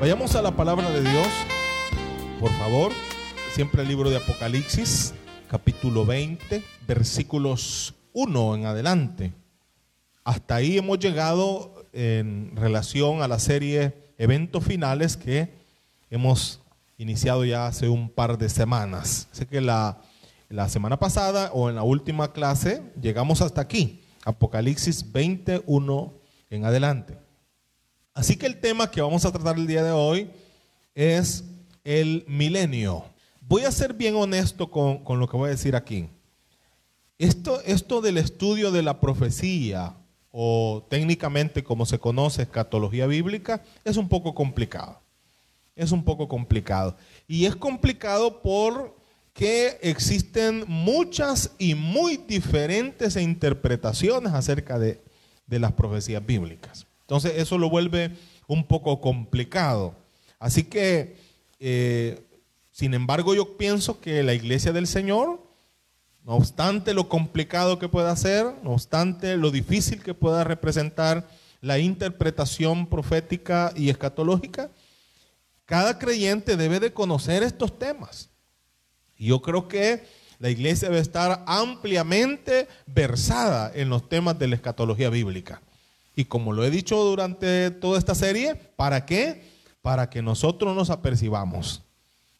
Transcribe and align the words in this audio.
Vayamos 0.00 0.36
a 0.36 0.42
la 0.42 0.52
palabra 0.52 0.88
de 0.90 1.00
Dios, 1.00 1.26
por 2.38 2.52
favor. 2.52 2.92
Siempre 3.52 3.82
el 3.82 3.88
libro 3.88 4.10
de 4.10 4.18
Apocalipsis, 4.18 5.12
capítulo 5.50 6.06
20, 6.06 6.62
versículos 6.86 7.96
1 8.12 8.54
en 8.54 8.66
adelante. 8.66 9.32
Hasta 10.22 10.54
ahí 10.54 10.78
hemos 10.78 11.00
llegado 11.00 11.84
en 11.92 12.54
relación 12.54 13.22
a 13.22 13.28
la 13.28 13.40
serie 13.40 14.12
Eventos 14.18 14.62
Finales 14.62 15.16
que 15.16 15.52
hemos 16.10 16.60
iniciado 16.96 17.44
ya 17.44 17.66
hace 17.66 17.88
un 17.88 18.08
par 18.08 18.38
de 18.38 18.48
semanas. 18.50 19.26
Sé 19.32 19.48
que 19.48 19.60
la, 19.60 20.00
la 20.48 20.68
semana 20.68 21.00
pasada 21.00 21.50
o 21.52 21.70
en 21.70 21.74
la 21.74 21.82
última 21.82 22.32
clase 22.32 22.84
llegamos 23.02 23.42
hasta 23.42 23.62
aquí, 23.62 24.04
Apocalipsis 24.24 25.10
21 25.10 26.14
en 26.50 26.64
adelante. 26.64 27.27
Así 28.18 28.34
que 28.34 28.46
el 28.46 28.58
tema 28.58 28.90
que 28.90 29.00
vamos 29.00 29.24
a 29.24 29.30
tratar 29.30 29.56
el 29.56 29.68
día 29.68 29.84
de 29.84 29.92
hoy 29.92 30.28
es 30.92 31.44
el 31.84 32.24
milenio. 32.26 33.04
Voy 33.42 33.62
a 33.62 33.70
ser 33.70 33.94
bien 33.94 34.16
honesto 34.16 34.72
con, 34.72 35.20
lo 35.20 35.28
que 35.28 35.36
voy 35.36 35.46
a 35.46 35.52
decir 35.52 35.76
aquí. 35.76 36.08
Esto, 37.16 37.60
esto 37.60 38.00
del 38.00 38.18
estudio 38.18 38.72
de 38.72 38.82
la 38.82 38.98
profecía, 38.98 39.94
o 40.32 40.84
técnicamente 40.90 41.62
como 41.62 41.86
se 41.86 42.00
conoce, 42.00 42.42
escatología 42.42 43.06
bíblica, 43.06 43.62
es 43.84 43.96
un 43.96 44.08
poco 44.08 44.34
complicado. 44.34 45.00
Es 45.76 45.92
un 45.92 46.02
poco 46.02 46.26
complicado. 46.26 46.96
Y 47.28 47.44
es 47.44 47.54
complicado 47.54 48.42
porque 48.42 49.78
existen 49.80 50.64
muchas 50.66 51.52
y 51.56 51.76
muy 51.76 52.16
diferentes 52.16 53.14
interpretaciones 53.14 54.32
acerca 54.32 54.76
de, 54.76 55.00
de 55.46 55.58
las 55.60 55.70
profecías 55.70 56.26
bíblicas. 56.26 56.87
Entonces 57.08 57.32
eso 57.36 57.56
lo 57.56 57.70
vuelve 57.70 58.10
un 58.46 58.64
poco 58.64 59.00
complicado. 59.00 59.94
Así 60.38 60.64
que, 60.64 61.16
eh, 61.58 62.22
sin 62.70 62.92
embargo, 62.92 63.34
yo 63.34 63.56
pienso 63.56 63.98
que 63.98 64.22
la 64.22 64.34
iglesia 64.34 64.72
del 64.74 64.86
Señor, 64.86 65.40
no 66.22 66.34
obstante 66.34 66.92
lo 66.92 67.08
complicado 67.08 67.78
que 67.78 67.88
pueda 67.88 68.14
ser, 68.14 68.44
no 68.62 68.72
obstante 68.72 69.38
lo 69.38 69.50
difícil 69.50 70.02
que 70.02 70.12
pueda 70.12 70.44
representar 70.44 71.26
la 71.62 71.78
interpretación 71.78 72.86
profética 72.86 73.72
y 73.74 73.88
escatológica, 73.88 74.70
cada 75.64 75.98
creyente 75.98 76.58
debe 76.58 76.78
de 76.78 76.92
conocer 76.92 77.42
estos 77.42 77.78
temas. 77.78 78.28
Y 79.16 79.28
yo 79.28 79.40
creo 79.40 79.66
que 79.66 80.04
la 80.38 80.50
iglesia 80.50 80.90
debe 80.90 81.00
estar 81.00 81.42
ampliamente 81.46 82.68
versada 82.84 83.72
en 83.74 83.88
los 83.88 84.10
temas 84.10 84.38
de 84.38 84.48
la 84.48 84.56
escatología 84.56 85.08
bíblica. 85.08 85.62
Y 86.18 86.24
como 86.24 86.52
lo 86.52 86.64
he 86.64 86.70
dicho 86.72 86.96
durante 86.96 87.70
toda 87.70 87.96
esta 87.96 88.12
serie, 88.12 88.56
¿para 88.56 89.06
qué? 89.06 89.40
Para 89.82 90.10
que 90.10 90.20
nosotros 90.20 90.74
nos 90.74 90.90
apercibamos. 90.90 91.84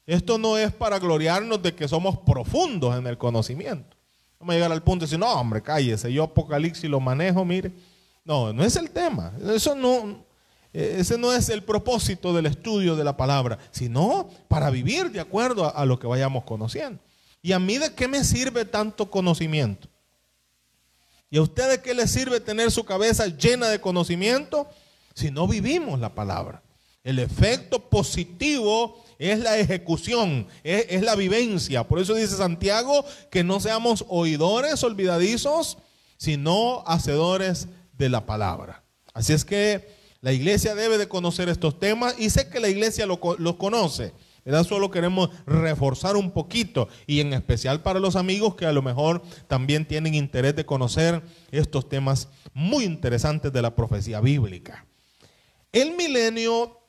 Esto 0.04 0.36
no 0.36 0.58
es 0.58 0.72
para 0.72 0.98
gloriarnos 0.98 1.62
de 1.62 1.72
que 1.76 1.86
somos 1.86 2.18
profundos 2.18 2.98
en 2.98 3.06
el 3.06 3.16
conocimiento. 3.16 3.96
Vamos 4.40 4.52
a 4.52 4.56
llegar 4.56 4.72
al 4.72 4.82
punto 4.82 5.04
de 5.04 5.06
decir, 5.06 5.20
no, 5.20 5.32
hombre, 5.32 5.62
cállese, 5.62 6.12
yo 6.12 6.24
Apocalipsis 6.24 6.90
lo 6.90 6.98
manejo, 6.98 7.44
mire. 7.44 7.70
No, 8.24 8.52
no 8.52 8.64
es 8.64 8.74
el 8.74 8.90
tema. 8.90 9.32
Eso 9.54 9.76
no, 9.76 10.24
ese 10.72 11.16
no 11.16 11.32
es 11.32 11.48
el 11.48 11.62
propósito 11.62 12.34
del 12.34 12.46
estudio 12.46 12.96
de 12.96 13.04
la 13.04 13.16
palabra, 13.16 13.58
sino 13.70 14.28
para 14.48 14.70
vivir 14.70 15.12
de 15.12 15.20
acuerdo 15.20 15.66
a, 15.66 15.68
a 15.68 15.84
lo 15.84 16.00
que 16.00 16.08
vayamos 16.08 16.42
conociendo. 16.42 17.00
¿Y 17.40 17.52
a 17.52 17.60
mí 17.60 17.78
de 17.78 17.94
qué 17.94 18.08
me 18.08 18.24
sirve 18.24 18.64
tanto 18.64 19.08
conocimiento? 19.08 19.88
¿Y 21.30 21.38
a 21.38 21.42
ustedes 21.42 21.78
qué 21.78 21.94
les 21.94 22.10
sirve 22.10 22.40
tener 22.40 22.70
su 22.70 22.84
cabeza 22.84 23.26
llena 23.26 23.68
de 23.68 23.80
conocimiento 23.80 24.68
si 25.14 25.30
no 25.30 25.46
vivimos 25.46 26.00
la 26.00 26.14
palabra? 26.14 26.62
El 27.04 27.18
efecto 27.18 27.88
positivo 27.88 29.02
es 29.18 29.38
la 29.38 29.58
ejecución, 29.58 30.46
es, 30.62 31.02
la 31.02 31.16
vivencia. 31.16 31.84
Por 31.84 31.98
eso 31.98 32.14
dice 32.14 32.36
Santiago 32.36 33.04
que 33.30 33.44
no 33.44 33.60
seamos 33.60 34.04
oidores 34.08 34.82
olvidadizos, 34.82 35.78
sino 36.16 36.82
hacedores 36.86 37.68
de 37.92 38.08
la 38.08 38.26
palabra. 38.26 38.82
Así 39.12 39.32
es 39.32 39.44
que 39.44 39.96
la 40.20 40.32
iglesia 40.32 40.74
debe 40.74 40.98
de 40.98 41.08
conocer 41.08 41.48
estos 41.48 41.78
temas 41.78 42.14
y 42.18 42.30
sé 42.30 42.48
que 42.48 42.60
la 42.60 42.68
iglesia 42.68 43.06
los 43.06 43.18
lo 43.38 43.58
conoce. 43.58 44.12
Solo 44.64 44.90
queremos 44.90 45.30
reforzar 45.46 46.16
un 46.16 46.30
poquito 46.30 46.88
y 47.06 47.20
en 47.20 47.32
especial 47.32 47.82
para 47.82 48.00
los 48.00 48.16
amigos 48.16 48.54
que 48.54 48.66
a 48.66 48.72
lo 48.72 48.82
mejor 48.82 49.22
también 49.46 49.86
tienen 49.86 50.14
interés 50.14 50.56
de 50.56 50.64
conocer 50.64 51.22
estos 51.50 51.88
temas 51.88 52.28
muy 52.54 52.84
interesantes 52.84 53.52
de 53.52 53.62
la 53.62 53.74
profecía 53.74 54.20
bíblica. 54.20 54.86
El 55.70 55.94
milenio, 55.96 56.80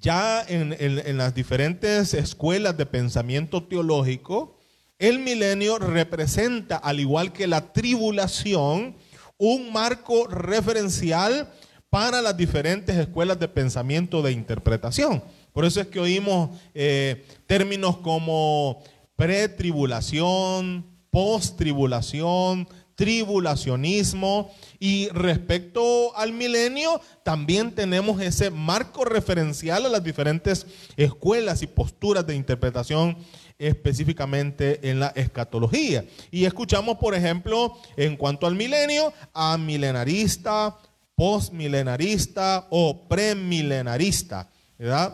ya 0.00 0.42
en, 0.48 1.18
las 1.18 1.34
diferentes 1.34 2.14
escuelas 2.14 2.76
de 2.76 2.86
pensamiento 2.86 3.62
teológico, 3.62 4.56
el 4.98 5.18
milenio 5.18 5.78
representa, 5.78 6.76
al 6.76 6.98
igual 6.98 7.32
que 7.32 7.46
la 7.46 7.72
tribulación, 7.72 8.96
un 9.36 9.72
marco 9.72 10.26
referencial 10.26 11.52
para 11.90 12.22
las 12.22 12.36
diferentes 12.36 12.96
escuelas 12.96 13.38
de 13.38 13.48
pensamiento 13.48 14.22
de 14.22 14.32
interpretación. 14.32 15.22
Por 15.52 15.64
eso 15.64 15.80
es 15.80 15.88
que 15.88 16.00
oímos 16.00 16.50
eh, 16.74 17.24
términos 17.46 17.98
como 17.98 18.82
pretribulación, 19.16 20.84
post-tribulación, 21.10 22.68
tribulacionismo. 23.00 24.52
Y 24.78 25.08
respecto 25.08 26.14
al 26.16 26.34
milenio, 26.34 27.00
también 27.22 27.74
tenemos 27.74 28.20
ese 28.20 28.50
marco 28.50 29.06
referencial 29.06 29.86
a 29.86 29.88
las 29.88 30.04
diferentes 30.04 30.66
escuelas 30.98 31.62
y 31.62 31.66
posturas 31.66 32.26
de 32.26 32.36
interpretación 32.36 33.16
específicamente 33.58 34.90
en 34.90 35.00
la 35.00 35.08
escatología. 35.08 36.04
Y 36.30 36.44
escuchamos, 36.44 36.98
por 36.98 37.14
ejemplo, 37.14 37.74
en 37.96 38.18
cuanto 38.18 38.46
al 38.46 38.54
milenio, 38.54 39.14
a 39.32 39.56
milenarista, 39.56 40.76
postmilenarista 41.14 42.66
o 42.68 43.08
premilenarista. 43.08 44.49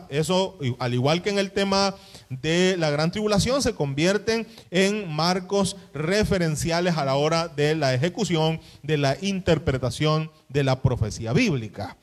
Eso, 0.09 0.57
al 0.79 0.93
igual 0.93 1.21
que 1.21 1.29
en 1.29 1.39
el 1.39 1.51
tema 1.51 1.93
de 2.29 2.75
la 2.77 2.89
gran 2.89 3.11
tribulación, 3.11 3.61
se 3.61 3.75
convierten 3.75 4.47
en 4.71 5.13
marcos 5.13 5.75
referenciales 5.93 6.95
a 6.95 7.03
la 7.03 7.15
hora 7.15 7.49
de 7.49 7.75
la 7.75 7.93
ejecución, 7.93 8.61
de 8.81 8.97
la 8.97 9.17
interpretación 9.19 10.31
de 10.47 10.63
la 10.63 10.81
profecía 10.81 11.33
bíblica. 11.33 11.97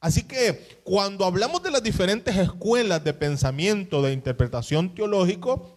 Así 0.00 0.22
que 0.22 0.78
cuando 0.84 1.24
hablamos 1.24 1.60
de 1.64 1.72
las 1.72 1.82
diferentes 1.82 2.36
escuelas 2.36 3.02
de 3.02 3.12
pensamiento, 3.12 4.00
de 4.00 4.12
interpretación 4.12 4.94
teológico, 4.94 5.76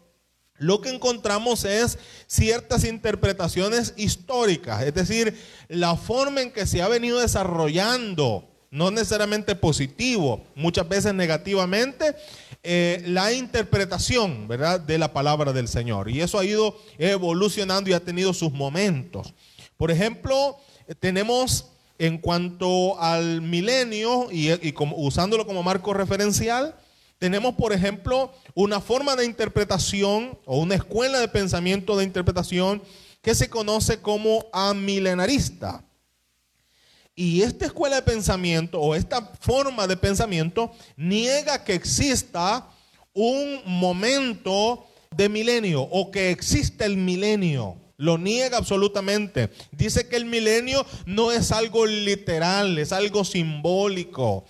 lo 0.59 0.79
que 0.79 0.89
encontramos 0.89 1.65
es 1.65 1.97
ciertas 2.27 2.83
interpretaciones 2.83 3.95
históricas, 3.97 4.83
es 4.83 4.93
decir, 4.93 5.35
la 5.69 5.95
forma 5.95 6.43
en 6.43 6.51
que 6.51 6.67
se 6.67 6.83
ha 6.83 6.87
venido 6.87 7.19
desarrollando 7.19 8.50
no 8.71 8.89
necesariamente 8.89 9.53
positivo, 9.53 10.45
muchas 10.55 10.87
veces 10.87 11.13
negativamente, 11.13 12.15
eh, 12.63 13.03
la 13.05 13.33
interpretación, 13.33 14.47
¿verdad?, 14.47 14.79
de 14.79 14.97
la 14.97 15.11
palabra 15.11 15.51
del 15.51 15.67
Señor. 15.67 16.09
Y 16.09 16.21
eso 16.21 16.39
ha 16.39 16.45
ido 16.45 16.77
evolucionando 16.97 17.89
y 17.89 17.93
ha 17.93 17.99
tenido 17.99 18.33
sus 18.33 18.51
momentos. 18.53 19.33
Por 19.75 19.91
ejemplo, 19.91 20.57
tenemos 21.01 21.67
en 21.99 22.17
cuanto 22.17 22.99
al 22.99 23.41
milenio 23.41 24.29
y, 24.31 24.51
usándolo 24.95 25.45
como 25.45 25.63
marco 25.63 25.93
referencial, 25.93 26.75
tenemos, 27.19 27.53
por 27.55 27.73
ejemplo, 27.73 28.31
una 28.55 28.79
forma 28.79 29.15
de 29.15 29.25
interpretación 29.25 30.39
o 30.45 30.59
una 30.59 30.75
escuela 30.75 31.19
de 31.19 31.27
pensamiento 31.27 31.95
de 31.97 32.05
interpretación 32.05 32.81
que 33.21 33.35
se 33.35 33.49
conoce 33.49 34.01
como 34.01 34.45
amilenarista. 34.53 35.83
Y 37.21 37.43
esta 37.43 37.67
escuela 37.67 37.97
de 37.97 38.01
pensamiento 38.01 38.79
o 38.79 38.95
esta 38.95 39.31
forma 39.39 39.85
de 39.85 39.95
pensamiento 39.95 40.71
niega 40.97 41.63
que 41.63 41.75
exista 41.75 42.67
un 43.13 43.61
momento 43.63 44.87
de 45.15 45.29
milenio 45.29 45.83
o 45.83 46.09
que 46.09 46.31
existe 46.31 46.83
el 46.83 46.97
milenio. 46.97 47.77
Lo 47.97 48.17
niega 48.17 48.57
absolutamente. 48.57 49.51
Dice 49.71 50.07
que 50.07 50.15
el 50.15 50.25
milenio 50.25 50.83
no 51.05 51.31
es 51.31 51.51
algo 51.51 51.85
literal, 51.85 52.79
es 52.79 52.91
algo 52.91 53.23
simbólico. 53.23 54.43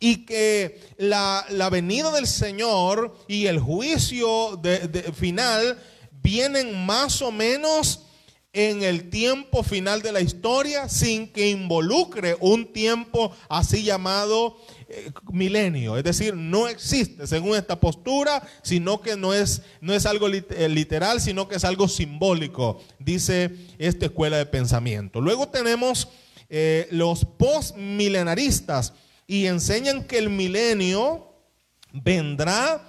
Y 0.00 0.24
que 0.24 0.80
la, 0.96 1.44
venida 1.70 2.10
del 2.10 2.26
Señor 2.26 3.18
y 3.28 3.48
el 3.48 3.60
juicio 3.60 4.62
final 5.12 5.78
vienen 6.22 6.86
más 6.86 7.20
o 7.20 7.30
menos 7.30 8.00
en 8.54 8.84
el 8.84 9.10
tiempo 9.10 9.64
final 9.64 10.00
de 10.00 10.12
la 10.12 10.20
historia 10.20 10.88
sin 10.88 11.26
que 11.26 11.50
involucre 11.50 12.36
un 12.38 12.72
tiempo 12.72 13.34
así 13.48 13.82
llamado 13.82 14.56
eh, 14.88 15.10
milenio. 15.32 15.98
Es 15.98 16.04
decir, 16.04 16.36
no 16.36 16.68
existe 16.68 17.26
según 17.26 17.56
esta 17.56 17.80
postura, 17.80 18.46
sino 18.62 19.00
que 19.00 19.16
no 19.16 19.34
es, 19.34 19.62
no 19.80 19.92
es 19.92 20.06
algo 20.06 20.28
eh, 20.28 20.68
literal, 20.68 21.20
sino 21.20 21.48
que 21.48 21.56
es 21.56 21.64
algo 21.64 21.88
simbólico, 21.88 22.80
dice 23.00 23.50
esta 23.78 24.06
escuela 24.06 24.38
de 24.38 24.46
pensamiento. 24.46 25.20
Luego 25.20 25.48
tenemos 25.48 26.08
eh, 26.48 26.86
los 26.92 27.24
postmilenaristas 27.24 28.92
y 29.26 29.46
enseñan 29.46 30.04
que 30.04 30.18
el 30.18 30.30
milenio 30.30 31.32
vendrá 31.92 32.88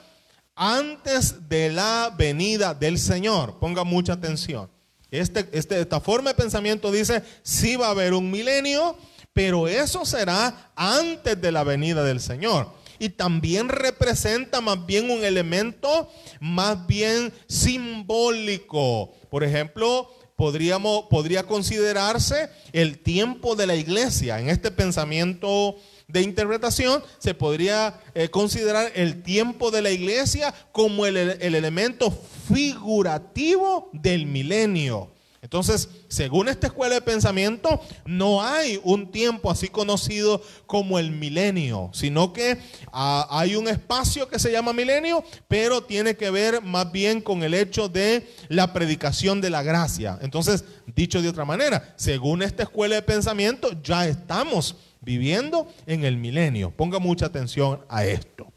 antes 0.53 1.49
de 1.49 1.71
la 1.71 2.13
venida 2.15 2.75
del 2.75 2.99
Señor. 2.99 3.57
Ponga 3.57 3.83
mucha 3.83 4.13
atención. 4.13 4.74
Este, 5.19 5.47
este, 5.51 5.79
esta 5.79 5.99
forma 5.99 6.31
de 6.31 6.35
pensamiento 6.35 6.91
dice, 6.91 7.23
sí 7.43 7.75
va 7.75 7.87
a 7.87 7.91
haber 7.91 8.13
un 8.13 8.31
milenio, 8.31 8.97
pero 9.33 9.67
eso 9.67 10.05
será 10.05 10.71
antes 10.75 11.39
de 11.41 11.51
la 11.51 11.63
venida 11.63 12.03
del 12.03 12.19
Señor. 12.19 12.69
Y 12.99 13.09
también 13.09 13.67
representa 13.67 14.61
más 14.61 14.85
bien 14.85 15.11
un 15.11 15.23
elemento 15.23 16.09
más 16.39 16.87
bien 16.87 17.33
simbólico. 17.47 19.13
Por 19.29 19.43
ejemplo, 19.43 20.09
podríamos, 20.35 21.05
podría 21.09 21.43
considerarse 21.43 22.49
el 22.73 22.99
tiempo 22.99 23.55
de 23.55 23.67
la 23.67 23.75
iglesia. 23.75 24.39
En 24.39 24.49
este 24.49 24.71
pensamiento 24.71 25.75
de 26.07 26.21
interpretación 26.21 27.01
se 27.17 27.33
podría 27.33 27.99
eh, 28.13 28.29
considerar 28.29 28.91
el 28.95 29.23
tiempo 29.23 29.71
de 29.71 29.81
la 29.81 29.91
iglesia 29.91 30.53
como 30.71 31.05
el, 31.05 31.17
el 31.17 31.55
elemento 31.55 32.11
figurativo 32.47 33.89
del 33.93 34.25
milenio. 34.25 35.14
Entonces, 35.45 35.89
según 36.07 36.49
esta 36.49 36.65
escuela 36.65 36.95
de 36.95 37.01
pensamiento, 37.01 37.79
no 38.03 38.41
hay 38.41 38.81
un 38.83 39.11
tiempo 39.11 39.51
así 39.51 39.67
conocido 39.67 40.41
como 40.65 40.97
el 40.97 41.11
milenio, 41.11 41.91
sino 41.93 42.33
que 42.33 42.57
ah, 42.91 43.27
hay 43.29 43.55
un 43.55 43.67
espacio 43.67 44.27
que 44.27 44.39
se 44.39 44.51
llama 44.51 44.73
milenio, 44.73 45.23
pero 45.47 45.83
tiene 45.83 46.15
que 46.15 46.31
ver 46.31 46.63
más 46.63 46.91
bien 46.91 47.21
con 47.21 47.43
el 47.43 47.53
hecho 47.53 47.87
de 47.87 48.27
la 48.49 48.73
predicación 48.73 49.39
de 49.39 49.51
la 49.51 49.61
gracia. 49.61 50.17
Entonces, 50.23 50.65
dicho 50.95 51.21
de 51.21 51.29
otra 51.29 51.45
manera, 51.45 51.93
según 51.95 52.41
esta 52.41 52.63
escuela 52.63 52.95
de 52.95 53.03
pensamiento, 53.03 53.69
ya 53.83 54.07
estamos 54.07 54.75
viviendo 54.99 55.71
en 55.85 56.05
el 56.05 56.17
milenio. 56.17 56.71
Ponga 56.71 56.97
mucha 56.97 57.27
atención 57.27 57.81
a 57.87 58.03
esto. 58.03 58.51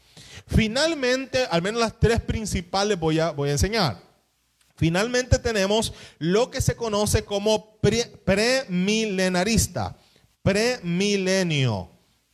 Finalmente, 0.47 1.45
al 1.51 1.61
menos 1.61 1.81
las 1.81 1.99
tres 1.99 2.19
principales 2.19 2.99
voy 2.99 3.19
a, 3.19 3.29
voy 3.29 3.49
a 3.49 3.51
enseñar. 3.51 4.08
Finalmente 4.79 5.39
tenemos 5.39 5.91
lo 6.19 6.49
que 6.49 6.61
se 6.61 6.77
conoce 6.77 7.25
como 7.25 7.75
premilenarista, 7.81 9.97
premilenio, 10.41 11.91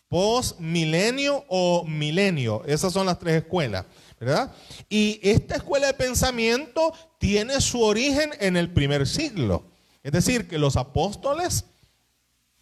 postmilenio 0.07 1.44
o 1.50 1.83
milenio. 1.86 2.63
Esas 2.68 2.94
son 2.94 3.07
las 3.07 3.18
tres 3.18 3.42
escuelas, 3.42 3.86
¿verdad? 4.19 4.53
Y 4.89 5.19
esta 5.24 5.56
escuela 5.56 5.88
de 5.88 5.95
pensamiento 5.95 6.94
tiene 7.18 7.59
su 7.62 7.81
origen 7.81 8.30
en 8.39 8.57
el 8.57 8.71
primer 8.71 9.07
siglo. 9.07 9.63
Es 10.03 10.12
decir, 10.12 10.47
que 10.47 10.59
los 10.59 10.77
apóstoles 10.77 11.65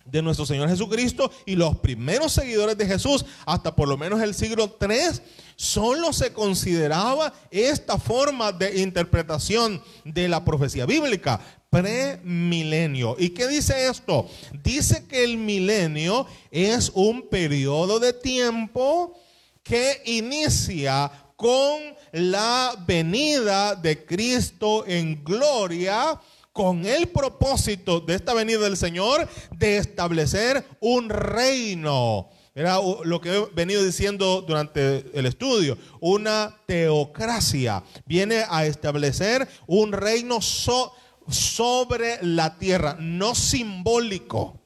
de 0.06 0.22
nuestro 0.22 0.46
Señor 0.46 0.70
Jesucristo 0.70 1.32
y 1.46 1.56
los 1.56 1.78
primeros 1.78 2.34
seguidores 2.34 2.78
de 2.78 2.86
Jesús, 2.86 3.26
hasta 3.46 3.76
por 3.76 3.88
lo 3.88 3.98
menos 3.98 4.22
el 4.22 4.34
siglo 4.34 4.78
III, 4.80 5.22
solo 5.56 6.12
se 6.14 6.34
consideraba 6.34 7.34
esta 7.52 7.98
forma 7.98 8.52
de 8.52 8.82
interpretación 8.82 9.82
de 10.04 10.28
la 10.28 10.44
profecía 10.44 10.86
bíblica, 10.86 11.40
premilenio. 11.70 13.16
¿Y 13.18 13.30
qué 13.30 13.48
dice 13.48 13.88
esto? 13.88 14.28
Dice 14.64 15.06
que 15.08 15.24
el 15.24 15.38
milenio 15.38 16.28
es 16.52 16.92
un 16.94 17.30
periodo 17.30 18.00
de 18.00 18.14
tiempo 18.14 19.18
que 19.64 20.02
inicia 20.06 21.12
con 21.36 21.82
la 22.12 22.76
venida 22.86 23.76
de 23.76 24.06
Cristo 24.06 24.86
en 24.86 25.24
gloria 25.24 26.20
con 26.54 26.86
el 26.86 27.08
propósito 27.08 28.00
de 28.00 28.14
esta 28.14 28.34
venida 28.36 28.60
del 28.60 28.78
Señor 28.78 29.28
de 29.52 29.78
establecer 29.78 30.64
un 30.80 31.10
reino. 31.10 32.30
Era 32.56 32.78
lo 33.04 33.20
que 33.20 33.36
he 33.36 33.46
venido 33.56 33.84
diciendo 33.84 34.44
durante 34.44 35.04
el 35.18 35.26
estudio, 35.26 35.76
una 36.00 36.56
teocracia. 36.68 37.84
Viene 38.06 38.46
a 38.48 38.66
establecer 38.68 39.48
un 39.66 39.92
reino 39.92 40.40
sobre 40.40 42.20
la 42.22 42.60
tierra, 42.60 42.96
no 43.00 43.34
simbólico, 43.34 44.60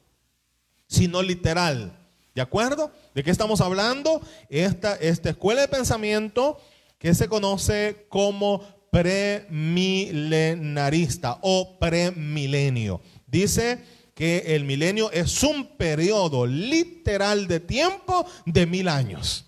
sino 0.86 1.22
literal. 1.22 1.98
¿De 2.34 2.42
acuerdo? 2.42 2.92
¿De 3.14 3.24
qué 3.24 3.30
estamos 3.30 3.62
hablando? 3.62 4.20
Esta, 4.50 4.94
esta 4.96 5.30
escuela 5.30 5.62
de 5.62 5.68
pensamiento 5.68 6.60
que 6.98 7.14
se 7.14 7.28
conoce 7.28 8.06
como 8.10 8.62
premilenarista 8.90 11.38
o 11.42 11.78
premilenio. 11.78 13.00
Dice 13.26 13.84
que 14.14 14.56
el 14.56 14.64
milenio 14.64 15.12
es 15.12 15.42
un 15.42 15.76
periodo 15.76 16.46
literal 16.46 17.46
de 17.46 17.60
tiempo 17.60 18.24
de 18.46 18.64
mil 18.66 18.88
años. 18.88 19.44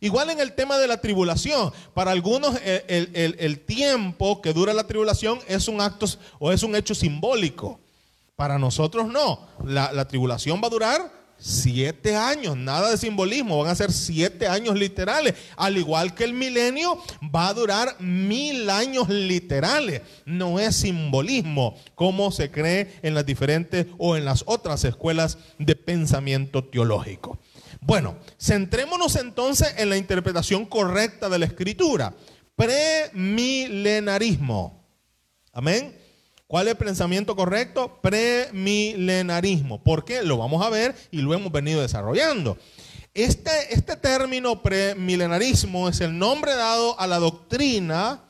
Igual 0.00 0.28
en 0.30 0.40
el 0.40 0.54
tema 0.54 0.78
de 0.78 0.88
la 0.88 1.00
tribulación, 1.00 1.72
para 1.94 2.10
algunos 2.10 2.56
el, 2.64 3.64
tiempo 3.66 4.42
que 4.42 4.52
dura 4.52 4.72
la 4.72 4.86
tribulación 4.86 5.38
es 5.46 5.68
un 5.68 5.80
acto 5.80 6.06
o 6.40 6.50
es 6.50 6.64
un 6.64 6.74
hecho 6.74 6.94
simbólico. 6.94 7.78
Para 8.34 8.58
nosotros 8.58 9.06
no. 9.06 9.46
La, 9.64 9.92
la 9.92 10.08
tribulación 10.08 10.60
va 10.60 10.66
a 10.66 10.70
durar 10.70 11.21
Siete 11.44 12.14
años, 12.14 12.56
nada 12.56 12.92
de 12.92 12.96
simbolismo, 12.96 13.58
van 13.58 13.70
a 13.70 13.74
ser 13.74 13.90
siete 13.90 14.46
años 14.46 14.78
literales. 14.78 15.34
Al 15.56 15.76
igual 15.76 16.14
que 16.14 16.22
el 16.22 16.34
milenio 16.34 17.02
va 17.34 17.48
a 17.48 17.54
durar 17.54 17.96
mil 17.98 18.70
años 18.70 19.08
literales. 19.08 20.02
No 20.24 20.60
es 20.60 20.76
simbolismo 20.76 21.76
como 21.96 22.30
se 22.30 22.52
cree 22.52 23.00
en 23.02 23.14
las 23.14 23.26
diferentes 23.26 23.88
o 23.98 24.16
en 24.16 24.24
las 24.24 24.44
otras 24.46 24.84
escuelas 24.84 25.36
de 25.58 25.74
pensamiento 25.74 26.62
teológico. 26.62 27.40
Bueno, 27.80 28.14
centrémonos 28.40 29.16
entonces 29.16 29.74
en 29.78 29.90
la 29.90 29.96
interpretación 29.96 30.64
correcta 30.64 31.28
de 31.28 31.40
la 31.40 31.46
escritura. 31.46 32.14
Premilenarismo. 32.54 34.80
Amén. 35.52 36.01
¿Cuál 36.52 36.68
es 36.68 36.72
el 36.72 36.76
pensamiento 36.76 37.34
correcto? 37.34 37.98
Premilenarismo. 38.02 39.82
¿Por 39.82 40.04
qué? 40.04 40.22
Lo 40.22 40.36
vamos 40.36 40.62
a 40.62 40.68
ver 40.68 40.94
y 41.10 41.22
lo 41.22 41.32
hemos 41.32 41.50
venido 41.50 41.80
desarrollando. 41.80 42.58
Este, 43.14 43.72
este 43.72 43.96
término 43.96 44.62
premilenarismo 44.62 45.88
es 45.88 46.02
el 46.02 46.18
nombre 46.18 46.54
dado 46.54 47.00
a 47.00 47.06
la 47.06 47.18
doctrina 47.20 48.24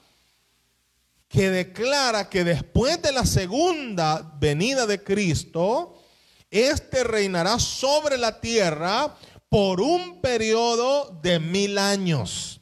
que 1.27 1.51
declara 1.51 2.31
que 2.31 2.45
después 2.45 3.03
de 3.03 3.11
la 3.11 3.27
segunda 3.27 4.37
venida 4.39 4.87
de 4.87 5.03
Cristo, 5.03 6.01
éste 6.49 7.03
reinará 7.03 7.59
sobre 7.59 8.19
la 8.19 8.41
tierra 8.41 9.17
por 9.49 9.81
un 9.81 10.21
periodo 10.21 11.19
de 11.25 11.41
mil 11.41 11.77
años. 11.77 12.61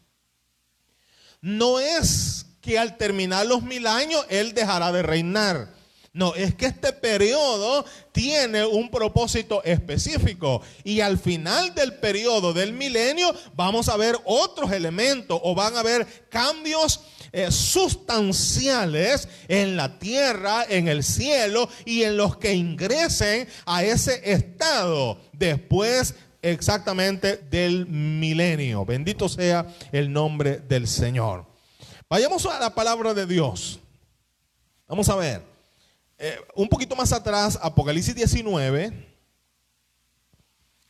No 1.43 1.79
es 1.79 2.47
que 2.61 2.79
al 2.79 2.97
terminar 2.97 3.47
los 3.47 3.63
mil 3.63 3.87
años 3.87 4.25
Él 4.29 4.55
dejará 4.55 4.93
de 4.93 5.03
reinar. 5.03 5.81
No, 6.13 6.35
es 6.35 6.57
que 6.57 6.67
este 6.67 6.93
periodo 6.93 7.85
tiene 8.11 8.67
un 8.67 8.91
propósito 8.91 9.63
específico 9.63 10.61
y 10.83 11.03
al 11.03 11.19
final 11.19 11.73
del 11.73 11.95
periodo 11.95 12.53
del 12.53 12.73
milenio 12.73 13.33
vamos 13.55 13.89
a 13.89 13.97
ver 13.97 14.17
otros 14.25 14.73
elementos 14.73 15.39
o 15.41 15.55
van 15.55 15.77
a 15.77 15.81
haber 15.81 16.05
cambios 16.29 17.01
eh, 17.31 17.53
sustanciales 17.53 19.29
en 19.47 19.77
la 19.77 20.01
tierra, 20.01 20.65
en 20.69 20.89
el 20.89 21.05
cielo 21.05 21.69
y 21.85 22.03
en 22.03 22.17
los 22.17 22.37
que 22.39 22.55
ingresen 22.55 23.47
a 23.65 23.85
ese 23.85 24.33
estado 24.33 25.17
después 25.33 26.17
exactamente 26.43 27.37
del 27.37 27.87
milenio. 27.87 28.85
Bendito 28.85 29.29
sea 29.29 29.65
el 29.93 30.13
nombre 30.13 30.59
del 30.59 30.89
Señor. 30.89 31.50
Vayamos 32.11 32.45
a 32.45 32.59
la 32.59 32.75
palabra 32.75 33.15
de 33.15 33.25
Dios. 33.25 33.79
Vamos 34.89 35.09
a 35.09 35.15
ver. 35.15 35.45
Eh, 36.19 36.37
un 36.57 36.69
poquito 36.69 36.97
más 36.97 37.13
atrás, 37.13 37.57
Apocalipsis 37.63 38.17
19. 38.17 39.07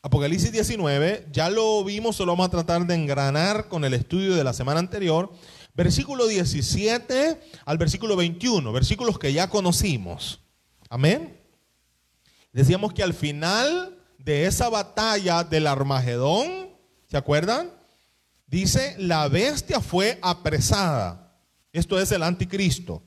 Apocalipsis 0.00 0.50
19, 0.50 1.28
ya 1.30 1.50
lo 1.50 1.84
vimos, 1.84 2.16
solo 2.16 2.32
vamos 2.32 2.46
a 2.46 2.50
tratar 2.50 2.86
de 2.86 2.94
engranar 2.94 3.68
con 3.68 3.84
el 3.84 3.92
estudio 3.92 4.34
de 4.34 4.42
la 4.42 4.54
semana 4.54 4.80
anterior. 4.80 5.30
Versículo 5.74 6.26
17 6.26 7.38
al 7.66 7.76
versículo 7.76 8.16
21, 8.16 8.72
versículos 8.72 9.18
que 9.18 9.34
ya 9.34 9.50
conocimos. 9.50 10.40
Amén. 10.88 11.38
Decíamos 12.50 12.94
que 12.94 13.02
al 13.02 13.12
final 13.12 13.98
de 14.16 14.46
esa 14.46 14.70
batalla 14.70 15.44
del 15.44 15.66
Armagedón, 15.66 16.70
¿se 17.10 17.18
acuerdan? 17.18 17.78
Dice, 18.50 18.96
la 18.98 19.28
bestia 19.28 19.80
fue 19.80 20.18
apresada. 20.20 21.38
Esto 21.72 22.00
es 22.00 22.10
el 22.10 22.24
anticristo. 22.24 23.00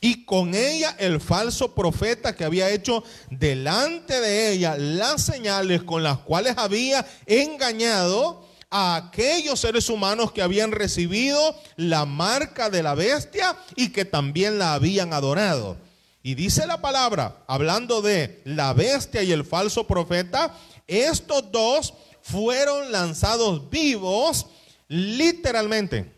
Y 0.00 0.24
con 0.24 0.54
ella 0.54 0.94
el 1.00 1.20
falso 1.20 1.74
profeta 1.74 2.36
que 2.36 2.44
había 2.44 2.70
hecho 2.70 3.02
delante 3.28 4.20
de 4.20 4.52
ella 4.52 4.76
las 4.78 5.22
señales 5.22 5.82
con 5.82 6.04
las 6.04 6.18
cuales 6.18 6.54
había 6.56 7.04
engañado 7.26 8.46
a 8.70 8.94
aquellos 8.94 9.58
seres 9.58 9.88
humanos 9.88 10.30
que 10.30 10.42
habían 10.42 10.70
recibido 10.70 11.56
la 11.76 12.04
marca 12.04 12.70
de 12.70 12.84
la 12.84 12.94
bestia 12.94 13.56
y 13.74 13.88
que 13.88 14.04
también 14.04 14.58
la 14.58 14.74
habían 14.74 15.12
adorado. 15.12 15.78
Y 16.22 16.36
dice 16.36 16.64
la 16.66 16.80
palabra, 16.80 17.42
hablando 17.48 18.02
de 18.02 18.40
la 18.44 18.72
bestia 18.72 19.24
y 19.24 19.32
el 19.32 19.44
falso 19.44 19.86
profeta, 19.88 20.54
estos 20.86 21.50
dos 21.50 21.94
fueron 22.22 22.92
lanzados 22.92 23.68
vivos 23.70 24.46
literalmente. 24.88 26.12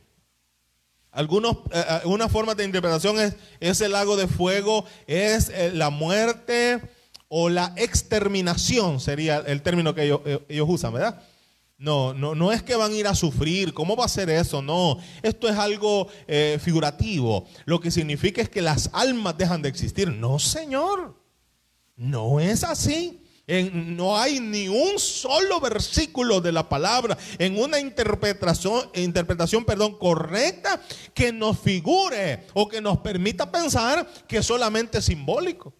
Algunos, 1.11 1.57
eh, 1.73 1.85
eh, 1.89 2.01
una 2.05 2.29
forma 2.29 2.55
de 2.55 2.65
interpretación 2.65 3.19
es, 3.19 3.35
es 3.61 3.81
el 3.81 3.93
lago 3.93 4.17
de 4.17 4.29
fuego, 4.29 4.85
es 5.07 5.49
eh, 5.49 5.73
la 5.73 5.91
muerte 5.91 6.81
o 7.29 7.49
la 7.49 7.73
exterminación, 7.77 9.01
sería 9.01 9.39
el 9.39 9.63
término 9.63 9.95
que 9.95 10.05
ellos, 10.05 10.21
ellos 10.49 10.67
usan, 10.71 10.93
¿verdad? 10.93 11.23
No, 11.77 12.13
no, 12.13 12.35
no 12.35 12.53
es 12.53 12.63
que 12.63 12.75
van 12.77 12.93
a 12.93 12.97
ir 12.97 13.07
a 13.07 13.15
sufrir. 13.15 13.73
¿Cómo 13.73 13.95
va 13.97 14.05
a 14.05 14.09
ser 14.09 14.31
eso? 14.31 14.63
No, 14.63 14.99
esto 15.23 15.49
es 15.49 15.57
algo 15.57 16.09
figurativo. 16.59 17.47
Lo 17.67 17.79
que 17.79 17.93
significa 17.93 18.43
es 18.43 18.49
que 18.49 18.61
las 18.61 18.91
almas 18.93 19.39
dejan 19.39 19.63
de 19.63 19.69
existir. 19.69 20.09
No, 20.11 20.41
Señor. 20.41 21.15
No 21.95 22.41
es 22.41 22.65
así 22.65 23.23
no 23.49 24.19
hay 24.19 24.41
ni 24.41 24.69
un 24.69 24.99
solo 24.99 25.59
versículo 25.59 26.41
de 26.41 26.53
la 26.53 26.69
palabra 26.69 27.17
en 27.39 27.59
una 27.59 27.81
interpretación, 27.81 28.91
interpretación 28.95 29.65
perdón, 29.65 29.97
correcta 29.99 30.81
que 31.15 31.33
nos 31.33 31.59
figure 31.59 32.45
o 32.53 32.69
que 32.69 32.83
nos 32.83 32.99
permita 32.99 33.51
pensar 33.51 34.07
que 34.29 34.39
es 34.39 34.47
solamente 34.47 35.01
simbólico. 35.01 35.73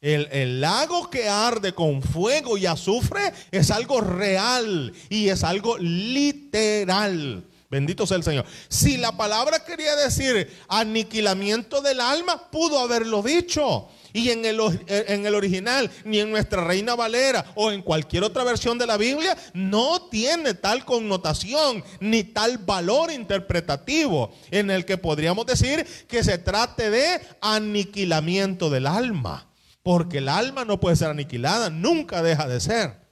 El, 0.00 0.28
el, 0.30 0.60
lago 0.60 1.10
que 1.10 1.28
arde 1.28 1.74
con 1.74 2.02
fuego 2.02 2.56
y 2.56 2.66
azufre 2.66 3.32
es 3.50 3.72
algo 3.72 4.00
real 4.00 4.92
y 5.08 5.28
es 5.28 5.42
algo 5.42 5.76
literal. 5.76 7.44
Bendito 7.68 8.06
sea 8.06 8.16
el 8.16 8.22
Señor. 8.22 8.46
Si 8.68 8.96
la 8.96 9.16
palabra 9.16 9.64
quería 9.64 9.96
decir 9.96 10.56
aniquilamiento 10.68 11.82
del 11.82 12.00
alma, 12.00 12.48
pudo 12.50 12.78
haberlo 12.78 13.22
dicho. 13.22 13.88
Y 14.12 14.30
en 14.30 14.44
el, 14.44 14.60
en 14.88 15.26
el 15.26 15.34
original, 15.34 15.90
ni 16.04 16.20
en 16.20 16.30
nuestra 16.30 16.64
Reina 16.64 16.94
Valera 16.94 17.44
o 17.54 17.70
en 17.70 17.82
cualquier 17.82 18.24
otra 18.24 18.44
versión 18.44 18.78
de 18.78 18.86
la 18.86 18.96
Biblia, 18.96 19.36
no 19.54 20.08
tiene 20.08 20.54
tal 20.54 20.84
connotación 20.84 21.84
ni 22.00 22.24
tal 22.24 22.58
valor 22.58 23.12
interpretativo 23.12 24.32
en 24.50 24.70
el 24.70 24.84
que 24.84 24.98
podríamos 24.98 25.46
decir 25.46 25.86
que 26.08 26.24
se 26.24 26.38
trate 26.38 26.90
de 26.90 27.20
aniquilamiento 27.40 28.70
del 28.70 28.86
alma. 28.86 29.48
Porque 29.82 30.18
el 30.18 30.28
alma 30.28 30.64
no 30.64 30.80
puede 30.80 30.96
ser 30.96 31.08
aniquilada, 31.08 31.70
nunca 31.70 32.22
deja 32.22 32.48
de 32.48 32.60
ser. 32.60 33.08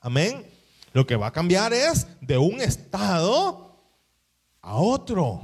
Amén. 0.00 0.46
Lo 0.92 1.06
que 1.06 1.16
va 1.16 1.28
a 1.28 1.32
cambiar 1.32 1.72
es 1.72 2.06
de 2.20 2.38
un 2.38 2.60
estado 2.60 3.76
a 4.62 4.76
otro. 4.76 5.42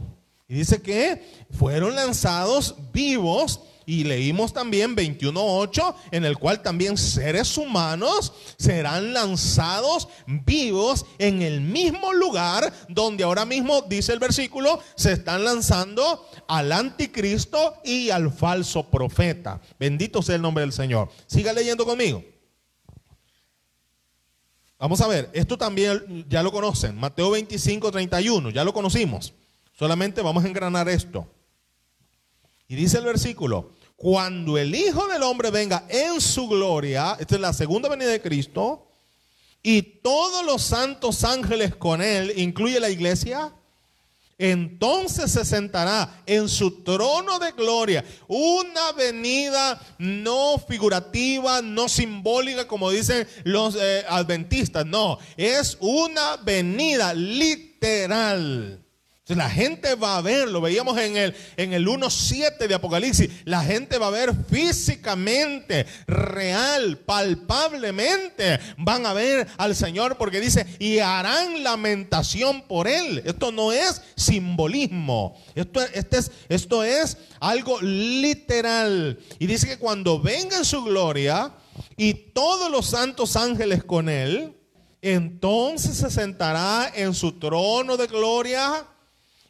Y 0.49 0.55
dice 0.55 0.83
que 0.83 1.47
fueron 1.51 1.95
lanzados 1.95 2.75
vivos 2.93 3.61
y 3.87 4.05
leímos 4.05 4.53
también 4.53 4.97
21.8, 4.97 5.95
en 6.11 6.25
el 6.25 6.39
cual 6.39 6.62
también 6.62 6.97
seres 6.97 7.57
humanos 7.57 8.33
serán 8.57 9.12
lanzados 9.12 10.09
vivos 10.27 11.07
en 11.19 11.43
el 11.43 11.61
mismo 11.61 12.12
lugar 12.12 12.73
donde 12.89 13.25
ahora 13.25 13.45
mismo, 13.45 13.83
dice 13.83 14.12
el 14.12 14.19
versículo, 14.19 14.81
se 14.97 15.12
están 15.12 15.45
lanzando 15.45 16.27
al 16.49 16.73
anticristo 16.73 17.75
y 17.85 18.11
al 18.11 18.33
falso 18.33 18.91
profeta. 18.91 19.61
Bendito 19.79 20.23
sea 20.23 20.37
el 20.37 20.43
nombre 20.43 20.62
del 20.62 20.73
Señor. 20.73 21.09
Siga 21.27 21.53
leyendo 21.53 21.85
conmigo. 21.85 22.23
Vamos 24.79 25.01
a 25.01 25.07
ver, 25.07 25.31
esto 25.33 25.57
también 25.57 26.27
ya 26.29 26.43
lo 26.43 26.51
conocen, 26.51 26.97
Mateo 26.97 27.31
25, 27.31 27.93
31, 27.93 28.51
ya 28.51 28.65
lo 28.65 28.73
conocimos. 28.73 29.33
Solamente 29.79 30.23
vamos 30.23 30.45
a 30.45 30.49
engranar 30.49 30.89
esto. 30.89 31.25
Y 32.73 32.75
dice 32.75 32.97
el 32.97 33.05
versículo, 33.05 33.73
cuando 33.97 34.57
el 34.57 34.75
Hijo 34.75 35.07
del 35.07 35.23
Hombre 35.25 35.50
venga 35.50 35.85
en 35.91 36.23
su 36.23 36.49
gloria, 36.49 37.19
esta 37.21 37.35
es 37.35 37.41
la 37.43 37.52
segunda 37.52 37.87
venida 37.87 38.09
de 38.09 38.23
Cristo, 38.23 38.88
y 39.62 39.83
todos 39.83 40.43
los 40.47 40.62
santos 40.62 41.23
ángeles 41.23 41.76
con 41.76 42.00
él, 42.00 42.33
incluye 42.35 42.81
la 42.81 42.88
iglesia, 42.88 43.52
entonces 44.38 45.33
se 45.33 45.45
sentará 45.45 46.23
en 46.25 46.49
su 46.49 46.83
trono 46.83 47.38
de 47.38 47.52
gloria. 47.52 48.02
Una 48.26 48.93
venida 48.93 49.79
no 49.99 50.57
figurativa, 50.57 51.61
no 51.61 51.91
simbólica, 51.91 52.67
como 52.67 52.91
dicen 52.91 53.29
los 53.45 53.76
eh, 53.79 54.02
adventistas. 54.09 54.87
No, 54.87 55.19
es 55.37 55.76
una 55.79 56.38
venida 56.38 57.12
literal 57.12 58.82
la 59.37 59.51
gente 59.51 59.95
va 59.95 60.17
a 60.17 60.23
ver, 60.23 60.49
lo 60.49 60.61
veíamos 60.61 60.99
en 60.99 61.17
el, 61.17 61.35
en 61.57 61.73
el 61.73 61.87
1.7 61.87 62.67
de 62.67 62.75
Apocalipsis, 62.75 63.31
la 63.45 63.62
gente 63.62 63.99
va 63.99 64.09
a 64.09 64.11
ver 64.11 64.33
físicamente, 64.51 65.87
real, 66.07 66.99
palpablemente, 66.99 68.59
van 68.79 69.07
a 69.07 69.12
ver 69.12 69.47
al 69.59 69.75
Señor 69.75 70.17
porque 70.17 70.41
dice, 70.41 70.67
y 70.79 70.99
harán 70.99 71.62
lamentación 71.62 72.62
por 72.62 72.89
él. 72.89 73.23
Esto 73.25 73.53
no 73.53 73.73
es 73.73 74.03
simbolismo, 74.17 75.37
esto, 75.55 75.81
este 75.95 76.19
es, 76.19 76.31
esto 76.49 76.85
es 76.85 77.17
algo 77.41 77.81
literal. 77.81 79.19
Y 79.39 79.47
dice 79.47 79.67
que 79.69 79.79
cuando 79.79 80.21
venga 80.21 80.57
en 80.57 80.65
su 80.65 80.83
gloria 80.85 81.53
y 81.97 82.15
todos 82.15 82.71
los 82.71 82.87
santos 82.87 83.37
ángeles 83.37 83.85
con 83.85 84.09
él, 84.09 84.57
entonces 85.01 85.97
se 85.97 86.11
sentará 86.11 86.93
en 86.95 87.12
su 87.12 87.33
trono 87.33 87.97
de 87.97 88.07
gloria 88.07 88.87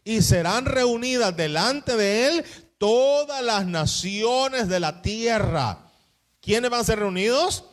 y 0.04 0.22
serán 0.22 0.64
reunidas 0.64 1.36
delante 1.36 1.96
de 1.96 2.28
él 2.28 2.44
todas 2.78 3.42
las 3.42 3.66
naciones 3.66 4.68
de 4.68 4.80
la 4.80 5.02
tierra. 5.02 5.90
¿Quiénes 6.40 6.70
van 6.70 6.80
a 6.80 6.84
ser 6.84 6.98
reunidos? 6.98 7.64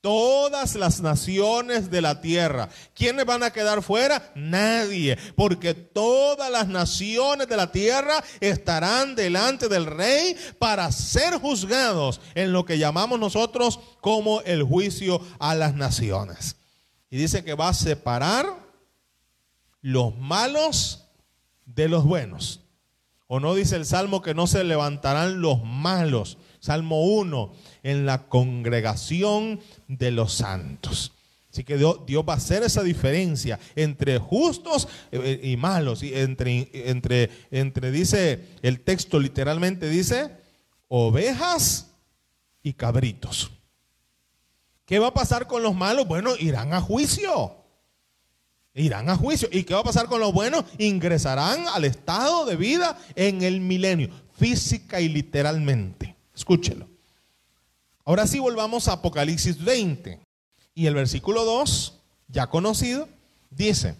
Todas 0.00 0.74
las 0.74 1.00
naciones 1.00 1.90
de 1.90 2.00
la 2.00 2.20
tierra. 2.20 2.68
¿Quiénes 2.94 3.24
van 3.24 3.42
a 3.42 3.52
quedar 3.52 3.82
fuera? 3.82 4.32
Nadie. 4.34 5.16
Porque 5.36 5.74
todas 5.74 6.50
las 6.50 6.66
naciones 6.66 7.48
de 7.48 7.56
la 7.56 7.70
tierra 7.70 8.22
estarán 8.40 9.14
delante 9.14 9.68
del 9.68 9.86
rey 9.86 10.36
para 10.58 10.90
ser 10.90 11.34
juzgados 11.34 12.20
en 12.34 12.52
lo 12.52 12.64
que 12.64 12.78
llamamos 12.78 13.20
nosotros 13.20 13.78
como 14.00 14.40
el 14.42 14.64
juicio 14.64 15.20
a 15.38 15.54
las 15.54 15.74
naciones. 15.74 16.56
Y 17.10 17.16
dice 17.16 17.44
que 17.44 17.54
va 17.54 17.68
a 17.68 17.74
separar 17.74 18.46
los 19.80 20.16
malos 20.16 21.05
de 21.66 21.88
los 21.88 22.04
buenos. 22.04 22.62
¿O 23.28 23.40
no 23.40 23.54
dice 23.54 23.76
el 23.76 23.84
Salmo 23.84 24.22
que 24.22 24.34
no 24.34 24.46
se 24.46 24.64
levantarán 24.64 25.40
los 25.40 25.62
malos? 25.62 26.38
Salmo 26.60 27.04
1, 27.04 27.52
en 27.82 28.06
la 28.06 28.28
congregación 28.28 29.60
de 29.88 30.12
los 30.12 30.32
santos. 30.32 31.12
Así 31.50 31.64
que 31.64 31.76
Dios, 31.76 31.98
va 32.28 32.34
a 32.34 32.36
hacer 32.36 32.62
esa 32.62 32.82
diferencia 32.82 33.58
entre 33.74 34.18
justos 34.18 34.88
eh, 35.10 35.40
y 35.42 35.56
malos. 35.56 36.02
Y 36.02 36.14
entre, 36.14 36.70
entre, 36.72 37.30
entre, 37.50 37.90
dice, 37.90 38.46
el 38.62 38.80
texto 38.80 39.18
literalmente 39.18 39.88
dice, 39.88 40.30
ovejas 40.88 41.92
y 42.62 42.74
cabritos. 42.74 43.50
¿Qué 44.84 44.98
va 44.98 45.08
a 45.08 45.14
pasar 45.14 45.46
con 45.46 45.62
los 45.62 45.74
malos? 45.74 46.06
Bueno, 46.06 46.36
irán 46.38 46.74
a 46.74 46.80
juicio. 46.80 47.56
Irán 48.82 49.08
a 49.08 49.16
juicio. 49.16 49.48
¿Y 49.50 49.64
qué 49.64 49.74
va 49.74 49.80
a 49.80 49.84
pasar 49.84 50.06
con 50.06 50.20
los 50.20 50.32
buenos? 50.32 50.64
Ingresarán 50.78 51.66
al 51.68 51.84
estado 51.84 52.44
de 52.44 52.56
vida 52.56 52.98
en 53.14 53.42
el 53.42 53.60
milenio, 53.60 54.10
física 54.38 55.00
y 55.00 55.08
literalmente. 55.08 56.14
Escúchelo. 56.34 56.86
Ahora 58.04 58.26
sí 58.26 58.38
volvamos 58.38 58.86
a 58.88 58.92
Apocalipsis 58.92 59.64
20. 59.64 60.20
Y 60.74 60.86
el 60.86 60.94
versículo 60.94 61.44
2, 61.44 61.98
ya 62.28 62.48
conocido, 62.48 63.08
dice, 63.50 63.96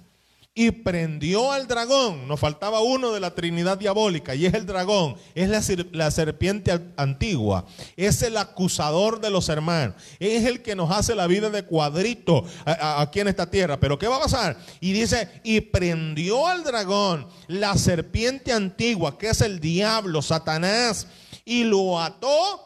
y 0.58 0.70
prendió 0.70 1.52
al 1.52 1.68
dragón. 1.68 2.26
Nos 2.26 2.40
faltaba 2.40 2.80
uno 2.80 3.12
de 3.12 3.20
la 3.20 3.34
Trinidad 3.34 3.76
diabólica 3.76 4.34
y 4.34 4.46
es 4.46 4.54
el 4.54 4.64
dragón, 4.64 5.16
es 5.34 5.50
la, 5.92 6.10
serpiente 6.10 6.72
antigua, 6.96 7.66
es 7.94 8.22
el 8.22 8.38
acusador 8.38 9.20
de 9.20 9.28
los 9.28 9.50
hermanos, 9.50 9.96
es 10.18 10.46
el 10.46 10.62
que 10.62 10.74
nos 10.74 10.90
hace 10.90 11.14
la 11.14 11.26
vida 11.26 11.50
de 11.50 11.64
cuadrito 11.64 12.42
aquí 12.64 13.20
en 13.20 13.28
esta 13.28 13.50
tierra. 13.50 13.78
Pero 13.78 13.98
¿qué 13.98 14.08
va 14.08 14.16
a 14.16 14.22
pasar? 14.22 14.56
Y 14.80 14.94
dice, 14.94 15.42
y 15.44 15.60
prendió 15.60 16.46
al 16.46 16.64
dragón, 16.64 17.28
la 17.48 17.76
serpiente 17.76 18.50
antigua, 18.50 19.18
que 19.18 19.28
es 19.28 19.42
el 19.42 19.60
diablo, 19.60 20.22
Satanás, 20.22 21.06
y 21.44 21.64
lo 21.64 22.00
ató. 22.00 22.62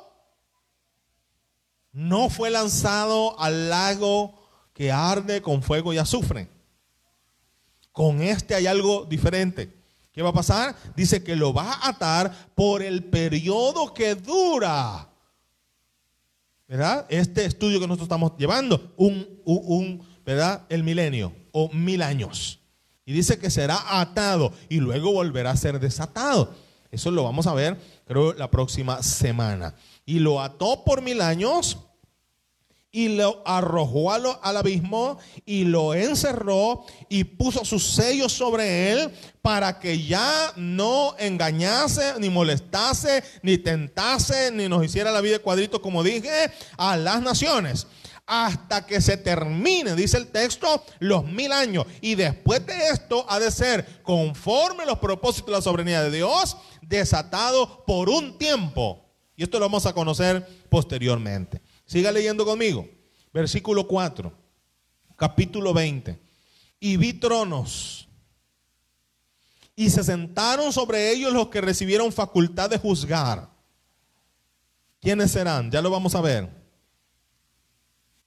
No 1.90 2.30
fue 2.30 2.50
lanzado 2.50 3.38
al 3.40 3.68
lago 3.68 4.38
que 4.74 4.92
arde 4.92 5.42
con 5.42 5.60
fuego 5.64 5.92
y 5.92 5.98
azufre 5.98 6.59
con 8.00 8.22
este 8.22 8.54
hay 8.54 8.66
algo 8.66 9.04
diferente. 9.04 9.76
¿Qué 10.10 10.22
va 10.22 10.30
a 10.30 10.32
pasar? 10.32 10.74
Dice 10.96 11.22
que 11.22 11.36
lo 11.36 11.52
va 11.52 11.70
a 11.70 11.90
atar 11.90 12.34
por 12.54 12.82
el 12.82 13.04
periodo 13.04 13.92
que 13.92 14.14
dura. 14.14 15.06
¿Verdad? 16.66 17.04
Este 17.10 17.44
estudio 17.44 17.78
que 17.78 17.86
nosotros 17.86 18.06
estamos 18.06 18.32
llevando, 18.38 18.94
un, 18.96 19.42
un, 19.44 20.02
¿verdad? 20.24 20.64
El 20.70 20.82
milenio 20.82 21.30
o 21.52 21.68
mil 21.74 22.00
años. 22.00 22.60
Y 23.04 23.12
dice 23.12 23.38
que 23.38 23.50
será 23.50 24.00
atado 24.00 24.54
y 24.70 24.78
luego 24.78 25.12
volverá 25.12 25.50
a 25.50 25.56
ser 25.58 25.78
desatado. 25.78 26.54
Eso 26.90 27.10
lo 27.10 27.24
vamos 27.24 27.46
a 27.46 27.52
ver, 27.52 27.78
creo, 28.06 28.32
la 28.32 28.50
próxima 28.50 29.02
semana. 29.02 29.74
Y 30.06 30.20
lo 30.20 30.40
ató 30.40 30.84
por 30.86 31.02
mil 31.02 31.20
años 31.20 31.76
y 32.92 33.08
lo 33.08 33.42
arrojó 33.46 34.12
al, 34.12 34.56
abismo 34.56 35.18
y 35.46 35.64
lo 35.64 35.94
encerró 35.94 36.84
y 37.08 37.24
puso 37.24 37.64
sus 37.64 37.84
sellos 37.94 38.32
sobre 38.32 38.92
él 38.92 39.10
para 39.42 39.78
que 39.78 40.04
ya 40.04 40.52
no 40.56 41.14
engañase, 41.18 42.14
ni 42.18 42.28
molestase, 42.28 43.22
ni 43.42 43.58
tentase, 43.58 44.50
ni 44.50 44.68
nos 44.68 44.84
hiciera 44.84 45.12
la 45.12 45.20
vida 45.20 45.34
de 45.34 45.42
cuadrito, 45.42 45.80
como 45.80 46.02
dije, 46.02 46.50
a 46.76 46.96
las 46.96 47.22
naciones. 47.22 47.86
Hasta 48.26 48.86
que 48.86 49.00
se 49.00 49.16
termine, 49.16 49.96
dice 49.96 50.16
el 50.16 50.28
texto, 50.28 50.84
los 51.00 51.24
mil 51.24 51.50
años. 51.50 51.84
Y 52.00 52.14
después 52.14 52.64
de 52.64 52.88
esto 52.88 53.24
ha 53.28 53.40
de 53.40 53.50
ser 53.50 54.02
conforme 54.02 54.86
los 54.86 54.98
propósitos 54.98 55.46
de 55.46 55.52
la 55.52 55.62
soberanía 55.62 56.02
de 56.02 56.16
Dios, 56.16 56.56
desatado 56.82 57.84
por 57.84 58.08
un 58.08 58.38
tiempo. 58.38 59.04
Y 59.36 59.42
esto 59.42 59.58
lo 59.58 59.64
vamos 59.64 59.86
a 59.86 59.94
conocer 59.94 60.46
posteriormente. 60.68 61.60
Siga 61.90 62.12
leyendo 62.12 62.44
conmigo. 62.44 62.88
Versículo 63.32 63.88
4, 63.88 64.32
capítulo 65.16 65.74
20. 65.74 66.20
Y 66.78 66.96
vi 66.96 67.14
tronos. 67.14 68.06
Y 69.74 69.90
se 69.90 70.04
sentaron 70.04 70.72
sobre 70.72 71.10
ellos 71.10 71.32
los 71.32 71.48
que 71.48 71.60
recibieron 71.60 72.12
facultad 72.12 72.70
de 72.70 72.78
juzgar. 72.78 73.50
¿Quiénes 75.00 75.32
serán? 75.32 75.72
Ya 75.72 75.82
lo 75.82 75.90
vamos 75.90 76.14
a 76.14 76.20
ver. 76.20 76.48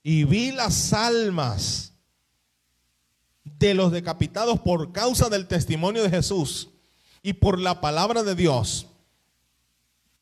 Y 0.03 0.25
vi 0.25 0.51
las 0.51 0.91
almas 0.91 1.93
de 3.45 3.73
los 3.75 3.93
decapitados 3.93 4.59
por 4.59 4.91
causa 4.91 5.29
del 5.29 5.47
testimonio 5.47 6.03
de 6.03 6.09
Jesús 6.09 6.67
y 7.21 7.31
por 7.31 7.57
la 7.57 7.79
palabra 7.79 8.23
de 8.23 8.35
Dios. 8.35 8.87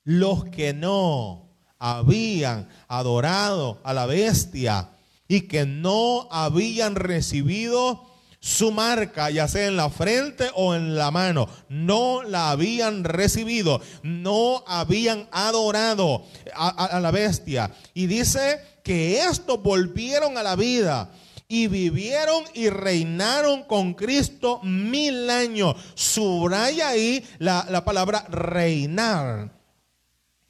Los 0.03 0.45
que 0.45 0.75
no 0.75 1.50
habían 1.81 2.69
adorado 2.88 3.81
a 3.83 3.93
la 3.93 4.05
bestia 4.05 4.89
y 5.27 5.41
que 5.41 5.65
no 5.65 6.27
habían 6.29 6.93
recibido 6.93 8.05
su 8.39 8.71
marca, 8.71 9.31
ya 9.31 9.47
sea 9.47 9.67
en 9.67 9.77
la 9.77 9.89
frente 9.89 10.50
o 10.55 10.75
en 10.75 10.95
la 10.95 11.09
mano. 11.09 11.50
No 11.69 12.21
la 12.21 12.51
habían 12.51 13.03
recibido, 13.03 13.81
no 14.03 14.63
habían 14.67 15.27
adorado 15.31 16.23
a, 16.53 17.00
la 17.00 17.11
bestia. 17.11 17.71
Y 17.95 18.05
dice 18.05 18.61
que 18.83 19.23
estos 19.23 19.61
volvieron 19.63 20.38
a 20.38 20.43
la 20.43 20.55
vida 20.55 21.11
y 21.47 21.67
vivieron 21.67 22.43
y 22.53 22.69
reinaron 22.69 23.63
con 23.63 23.95
Cristo 23.95 24.59
mil 24.63 25.29
años. 25.31 25.75
Subraya 25.95 26.89
ahí 26.89 27.25
la, 27.39 27.65
la 27.69 27.83
palabra 27.83 28.25
reinar 28.29 29.51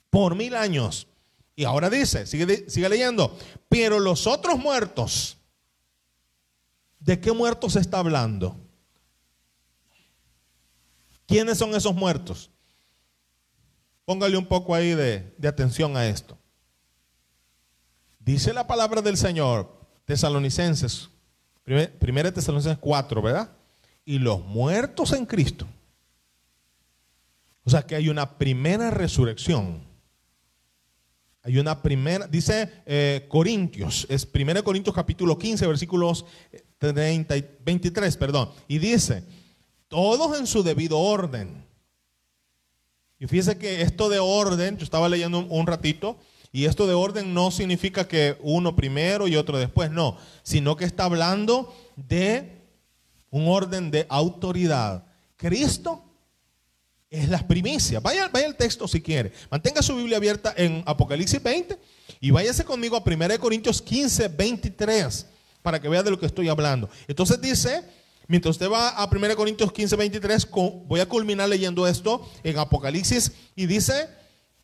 por 0.09 0.35
mil 0.35 0.55
años. 0.55 1.07
Y 1.61 1.63
ahora 1.63 1.91
dice, 1.91 2.25
sigue, 2.25 2.89
leyendo, 2.89 3.37
pero 3.69 3.99
los 3.99 4.25
otros 4.25 4.57
muertos, 4.57 5.37
¿de 6.99 7.19
qué 7.19 7.31
muertos 7.31 7.75
está 7.75 7.99
hablando? 7.99 8.57
¿Quiénes 11.27 11.59
son 11.59 11.75
esos 11.75 11.93
muertos? 11.93 12.49
Póngale 14.05 14.37
un 14.37 14.47
poco 14.47 14.73
ahí 14.73 14.95
de, 14.95 15.35
atención 15.47 15.95
a 15.95 16.07
esto. 16.07 16.35
Dice 18.17 18.53
la 18.53 18.65
palabra 18.65 19.03
del 19.03 19.15
Señor, 19.15 19.85
Tesalonicenses, 20.05 21.11
primera 21.63 22.33
Tesalonicenses 22.33 22.79
4, 22.79 23.21
¿verdad? 23.21 23.51
Y 24.03 24.17
los 24.17 24.43
muertos 24.43 25.13
en 25.13 25.27
Cristo. 25.27 25.67
O 27.63 27.69
sea 27.69 27.83
que 27.83 27.93
hay 27.93 28.09
una 28.09 28.39
primera 28.39 28.89
resurrección. 28.89 29.90
Hay 31.43 31.57
una 31.57 31.81
primera, 31.81 32.27
dice 32.27 32.69
eh, 32.85 33.25
Corintios, 33.27 34.05
es 34.09 34.27
1 34.31 34.63
Corintios 34.63 34.95
capítulo 34.95 35.37
15, 35.37 35.65
versículos 35.65 36.25
30 36.77 37.35
y 37.35 37.57
23, 37.65 38.15
perdón. 38.17 38.51
Y 38.67 38.77
dice, 38.77 39.23
todos 39.87 40.37
en 40.37 40.45
su 40.45 40.61
debido 40.61 40.99
orden. 40.99 41.65
Y 43.17 43.25
fíjese 43.25 43.57
que 43.57 43.81
esto 43.81 44.09
de 44.09 44.19
orden, 44.19 44.77
yo 44.77 44.83
estaba 44.83 45.09
leyendo 45.09 45.39
un, 45.39 45.67
ratito, 45.67 46.17
y 46.51 46.65
esto 46.65 46.85
de 46.85 46.93
orden 46.93 47.33
no 47.33 47.49
significa 47.49 48.07
que 48.07 48.37
uno 48.41 48.75
primero 48.75 49.27
y 49.27 49.35
otro 49.35 49.57
después, 49.57 49.89
no, 49.89 50.17
sino 50.43 50.75
que 50.75 50.85
está 50.85 51.05
hablando 51.05 51.73
de 51.95 52.61
un 53.31 53.47
orden 53.47 53.89
de 53.89 54.05
autoridad. 54.09 55.05
Cristo 55.37 56.03
es 57.11 57.27
las 57.27 57.43
primicias. 57.43 58.01
Vaya, 58.01 58.29
vaya 58.29 58.47
el 58.47 58.55
texto 58.55 58.87
si 58.87 59.01
quiere. 59.01 59.33
Mantenga 59.51 59.81
su 59.81 59.95
Biblia 59.95 60.17
abierta 60.17 60.53
en 60.55 60.81
Apocalipsis 60.85 61.43
20 61.43 61.77
y 62.21 62.31
váyase 62.31 62.63
conmigo 62.63 62.95
a 62.95 63.03
1 63.05 63.39
Corintios 63.39 63.81
15, 63.81 64.29
23 64.29 65.27
para 65.61 65.79
que 65.79 65.89
vea 65.89 66.01
de 66.01 66.09
lo 66.09 66.19
que 66.19 66.25
estoy 66.25 66.47
hablando. 66.47 66.89
Entonces 67.07 67.39
dice, 67.39 67.83
mientras 68.27 68.55
usted 68.55 68.71
va 68.71 68.89
a 68.89 69.05
1 69.05 69.35
Corintios 69.35 69.73
15, 69.73 69.95
23, 69.97 70.47
voy 70.85 71.01
a 71.01 71.05
culminar 71.07 71.49
leyendo 71.49 71.85
esto 71.85 72.27
en 72.43 72.57
Apocalipsis 72.57 73.33
y 73.57 73.65
dice, 73.65 74.07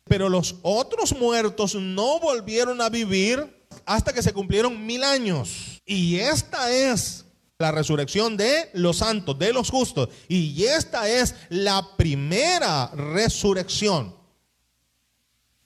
pero 0.04 0.30
los 0.30 0.56
otros 0.62 1.14
muertos 1.14 1.74
no 1.74 2.18
volvieron 2.18 2.80
a 2.80 2.88
vivir 2.88 3.46
hasta 3.84 4.14
que 4.14 4.22
se 4.22 4.32
cumplieron 4.32 4.86
mil 4.86 5.04
años. 5.04 5.82
Y 5.84 6.16
esta 6.16 6.72
es 6.72 7.26
la 7.58 7.72
resurrección 7.72 8.36
de 8.36 8.70
los 8.74 8.98
santos, 8.98 9.36
de 9.36 9.52
los 9.52 9.68
justos. 9.68 10.08
Y 10.28 10.64
esta 10.64 11.08
es 11.08 11.34
la 11.48 11.96
primera 11.96 12.86
resurrección. 12.94 14.14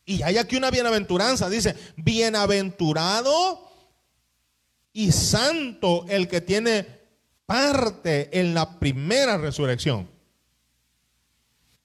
Y 0.06 0.22
hay 0.22 0.38
aquí 0.38 0.56
una 0.56 0.70
bienaventuranza, 0.70 1.50
dice, 1.50 1.76
bienaventurado 1.96 3.70
y 4.94 5.12
santo 5.12 6.06
el 6.08 6.28
que 6.28 6.40
tiene 6.40 6.86
parte 7.44 8.30
en 8.40 8.54
la 8.54 8.78
primera 8.78 9.36
resurrección. 9.36 10.10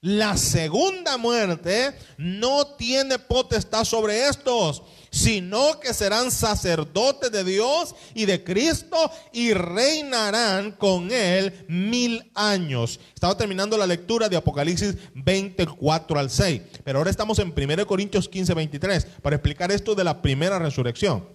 La 0.00 0.38
segunda 0.38 1.18
muerte 1.18 1.94
no 2.16 2.66
tiene 2.76 3.18
potestad 3.18 3.84
sobre 3.84 4.26
estos, 4.28 4.82
sino 5.18 5.80
que 5.80 5.92
serán 5.92 6.30
sacerdotes 6.30 7.32
de 7.32 7.44
Dios 7.44 7.94
y 8.14 8.24
de 8.24 8.44
Cristo 8.44 8.96
y 9.32 9.52
reinarán 9.52 10.72
con 10.72 11.10
él 11.10 11.64
mil 11.68 12.30
años. 12.34 13.00
Estaba 13.14 13.36
terminando 13.36 13.76
la 13.76 13.86
lectura 13.86 14.28
de 14.28 14.36
Apocalipsis 14.36 14.94
24 15.14 16.18
al 16.18 16.30
6, 16.30 16.62
pero 16.84 16.98
ahora 16.98 17.10
estamos 17.10 17.38
en 17.38 17.52
1 17.56 17.86
Corintios 17.86 18.28
15, 18.28 18.54
23 18.54 19.04
para 19.22 19.36
explicar 19.36 19.72
esto 19.72 19.94
de 19.94 20.04
la 20.04 20.22
primera 20.22 20.58
resurrección. 20.58 21.28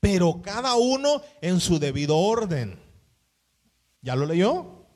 Pero 0.00 0.42
cada 0.42 0.74
uno 0.74 1.22
en 1.40 1.60
su 1.60 1.78
debido 1.78 2.18
orden. 2.18 2.78
¿Ya 4.02 4.16
lo 4.16 4.26
leyó? 4.26 4.86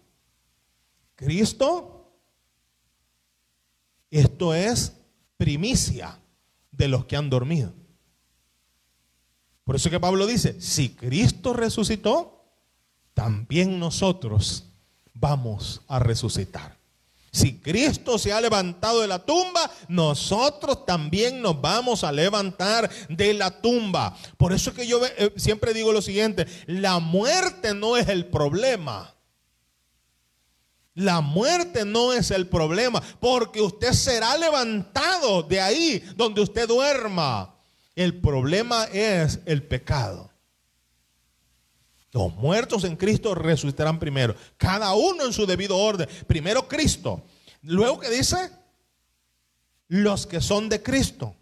Cristo 1.14 1.96
esto 4.10 4.54
es 4.54 4.94
primicia 5.36 6.18
de 6.72 6.88
los 6.88 7.06
que 7.06 7.16
han 7.16 7.30
dormido. 7.30 7.72
Por 9.66 9.74
eso 9.74 9.90
que 9.90 9.98
Pablo 9.98 10.28
dice, 10.28 10.60
si 10.60 10.90
Cristo 10.90 11.52
resucitó, 11.52 12.44
también 13.14 13.80
nosotros 13.80 14.66
vamos 15.12 15.82
a 15.88 15.98
resucitar. 15.98 16.76
Si 17.32 17.58
Cristo 17.58 18.16
se 18.16 18.32
ha 18.32 18.40
levantado 18.40 19.00
de 19.00 19.08
la 19.08 19.18
tumba, 19.18 19.68
nosotros 19.88 20.86
también 20.86 21.42
nos 21.42 21.60
vamos 21.60 22.04
a 22.04 22.12
levantar 22.12 22.88
de 23.08 23.34
la 23.34 23.60
tumba. 23.60 24.16
Por 24.36 24.52
eso 24.52 24.72
que 24.72 24.86
yo 24.86 25.04
eh, 25.04 25.32
siempre 25.34 25.74
digo 25.74 25.92
lo 25.92 26.00
siguiente, 26.00 26.46
la 26.66 27.00
muerte 27.00 27.74
no 27.74 27.96
es 27.96 28.08
el 28.08 28.26
problema. 28.26 29.16
La 30.94 31.20
muerte 31.20 31.84
no 31.84 32.12
es 32.12 32.30
el 32.30 32.46
problema, 32.46 33.02
porque 33.18 33.60
usted 33.60 33.94
será 33.94 34.38
levantado 34.38 35.42
de 35.42 35.60
ahí 35.60 36.04
donde 36.14 36.40
usted 36.40 36.68
duerma. 36.68 37.55
El 37.96 38.20
problema 38.20 38.84
es 38.84 39.40
el 39.46 39.62
pecado. 39.62 40.30
Los 42.12 42.34
muertos 42.34 42.84
en 42.84 42.96
Cristo 42.96 43.34
resucitarán 43.34 43.98
primero, 43.98 44.36
cada 44.56 44.94
uno 44.94 45.24
en 45.24 45.32
su 45.32 45.46
debido 45.46 45.76
orden. 45.76 46.08
Primero 46.26 46.68
Cristo. 46.68 47.22
Luego 47.62 47.98
que 47.98 48.10
dice, 48.10 48.50
los 49.88 50.26
que 50.26 50.40
son 50.40 50.68
de 50.68 50.82
Cristo. 50.82 51.34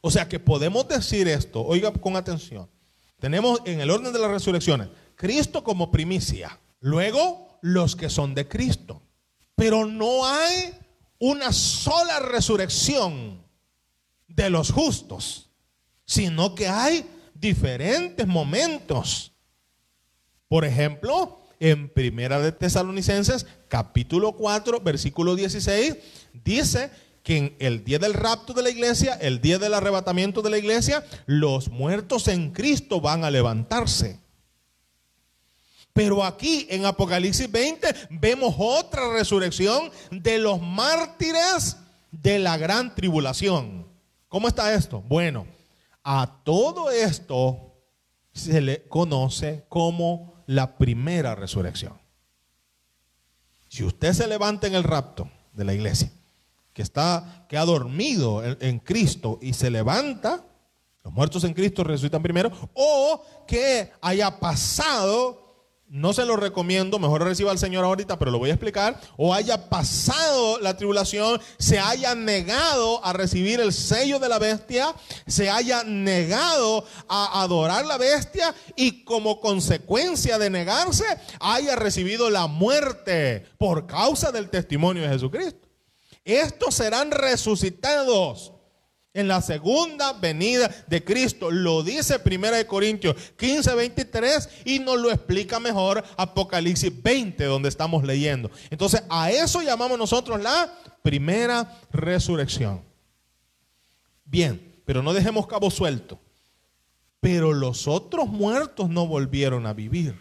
O 0.00 0.10
sea 0.10 0.28
que 0.28 0.40
podemos 0.40 0.88
decir 0.88 1.28
esto, 1.28 1.62
oiga 1.62 1.92
con 1.92 2.16
atención. 2.16 2.68
Tenemos 3.20 3.60
en 3.64 3.80
el 3.80 3.90
orden 3.90 4.12
de 4.12 4.18
las 4.18 4.30
resurrecciones, 4.30 4.88
Cristo 5.14 5.62
como 5.62 5.90
primicia. 5.90 6.58
Luego, 6.80 7.58
los 7.60 7.96
que 7.96 8.08
son 8.08 8.34
de 8.34 8.48
Cristo. 8.48 9.02
Pero 9.56 9.84
no 9.84 10.24
hay 10.24 10.74
una 11.18 11.52
sola 11.52 12.20
resurrección 12.20 13.47
de 14.28 14.50
los 14.50 14.70
justos, 14.70 15.50
sino 16.04 16.54
que 16.54 16.68
hay 16.68 17.04
diferentes 17.34 18.26
momentos. 18.26 19.32
Por 20.46 20.64
ejemplo, 20.64 21.40
en 21.60 21.88
Primera 21.88 22.38
de 22.40 22.52
Tesalonicenses, 22.52 23.46
capítulo 23.68 24.32
4, 24.32 24.80
versículo 24.80 25.34
16, 25.34 25.96
dice 26.32 26.90
que 27.22 27.36
en 27.36 27.56
el 27.58 27.84
día 27.84 27.98
del 27.98 28.14
rapto 28.14 28.52
de 28.52 28.62
la 28.62 28.70
iglesia, 28.70 29.14
el 29.14 29.40
día 29.40 29.58
del 29.58 29.74
arrebatamiento 29.74 30.40
de 30.40 30.50
la 30.50 30.58
iglesia, 30.58 31.04
los 31.26 31.68
muertos 31.68 32.28
en 32.28 32.52
Cristo 32.52 33.00
van 33.00 33.24
a 33.24 33.30
levantarse. 33.30 34.20
Pero 35.92 36.24
aquí 36.24 36.66
en 36.70 36.86
Apocalipsis 36.86 37.50
20 37.50 37.92
vemos 38.10 38.54
otra 38.56 39.12
resurrección 39.12 39.90
de 40.12 40.38
los 40.38 40.62
mártires 40.62 41.76
de 42.12 42.38
la 42.38 42.56
gran 42.56 42.94
tribulación. 42.94 43.87
¿Cómo 44.28 44.48
está 44.48 44.74
esto? 44.74 45.00
Bueno, 45.00 45.46
a 46.04 46.42
todo 46.44 46.90
esto 46.90 47.74
se 48.32 48.60
le 48.60 48.86
conoce 48.88 49.64
como 49.68 50.42
la 50.46 50.76
primera 50.76 51.34
resurrección. 51.34 51.98
Si 53.68 53.84
usted 53.84 54.12
se 54.12 54.26
levanta 54.26 54.66
en 54.66 54.74
el 54.74 54.84
rapto 54.84 55.30
de 55.52 55.64
la 55.64 55.74
iglesia, 55.74 56.10
que 56.72 56.82
está, 56.82 57.46
que 57.48 57.56
ha 57.56 57.64
dormido 57.64 58.44
en, 58.44 58.56
en 58.60 58.78
Cristo 58.78 59.38
y 59.42 59.52
se 59.52 59.70
levanta, 59.70 60.44
los 61.04 61.12
muertos 61.12 61.44
en 61.44 61.54
Cristo 61.54 61.82
resucitan 61.82 62.22
primero, 62.22 62.50
o 62.74 63.24
que 63.46 63.90
haya 64.00 64.38
pasado 64.38 65.47
no 65.90 66.12
se 66.12 66.24
lo 66.24 66.36
recomiendo, 66.36 66.98
mejor 66.98 67.22
reciba 67.24 67.50
al 67.50 67.58
Señor 67.58 67.84
ahorita, 67.84 68.18
pero 68.18 68.30
lo 68.30 68.38
voy 68.38 68.50
a 68.50 68.54
explicar, 68.54 69.00
o 69.16 69.32
haya 69.32 69.68
pasado 69.68 70.58
la 70.60 70.76
tribulación, 70.76 71.40
se 71.58 71.78
haya 71.78 72.14
negado 72.14 73.04
a 73.04 73.12
recibir 73.12 73.60
el 73.60 73.72
sello 73.72 74.18
de 74.18 74.28
la 74.28 74.38
bestia, 74.38 74.94
se 75.26 75.48
haya 75.50 75.84
negado 75.84 76.84
a 77.08 77.42
adorar 77.42 77.86
la 77.86 77.96
bestia 77.96 78.54
y 78.76 79.04
como 79.04 79.40
consecuencia 79.40 80.38
de 80.38 80.50
negarse, 80.50 81.04
haya 81.40 81.74
recibido 81.76 82.28
la 82.28 82.46
muerte 82.46 83.46
por 83.56 83.86
causa 83.86 84.30
del 84.30 84.50
testimonio 84.50 85.02
de 85.02 85.08
Jesucristo. 85.08 85.68
Estos 86.24 86.74
serán 86.74 87.10
resucitados 87.10 88.52
en 89.14 89.28
la 89.28 89.42
segunda 89.42 90.12
venida 90.12 90.70
de 90.86 91.02
Cristo. 91.02 91.50
Lo 91.50 91.82
dice 91.82 92.20
1 92.24 92.66
Corintios 92.66 93.16
15, 93.36 93.74
23 93.74 94.48
y 94.64 94.78
nos 94.78 94.98
lo 94.98 95.10
explica 95.10 95.58
mejor 95.60 96.04
Apocalipsis 96.16 96.92
20, 97.02 97.44
donde 97.44 97.68
estamos 97.68 98.04
leyendo. 98.04 98.50
Entonces, 98.70 99.02
a 99.08 99.30
eso 99.30 99.62
llamamos 99.62 99.98
nosotros 99.98 100.40
la 100.40 100.72
primera 101.02 101.80
resurrección. 101.90 102.82
Bien, 104.24 104.82
pero 104.84 105.02
no 105.02 105.12
dejemos 105.12 105.46
cabo 105.46 105.70
suelto. 105.70 106.20
Pero 107.20 107.52
los 107.52 107.88
otros 107.88 108.28
muertos 108.28 108.88
no 108.88 109.06
volvieron 109.06 109.66
a 109.66 109.72
vivir. 109.72 110.16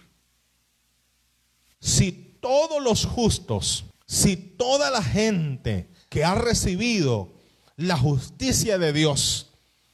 Si 1.80 2.12
todos 2.12 2.82
los 2.82 3.06
justos, 3.06 3.86
si 4.08 4.36
toda 4.36 4.90
la 4.90 5.04
gente 5.04 5.90
que 6.10 6.24
ha 6.24 6.34
recibido 6.34 7.37
la 7.78 7.98
justicia 7.98 8.78
de 8.78 8.92
Dios 8.92 9.52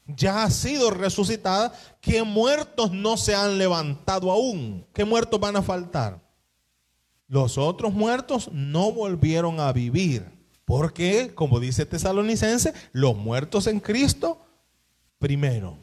ya 0.08 0.44
ha 0.44 0.50
sido 0.50 0.90
resucitada, 0.90 1.74
¿qué 2.02 2.24
muertos 2.24 2.92
no 2.92 3.18
se 3.18 3.36
han 3.36 3.58
levantado 3.58 4.32
aún? 4.32 4.86
¿Qué 4.94 5.06
muertos 5.06 5.40
van 5.40 5.56
a 5.56 5.62
faltar? 5.62 6.20
Los 7.28 7.58
otros 7.58 7.94
muertos 7.94 8.50
no 8.52 8.92
volvieron 8.92 9.60
a 9.60 9.72
vivir. 9.72 10.26
Porque, 10.66 11.34
como 11.36 11.60
dice 11.60 11.86
Tesalonicense, 11.86 12.74
los 12.94 13.16
muertos 13.16 13.68
en 13.68 13.80
Cristo, 13.80 14.42
primero. 15.20 15.78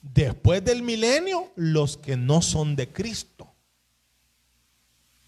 Después 0.00 0.64
del 0.64 0.82
milenio, 0.82 1.50
los 1.54 1.96
que 1.96 2.16
no 2.16 2.42
son 2.42 2.76
de 2.76 2.88
Cristo. 2.92 3.48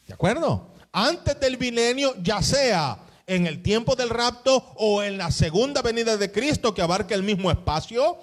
¿De 0.06 0.14
acuerdo? 0.14 0.74
Antes 0.92 1.38
del 1.38 1.58
milenio, 1.58 2.14
ya 2.22 2.42
sea 2.42 2.98
en 3.30 3.46
el 3.46 3.62
tiempo 3.62 3.94
del 3.94 4.10
rapto 4.10 4.72
o 4.74 5.04
en 5.04 5.16
la 5.16 5.30
segunda 5.30 5.82
venida 5.82 6.16
de 6.16 6.32
Cristo 6.32 6.74
que 6.74 6.82
abarca 6.82 7.14
el 7.14 7.22
mismo 7.22 7.48
espacio 7.48 8.18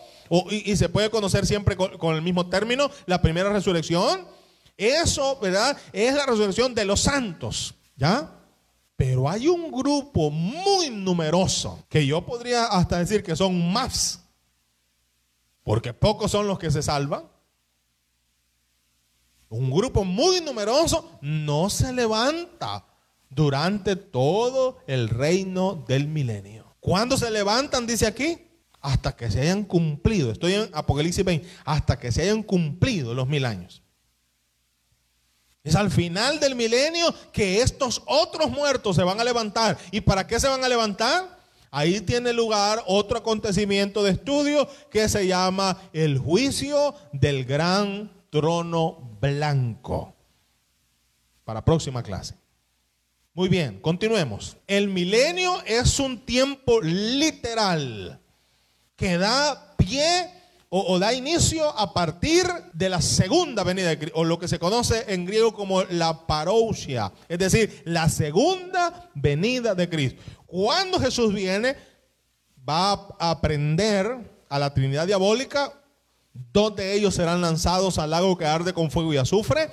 y, 0.51 0.75
se 0.75 0.89
puede 0.89 1.09
conocer 1.09 1.45
siempre 1.45 1.77
con, 1.77 2.13
el 2.13 2.21
mismo 2.21 2.49
término, 2.49 2.91
la 3.05 3.21
primera 3.21 3.49
resurrección. 3.49 4.27
Eso, 4.75 5.39
¿verdad? 5.39 5.77
Es 5.93 6.13
la 6.13 6.25
resurrección 6.25 6.75
de 6.75 6.83
los 6.83 6.99
santos, 6.99 7.73
¿ya? 7.95 8.33
Pero 8.97 9.29
hay 9.29 9.47
un 9.47 9.71
grupo 9.71 10.29
muy 10.29 10.89
numeroso 10.89 11.85
que 11.87 12.05
yo 12.05 12.25
podría 12.25 12.65
hasta 12.65 12.99
decir 12.99 13.23
que 13.23 13.37
son 13.37 13.71
más, 13.71 14.25
porque 15.63 15.93
pocos 15.93 16.31
son 16.31 16.47
los 16.47 16.59
que 16.59 16.69
se 16.69 16.83
salvan. 16.83 17.23
Un 19.47 19.71
grupo 19.71 20.03
muy 20.03 20.41
numeroso 20.41 21.17
no 21.21 21.69
se 21.69 21.93
levanta 21.93 22.83
durante 23.29 23.95
todo 23.95 24.79
el 24.87 25.09
reino 25.09 25.85
del 25.87 26.07
milenio. 26.07 26.75
¿Cuándo 26.79 27.17
se 27.17 27.31
levantan? 27.31 27.87
Dice 27.87 28.07
aquí. 28.07 28.43
Hasta 28.79 29.15
que 29.15 29.29
se 29.29 29.41
hayan 29.41 29.63
cumplido. 29.63 30.31
Estoy 30.31 30.53
en 30.53 30.69
Apocalipsis 30.73 31.25
20. 31.25 31.47
Hasta 31.65 31.99
que 31.99 32.11
se 32.11 32.21
hayan 32.21 32.43
cumplido 32.43 33.13
los 33.13 33.27
mil 33.27 33.43
años. 33.43 33.81
Es 35.63 35.75
al 35.75 35.91
final 35.91 36.39
del 36.39 36.55
milenio 36.55 37.13
que 37.33 37.61
estos 37.61 38.01
otros 38.05 38.49
muertos 38.49 38.95
se 38.95 39.03
van 39.03 39.19
a 39.19 39.23
levantar. 39.25 39.77
¿Y 39.91 39.99
para 39.99 40.25
qué 40.25 40.39
se 40.39 40.47
van 40.47 40.63
a 40.63 40.69
levantar? 40.69 41.37
Ahí 41.71 41.99
tiene 41.99 42.31
lugar 42.31 42.81
otro 42.87 43.17
acontecimiento 43.17 44.01
de 44.01 44.11
estudio 44.11 44.67
que 44.89 45.09
se 45.09 45.27
llama 45.27 45.77
el 45.91 46.17
juicio 46.17 46.95
del 47.11 47.43
gran 47.43 48.09
trono 48.29 49.17
blanco. 49.19 50.15
Para 51.43 51.65
próxima 51.65 52.01
clase. 52.01 52.35
Muy 53.37 53.49
bien, 53.49 53.79
continuemos. 53.81 54.57
El 54.65 54.87
milenio 54.87 55.61
es 55.67 55.99
un 55.99 56.25
tiempo 56.25 56.81
literal 56.81 58.19
que 58.95 59.19
da 59.19 59.75
pie 59.77 60.31
o, 60.69 60.97
da 60.97 61.13
inicio 61.13 61.69
a 61.77 61.93
partir 61.93 62.47
de 62.73 62.89
la 62.89 62.99
segunda 62.99 63.63
venida 63.63 63.89
de 63.89 63.99
Cristo, 63.99 64.17
o 64.17 64.23
lo 64.23 64.39
que 64.39 64.47
se 64.47 64.57
conoce 64.57 65.05
en 65.13 65.25
griego 65.25 65.53
como 65.53 65.83
la 65.83 66.25
parousia, 66.25 67.13
es 67.29 67.37
decir, 67.37 67.83
la 67.85 68.09
segunda 68.09 69.11
venida 69.13 69.75
de 69.75 69.87
Cristo. 69.87 70.19
Cuando 70.47 70.99
Jesús 70.99 71.31
viene, 71.31 71.75
va 72.67 72.93
a 73.19 73.29
aprender 73.29 74.17
a 74.49 74.57
la 74.57 74.73
Trinidad 74.73 75.05
diabólica, 75.05 75.73
donde 76.33 76.95
ellos 76.95 77.13
serán 77.13 77.41
lanzados 77.41 77.99
al 77.99 78.09
lago 78.09 78.35
que 78.35 78.45
arde 78.45 78.73
con 78.73 78.89
fuego 78.89 79.13
y 79.13 79.17
azufre, 79.17 79.69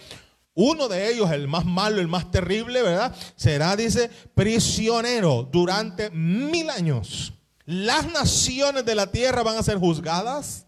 uno 0.55 0.87
de 0.88 1.12
ellos, 1.12 1.31
el 1.33 1.49
más 1.49 1.64
malo, 1.64 2.01
el 2.01 2.09
más 2.09 2.31
terrible, 2.31 2.83
¿verdad? 2.83 3.14
Será, 3.35 3.75
dice, 3.75 4.09
prisionero 4.35 5.49
durante 5.51 6.11
mil 6.11 6.71
años. 6.71 7.35
Las 7.67 8.11
naciones 8.12 8.85
de 8.85 8.95
la 8.95 9.11
tierra 9.11 9.43
van 9.43 9.57
a 9.57 9.62
ser 9.62 9.79
juzgadas. 9.79 10.67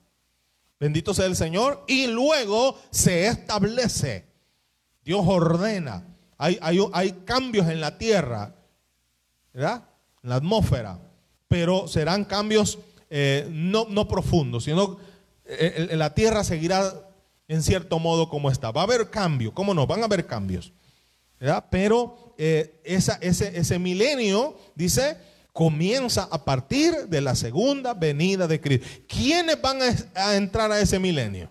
Bendito 0.80 1.14
sea 1.14 1.26
el 1.26 1.36
Señor. 1.36 1.84
Y 1.86 2.08
luego 2.08 2.78
se 2.90 3.28
establece. 3.28 4.26
Dios 5.04 5.22
ordena. 5.24 6.04
Hay, 6.36 6.58
hay, 6.60 7.12
cambios 7.24 7.68
en 7.68 7.80
la 7.80 7.96
tierra, 7.96 8.54
¿verdad? 9.54 9.84
En 10.22 10.30
la 10.30 10.36
atmósfera. 10.36 10.98
Pero 11.48 11.86
serán 11.86 12.24
cambios 12.24 12.78
eh, 13.08 13.48
no, 13.50 13.86
no 13.88 14.08
profundos, 14.08 14.64
sino 14.64 14.98
eh, 15.44 15.90
la 15.92 16.12
tierra 16.12 16.42
seguirá 16.42 17.05
en 17.48 17.62
cierto 17.62 17.98
modo 17.98 18.28
como 18.28 18.50
está. 18.50 18.70
Va 18.70 18.82
a 18.82 18.84
haber 18.84 19.10
cambio, 19.10 19.52
¿cómo 19.52 19.74
no? 19.74 19.86
Van 19.86 20.02
a 20.02 20.06
haber 20.06 20.26
cambios. 20.26 20.72
Pero 21.70 22.34
eh, 22.38 22.80
ese, 22.84 23.78
milenio, 23.78 24.56
dice, 24.74 25.16
comienza 25.52 26.28
a 26.30 26.44
partir 26.44 27.08
de 27.08 27.20
la 27.20 27.34
segunda 27.34 27.94
venida 27.94 28.46
de 28.46 28.60
Cristo. 28.60 28.86
¿Quiénes 29.06 29.60
van 29.60 29.78
a 30.14 30.36
entrar 30.36 30.70
a 30.72 30.80
ese 30.80 30.98
milenio? 30.98 31.50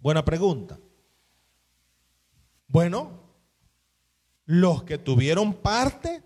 Buena 0.00 0.24
pregunta. 0.24 0.78
Bueno, 2.66 3.24
los 4.44 4.82
que 4.82 4.98
tuvieron 4.98 5.54
parte 5.54 6.22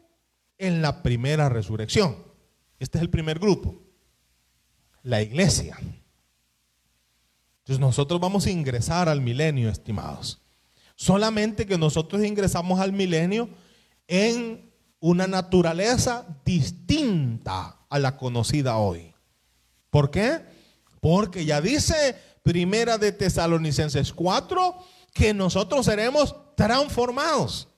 en 0.56 0.82
la 0.82 1.02
primera 1.02 1.48
resurrección. 1.48 2.16
Este 2.78 2.98
es 2.98 3.02
el 3.02 3.10
primer 3.10 3.38
grupo. 3.38 3.80
La 5.02 5.22
iglesia. 5.22 5.78
Entonces 7.68 7.80
nosotros 7.80 8.18
vamos 8.18 8.46
a 8.46 8.50
ingresar 8.50 9.10
al 9.10 9.20
milenio, 9.20 9.68
estimados. 9.68 10.40
Solamente 10.96 11.66
que 11.66 11.76
nosotros 11.76 12.24
ingresamos 12.24 12.80
al 12.80 12.94
milenio 12.94 13.50
en 14.06 14.72
una 15.00 15.26
naturaleza 15.26 16.26
distinta 16.46 17.78
a 17.90 17.98
la 17.98 18.16
conocida 18.16 18.78
hoy. 18.78 19.14
¿Por 19.90 20.10
qué? 20.10 20.40
Porque 21.02 21.44
ya 21.44 21.60
dice 21.60 22.16
Primera 22.42 22.96
de 22.96 23.12
Tesalonicenses 23.12 24.14
4 24.14 24.74
que 25.12 25.34
nosotros 25.34 25.84
seremos 25.84 26.34
transformados. 26.56 27.68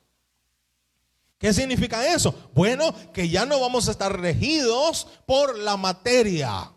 ¿Qué 1.37 1.51
significa 1.51 2.15
eso? 2.15 2.33
Bueno, 2.53 2.95
que 3.11 3.27
ya 3.27 3.45
no 3.45 3.59
vamos 3.59 3.89
a 3.89 3.91
estar 3.91 4.17
regidos 4.17 5.09
por 5.25 5.59
la 5.59 5.75
materia. 5.75 6.71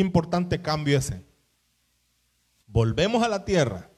Importante 0.00 0.62
cambio 0.62 0.96
ese. 0.96 1.26
Volvemos 2.66 3.22
a 3.22 3.28
la 3.28 3.44
tierra, 3.44 3.90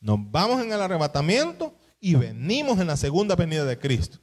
nos 0.00 0.18
vamos 0.30 0.62
en 0.62 0.72
el 0.72 0.80
arrebatamiento 0.80 1.76
y 2.00 2.14
venimos 2.14 2.78
en 2.78 2.86
la 2.86 2.96
segunda 2.96 3.36
venida 3.36 3.66
de 3.66 3.78
Cristo. 3.78 4.20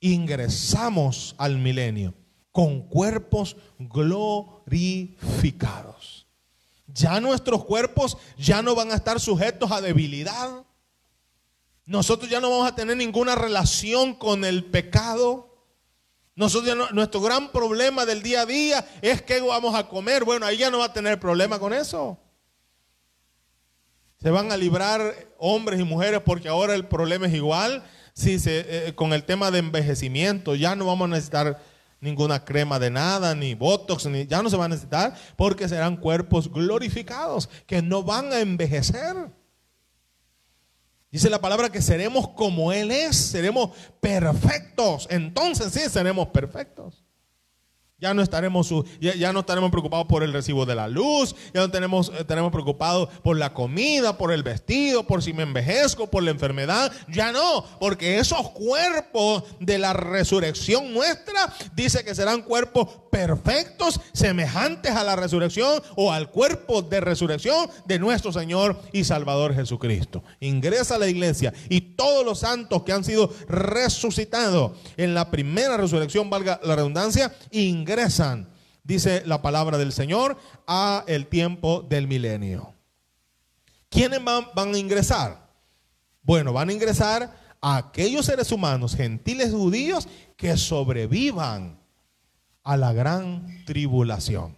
ingresamos 0.00 1.34
al 1.38 1.56
milenio 1.58 2.12
con 2.50 2.88
cuerpos 2.88 3.56
glorificados. 3.78 6.26
Ya 6.88 7.20
nuestros 7.20 7.64
cuerpos 7.64 8.18
ya 8.36 8.62
no 8.62 8.74
van 8.74 8.90
a 8.90 8.96
estar 8.96 9.20
sujetos 9.20 9.70
a 9.70 9.80
debilidad. 9.80 10.66
Nosotros 11.86 12.28
ya 12.28 12.40
no 12.40 12.50
vamos 12.50 12.66
a 12.66 12.74
tener 12.74 12.96
ninguna 12.96 13.36
relación 13.36 14.14
con 14.14 14.44
el 14.44 14.64
pecado. 14.64 15.51
Nosotros 16.34 16.92
nuestro 16.92 17.20
gran 17.20 17.52
problema 17.52 18.06
del 18.06 18.22
día 18.22 18.42
a 18.42 18.46
día 18.46 18.86
es 19.02 19.20
que 19.22 19.40
vamos 19.40 19.74
a 19.74 19.88
comer. 19.88 20.24
Bueno, 20.24 20.46
ahí 20.46 20.56
ya 20.56 20.70
no 20.70 20.78
va 20.78 20.86
a 20.86 20.92
tener 20.92 21.20
problema 21.20 21.58
con 21.58 21.74
eso. 21.74 22.18
Se 24.16 24.30
van 24.30 24.50
a 24.50 24.56
librar 24.56 25.14
hombres 25.38 25.80
y 25.80 25.84
mujeres 25.84 26.20
porque 26.24 26.48
ahora 26.48 26.74
el 26.74 26.86
problema 26.86 27.26
es 27.26 27.34
igual. 27.34 27.82
Sí, 28.14 28.38
eh, 28.46 28.92
con 28.94 29.12
el 29.12 29.24
tema 29.24 29.50
de 29.50 29.58
envejecimiento, 29.58 30.54
ya 30.54 30.76
no 30.76 30.86
vamos 30.86 31.06
a 31.06 31.08
necesitar 31.08 31.60
ninguna 32.00 32.44
crema 32.44 32.78
de 32.78 32.90
nada, 32.90 33.34
ni 33.34 33.54
botox, 33.54 34.06
ni, 34.06 34.26
ya 34.26 34.42
no 34.42 34.50
se 34.50 34.56
va 34.56 34.66
a 34.66 34.68
necesitar, 34.68 35.14
porque 35.36 35.68
serán 35.68 35.96
cuerpos 35.96 36.52
glorificados 36.52 37.48
que 37.66 37.80
no 37.80 38.02
van 38.02 38.32
a 38.32 38.40
envejecer. 38.40 39.30
Dice 41.12 41.28
la 41.28 41.42
palabra 41.42 41.68
que 41.70 41.82
seremos 41.82 42.26
como 42.28 42.72
Él 42.72 42.90
es, 42.90 43.14
seremos 43.16 43.70
perfectos. 44.00 45.06
Entonces 45.10 45.70
sí, 45.70 45.80
seremos 45.90 46.28
perfectos. 46.28 47.01
Ya 48.02 48.12
no 48.14 48.20
estaremos, 48.20 48.68
ya, 49.00 49.32
no 49.32 49.40
estaremos 49.40 49.70
preocupados 49.70 50.06
por 50.08 50.24
el 50.24 50.32
recibo 50.32 50.66
de 50.66 50.74
la 50.74 50.88
luz, 50.88 51.36
ya 51.54 51.60
no 51.60 51.70
tenemos, 51.70 52.08
eh, 52.08 52.14
estaremos 52.18 52.50
preocupados 52.50 53.08
por 53.22 53.38
la 53.38 53.54
comida, 53.54 54.18
por 54.18 54.32
el 54.32 54.42
vestido, 54.42 55.06
por 55.06 55.22
si 55.22 55.32
me 55.32 55.44
envejezco, 55.44 56.10
por 56.10 56.24
la 56.24 56.32
enfermedad. 56.32 56.90
Ya 57.06 57.30
no, 57.30 57.64
porque 57.78 58.18
esos 58.18 58.50
cuerpos 58.50 59.44
de 59.60 59.78
la 59.78 59.92
resurrección 59.92 60.92
nuestra 60.92 61.54
dice 61.76 62.02
que 62.02 62.16
serán 62.16 62.42
cuerpos 62.42 62.88
perfectos, 63.12 64.00
semejantes 64.12 64.96
a 64.96 65.04
la 65.04 65.14
resurrección 65.14 65.80
o 65.94 66.10
al 66.10 66.28
cuerpo 66.28 66.82
de 66.82 67.00
resurrección 67.00 67.70
de 67.86 68.00
nuestro 68.00 68.32
Señor 68.32 68.80
y 68.90 69.04
Salvador 69.04 69.54
Jesucristo. 69.54 70.24
Ingresa 70.40 70.96
a 70.96 70.98
la 70.98 71.06
iglesia 71.06 71.54
y 71.68 71.80
todos 71.94 72.24
los 72.24 72.40
santos 72.40 72.82
que 72.82 72.92
han 72.92 73.04
sido 73.04 73.32
resucitados 73.46 74.72
en 74.96 75.14
la 75.14 75.30
primera 75.30 75.76
resurrección, 75.76 76.28
valga 76.28 76.58
la 76.64 76.74
redundancia, 76.74 77.32
ingresan 77.52 77.91
ingresan, 77.92 78.48
dice 78.84 79.22
la 79.26 79.42
palabra 79.42 79.76
del 79.76 79.92
Señor, 79.92 80.38
a 80.66 81.04
el 81.06 81.26
tiempo 81.26 81.82
del 81.82 82.08
milenio. 82.08 82.74
¿Quiénes 83.90 84.24
van, 84.24 84.46
van 84.54 84.74
a 84.74 84.78
ingresar? 84.78 85.50
Bueno, 86.22 86.52
van 86.52 86.70
a 86.70 86.72
ingresar 86.72 87.36
a 87.60 87.76
aquellos 87.76 88.24
seres 88.26 88.50
humanos, 88.50 88.96
gentiles 88.96 89.52
judíos, 89.52 90.08
que 90.36 90.56
sobrevivan 90.56 91.78
a 92.64 92.76
la 92.76 92.92
gran 92.92 93.64
tribulación. 93.66 94.56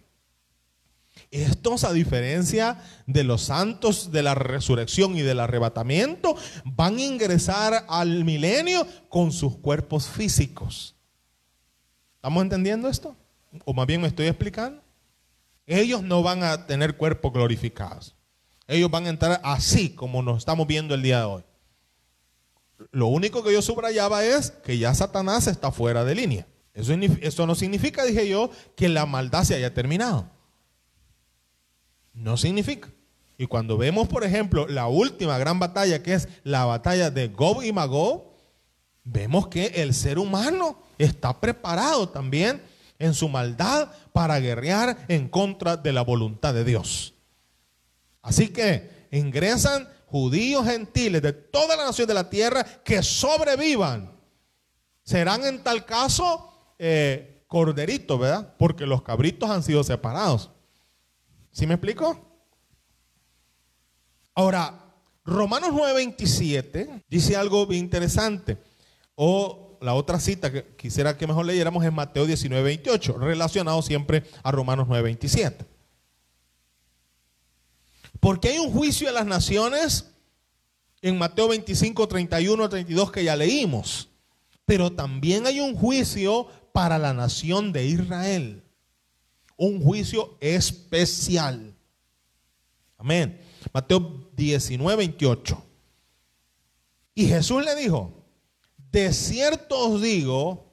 Estos, 1.31 1.83
a 1.83 1.91
diferencia 1.91 2.81
de 3.05 3.25
los 3.25 3.41
santos 3.41 4.11
de 4.11 4.23
la 4.23 4.35
resurrección 4.35 5.17
y 5.17 5.21
del 5.21 5.41
arrebatamiento, 5.41 6.35
van 6.63 6.97
a 6.97 7.01
ingresar 7.01 7.85
al 7.89 8.23
milenio 8.23 8.87
con 9.09 9.33
sus 9.33 9.57
cuerpos 9.57 10.07
físicos. 10.07 10.95
¿Estamos 12.15 12.41
entendiendo 12.43 12.87
esto? 12.87 13.15
O 13.63 13.73
más 13.73 13.87
bien 13.87 14.01
me 14.01 14.07
estoy 14.07 14.27
explicando, 14.27 14.81
ellos 15.65 16.03
no 16.03 16.21
van 16.21 16.43
a 16.43 16.67
tener 16.67 16.97
cuerpos 16.97 17.33
glorificados. 17.33 18.15
Ellos 18.67 18.89
van 18.89 19.05
a 19.05 19.09
entrar 19.09 19.41
así 19.43 19.89
como 19.89 20.21
nos 20.21 20.39
estamos 20.39 20.67
viendo 20.67 20.95
el 20.95 21.01
día 21.01 21.19
de 21.19 21.25
hoy. 21.25 21.43
Lo 22.91 23.07
único 23.07 23.43
que 23.43 23.53
yo 23.53 23.61
subrayaba 23.61 24.25
es 24.25 24.51
que 24.51 24.77
ya 24.77 24.93
Satanás 24.93 25.47
está 25.47 25.71
fuera 25.71 26.03
de 26.03 26.15
línea. 26.15 26.47
Eso, 26.73 26.93
eso 26.93 27.47
no 27.47 27.55
significa, 27.55 28.03
dije 28.03 28.27
yo, 28.27 28.49
que 28.75 28.89
la 28.89 29.05
maldad 29.05 29.43
se 29.43 29.55
haya 29.55 29.73
terminado. 29.73 30.29
No 32.13 32.37
significa. 32.37 32.89
Y 33.37 33.47
cuando 33.47 33.77
vemos, 33.77 34.07
por 34.07 34.23
ejemplo, 34.23 34.67
la 34.67 34.87
última 34.87 35.37
gran 35.37 35.59
batalla, 35.59 36.01
que 36.01 36.13
es 36.13 36.27
la 36.43 36.65
batalla 36.65 37.11
de 37.11 37.27
Gog 37.29 37.63
y 37.63 37.71
Magog, 37.71 38.33
vemos 39.03 39.47
que 39.47 39.67
el 39.67 39.93
ser 39.93 40.19
humano 40.19 40.79
está 40.97 41.39
preparado 41.39 42.09
también 42.09 42.61
en 42.99 43.13
su 43.13 43.29
maldad 43.29 43.91
para 44.13 44.39
guerrear 44.39 45.05
en 45.07 45.27
contra 45.29 45.77
de 45.77 45.93
la 45.93 46.01
voluntad 46.01 46.53
de 46.53 46.63
Dios. 46.63 47.13
Así 48.21 48.49
que 48.49 49.07
ingresan 49.11 49.87
judíos 50.07 50.65
gentiles 50.65 51.21
de 51.21 51.33
toda 51.33 51.75
la 51.75 51.85
nación 51.85 52.07
de 52.07 52.13
la 52.13 52.29
tierra 52.29 52.63
que 52.83 53.03
sobrevivan. 53.03 54.11
Serán 55.03 55.45
en 55.45 55.61
tal 55.63 55.85
caso 55.85 56.73
eh, 56.79 57.43
corderitos, 57.47 58.19
¿verdad? 58.19 58.55
Porque 58.57 58.85
los 58.85 59.01
cabritos 59.01 59.49
han 59.49 59.63
sido 59.63 59.83
separados. 59.83 60.51
¿Sí 61.51 61.67
me 61.67 61.75
explico? 61.75 62.19
Ahora, 64.33 64.93
Romanos 65.23 65.71
9:27 65.71 67.03
dice 67.07 67.35
algo 67.35 67.65
bien 67.65 67.85
interesante. 67.85 68.57
O 69.15 69.64
la 69.81 69.93
otra 69.93 70.19
cita 70.19 70.51
que 70.51 70.65
quisiera 70.75 71.17
que 71.17 71.27
mejor 71.27 71.45
leyéramos 71.45 71.83
es 71.85 71.91
Mateo 71.91 72.25
19, 72.25 72.63
28, 72.63 73.17
relacionado 73.17 73.81
siempre 73.81 74.23
a 74.43 74.51
Romanos 74.51 74.87
9, 74.87 75.03
27. 75.03 75.65
Porque 78.19 78.49
hay 78.49 78.59
un 78.59 78.71
juicio 78.71 79.07
a 79.09 79.11
las 79.11 79.25
naciones 79.25 80.11
en 81.01 81.17
Mateo 81.17 81.47
25, 81.47 82.07
31, 82.07 82.69
32 82.69 83.11
que 83.11 83.23
ya 83.23 83.35
leímos. 83.35 84.09
Pero 84.65 84.91
también 84.91 85.45
hay 85.45 85.59
un 85.59 85.75
juicio 85.75 86.47
para 86.73 86.97
la 86.97 87.13
nación 87.13 87.71
de 87.71 87.85
Israel. 87.85 88.63
Un 89.55 89.81
juicio 89.81 90.37
especial. 90.39 91.75
Amén. 92.97 93.39
Mateo 93.71 94.29
19, 94.35 94.95
28. 94.95 95.63
Y 97.13 97.27
Jesús 97.27 97.63
le 97.63 97.75
dijo, 97.75 98.24
de 98.95 99.11
cierto 99.11 99.77
os 99.77 100.01
digo 100.01 100.71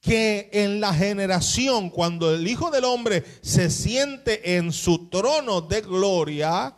que 0.00 0.50
en 0.52 0.80
la 0.80 0.92
generación, 0.92 1.88
cuando 1.88 2.34
el 2.34 2.48
Hijo 2.48 2.68
del 2.72 2.84
Hombre 2.84 3.24
se 3.42 3.70
siente 3.70 4.56
en 4.56 4.72
su 4.72 5.08
trono 5.08 5.60
de 5.60 5.82
gloria, 5.82 6.74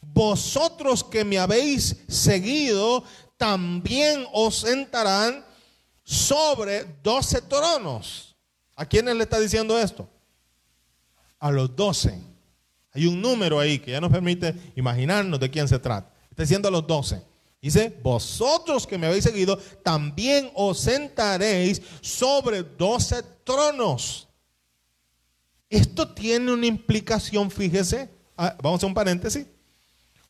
vosotros 0.00 1.02
que 1.02 1.24
me 1.24 1.36
habéis 1.36 1.96
seguido, 2.06 3.02
también 3.36 4.24
os 4.32 4.58
sentarán 4.58 5.44
sobre 6.04 6.84
doce 7.02 7.42
tronos. 7.42 8.36
¿A 8.76 8.86
quiénes 8.86 9.16
le 9.16 9.24
está 9.24 9.40
diciendo 9.40 9.76
esto? 9.80 10.08
A 11.40 11.50
los 11.50 11.74
doce. 11.74 12.22
Hay 12.92 13.06
un 13.06 13.20
número 13.20 13.58
ahí 13.58 13.80
que 13.80 13.90
ya 13.90 14.00
nos 14.00 14.12
permite 14.12 14.54
imaginarnos 14.76 15.40
de 15.40 15.50
quién 15.50 15.66
se 15.66 15.80
trata. 15.80 16.14
Está 16.30 16.44
diciendo 16.44 16.68
a 16.68 16.70
los 16.70 16.86
doce. 16.86 17.20
Dice, 17.60 17.98
vosotros 18.02 18.86
que 18.86 18.98
me 18.98 19.08
habéis 19.08 19.24
seguido, 19.24 19.56
también 19.82 20.50
os 20.54 20.78
sentaréis 20.78 21.82
sobre 22.00 22.62
doce 22.62 23.22
tronos. 23.44 24.28
Esto 25.68 26.08
tiene 26.14 26.52
una 26.52 26.66
implicación, 26.66 27.50
fíjese, 27.50 28.08
ah, 28.36 28.56
vamos 28.62 28.82
a 28.82 28.86
un 28.86 28.94
paréntesis, 28.94 29.46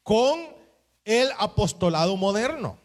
con 0.03 0.41
el 1.05 1.29
apostolado 1.39 2.17
moderno. 2.17 2.79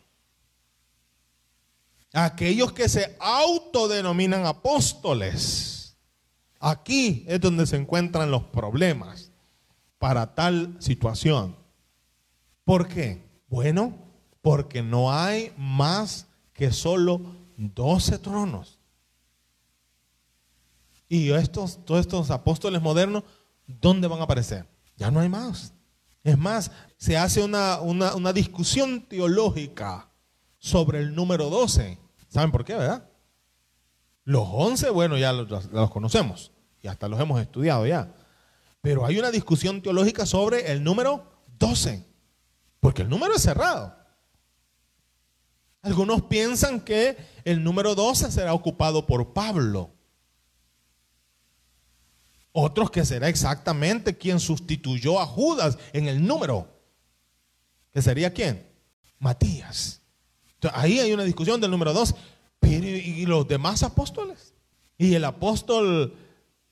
Aquellos 2.11 2.73
que 2.73 2.87
se 2.89 3.15
autodenominan 3.19 4.45
apóstoles. 4.45 5.95
Aquí 6.59 7.25
es 7.27 7.41
donde 7.41 7.65
se 7.65 7.77
encuentran 7.77 8.29
los 8.29 8.43
problemas 8.43 9.31
para 9.97 10.35
tal 10.35 10.75
situación. 10.79 11.55
¿Por 12.63 12.87
qué? 12.87 13.23
Bueno, 13.47 14.02
porque 14.43 14.83
no 14.83 15.13
hay 15.13 15.53
más 15.57 16.27
que 16.51 16.73
solo 16.73 17.21
12 17.55 18.19
tronos. 18.19 18.77
Y 21.07 21.31
estos, 21.31 21.83
todos 21.85 22.01
estos 22.01 22.29
apóstoles 22.29 22.81
modernos, 22.81 23.23
¿dónde 23.65 24.09
van 24.09 24.19
a 24.19 24.23
aparecer? 24.23 24.67
Ya 24.97 25.09
no 25.09 25.21
hay 25.21 25.29
más. 25.29 25.73
Es 26.25 26.37
más, 26.37 26.71
se 26.97 27.15
hace 27.15 27.41
una, 27.41 27.79
discusión 28.33 29.03
teológica 29.07 30.09
sobre 30.59 30.99
el 30.99 31.15
número 31.15 31.49
12. 31.49 31.97
¿Saben 32.27 32.51
por 32.51 32.65
qué, 32.65 32.75
verdad? 32.75 33.09
Los 34.25 34.45
11, 34.51 34.89
bueno, 34.89 35.17
ya 35.17 35.31
los, 35.31 35.71
los 35.71 35.89
conocemos 35.89 36.51
y 36.81 36.89
hasta 36.89 37.07
los 37.07 37.17
hemos 37.17 37.39
estudiado 37.39 37.87
ya. 37.87 38.13
Pero 38.81 39.05
hay 39.05 39.17
una 39.19 39.31
discusión 39.31 39.81
teológica 39.81 40.25
sobre 40.25 40.69
el 40.69 40.83
número 40.83 41.31
12, 41.59 42.05
porque 42.81 43.03
el 43.03 43.09
número 43.09 43.35
es 43.35 43.41
cerrado. 43.41 44.02
Algunos 45.83 46.23
piensan 46.23 46.79
que 46.79 47.17
el 47.43 47.61
número 47.61 47.93
12 47.93 48.31
será 48.31 48.53
ocupado 48.53 49.05
por 49.05 49.33
Pablo. 49.33 49.91
Otros 52.53 52.89
que 52.89 53.03
será 53.03 53.27
exactamente 53.27 54.17
quien 54.17 54.39
sustituyó 54.39 55.19
a 55.19 55.25
Judas 55.25 55.77
en 55.91 56.07
el 56.07 56.25
número. 56.25 56.69
¿Que 57.91 58.01
sería 58.01 58.33
quién? 58.33 58.65
Matías. 59.19 60.01
ahí 60.71 60.99
hay 60.99 61.11
una 61.11 61.23
discusión 61.23 61.59
del 61.59 61.69
número 61.69 61.93
2. 61.93 62.15
¿y 62.61 63.25
los 63.25 63.45
demás 63.45 63.83
apóstoles? 63.83 64.53
¿Y 64.97 65.15
el 65.15 65.25
apóstol 65.25 66.15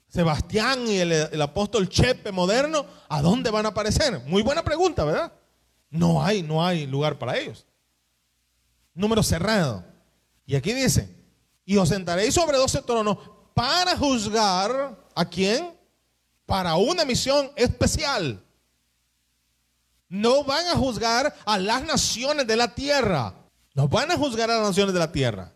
Sebastián 0.07 0.87
y 0.87 0.97
el, 0.97 1.11
el 1.11 1.41
apóstol 1.41 1.89
Chepe 1.89 2.31
moderno, 2.31 2.85
¿a 3.09 3.21
dónde 3.21 3.51
van 3.51 3.65
a 3.65 3.69
aparecer? 3.69 4.21
Muy 4.25 4.41
buena 4.41 4.63
pregunta, 4.63 5.03
¿verdad? 5.03 5.33
No 5.89 6.23
hay, 6.23 6.43
no 6.43 6.65
hay 6.65 6.87
lugar 6.87 7.19
para 7.19 7.37
ellos. 7.37 7.65
Número 8.93 9.23
cerrado. 9.23 9.85
Y 10.45 10.55
aquí 10.55 10.73
dice, 10.73 11.15
y 11.65 11.77
os 11.77 11.89
sentaréis 11.89 12.33
sobre 12.33 12.57
doce 12.57 12.81
tronos 12.81 13.17
para 13.53 13.97
juzgar 13.97 14.97
a 15.15 15.25
quién? 15.25 15.77
Para 16.45 16.75
una 16.75 17.05
misión 17.05 17.51
especial. 17.55 18.43
No 20.09 20.43
van 20.43 20.67
a 20.67 20.75
juzgar 20.75 21.33
a 21.45 21.57
las 21.57 21.83
naciones 21.85 22.45
de 22.45 22.57
la 22.57 22.75
tierra. 22.75 23.33
No 23.73 23.87
van 23.87 24.11
a 24.11 24.17
juzgar 24.17 24.51
a 24.51 24.57
las 24.57 24.67
naciones 24.67 24.93
de 24.93 24.99
la 24.99 25.11
tierra. 25.11 25.53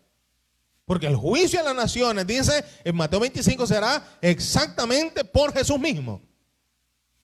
Porque 0.86 1.08
el 1.08 1.16
juicio 1.16 1.60
a 1.60 1.64
las 1.64 1.74
naciones, 1.74 2.26
dice 2.26 2.64
en 2.84 2.96
Mateo 2.96 3.20
25, 3.20 3.66
será 3.66 4.18
exactamente 4.22 5.24
por 5.24 5.52
Jesús 5.52 5.78
mismo. 5.78 6.22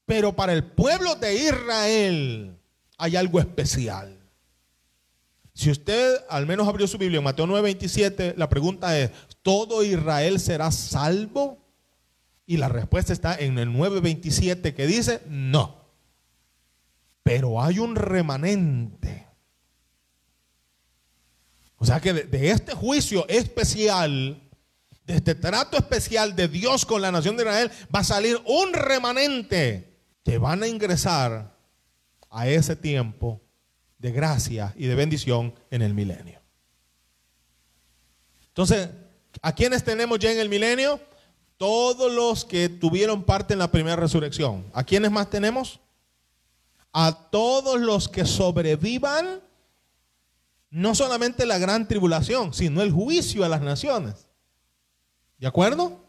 Pero 0.05 0.35
para 0.35 0.53
el 0.53 0.65
pueblo 0.65 1.15
de 1.15 1.35
Israel 1.37 2.61
hay 2.99 3.17
algo 3.17 3.39
especial. 3.39 4.22
Si 5.63 5.71
usted 5.71 6.25
al 6.29 6.45
menos 6.45 6.67
abrió 6.67 6.89
su 6.89 6.99
Biblia 6.99 7.19
en 7.19 7.25
Mateo 7.25 7.47
9:27, 7.47 8.35
la 8.37 8.49
pregunta 8.49 8.99
es, 8.99 9.13
¿todo 9.43 9.85
Israel 9.85 10.41
será 10.41 10.73
salvo? 10.73 11.65
Y 12.47 12.57
la 12.57 12.69
respuesta 12.69 13.13
está 13.13 13.37
en 13.37 13.57
el 13.61 13.69
9:27 13.69 14.75
que 14.75 14.89
dice, 14.89 15.23
no. 15.29 15.77
Pero 17.23 17.63
hay 17.63 17.79
un 17.79 17.95
remanente. 17.95 19.29
O 21.77 21.87
sea 21.87 22.01
que 22.01 22.13
de, 22.13 22.25
de 22.25 22.51
este 22.51 22.75
juicio 22.75 23.25
especial, 23.29 24.43
de 25.07 25.15
este 25.15 25.37
trato 25.37 25.77
especial 25.77 26.35
de 26.35 26.49
Dios 26.49 26.85
con 26.85 27.01
la 27.01 27.13
nación 27.13 27.37
de 27.37 27.45
Israel, 27.45 27.71
va 27.95 28.01
a 28.01 28.05
salir 28.05 28.37
un 28.47 28.73
remanente 28.73 29.97
que 30.25 30.39
van 30.39 30.65
a 30.65 30.67
ingresar 30.67 31.57
a 32.31 32.49
ese 32.49 32.75
tiempo 32.75 33.42
de 34.03 34.11
gracia 34.11 34.75
y 34.77 34.87
de 34.87 34.97
bendición 34.97 35.55
en 35.71 35.81
el 35.81 35.95
milenio. 35.95 36.41
Entonces, 38.49 38.91
¿a 39.41 39.55
quiénes 39.55 39.85
tenemos 39.85 40.19
ya 40.19 40.33
en 40.33 40.41
el 40.41 40.49
milenio? 40.49 41.01
Todos 41.57 42.13
los 42.13 42.45
que 42.45 42.69
tuvieron 42.69 43.23
parte 43.23 43.53
en 43.53 43.61
la 43.61 43.71
primera 43.71 43.95
resurrección. 43.95 44.67
¿A 44.75 44.83
quiénes 44.83 45.13
más 45.13 45.31
tenemos? 45.31 45.79
A 46.93 47.31
todos 47.31 47.81
los 47.81 48.09
que 48.09 48.27
sobrevivan, 48.27 49.41
no 50.71 50.97
solamente 50.97 51.47
la 51.47 51.59
gran 51.59 51.87
tribulación, 51.87 52.53
sino 52.53 52.83
el 52.83 52.91
juicio 52.91 53.45
a 53.45 53.49
las 53.49 53.63
naciones. 53.63 54.27
¿De 55.39 55.47
acuerdo? 55.47 56.02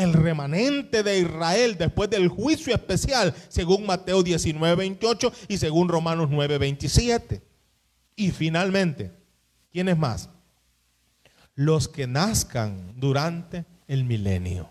El 0.00 0.12
remanente 0.12 1.02
de 1.02 1.18
Israel 1.18 1.76
después 1.78 2.10
del 2.10 2.28
juicio 2.28 2.74
especial, 2.74 3.34
según 3.48 3.86
Mateo 3.86 4.22
19, 4.22 4.74
28 4.74 5.32
y 5.48 5.58
según 5.58 5.88
Romanos 5.88 6.28
9, 6.30 6.58
27. 6.58 7.42
Y 8.16 8.30
finalmente, 8.30 9.12
¿quiénes 9.72 9.96
más? 9.96 10.28
Los 11.54 11.88
que 11.88 12.06
nazcan 12.06 12.94
durante 12.96 13.64
el 13.86 14.04
milenio. 14.04 14.68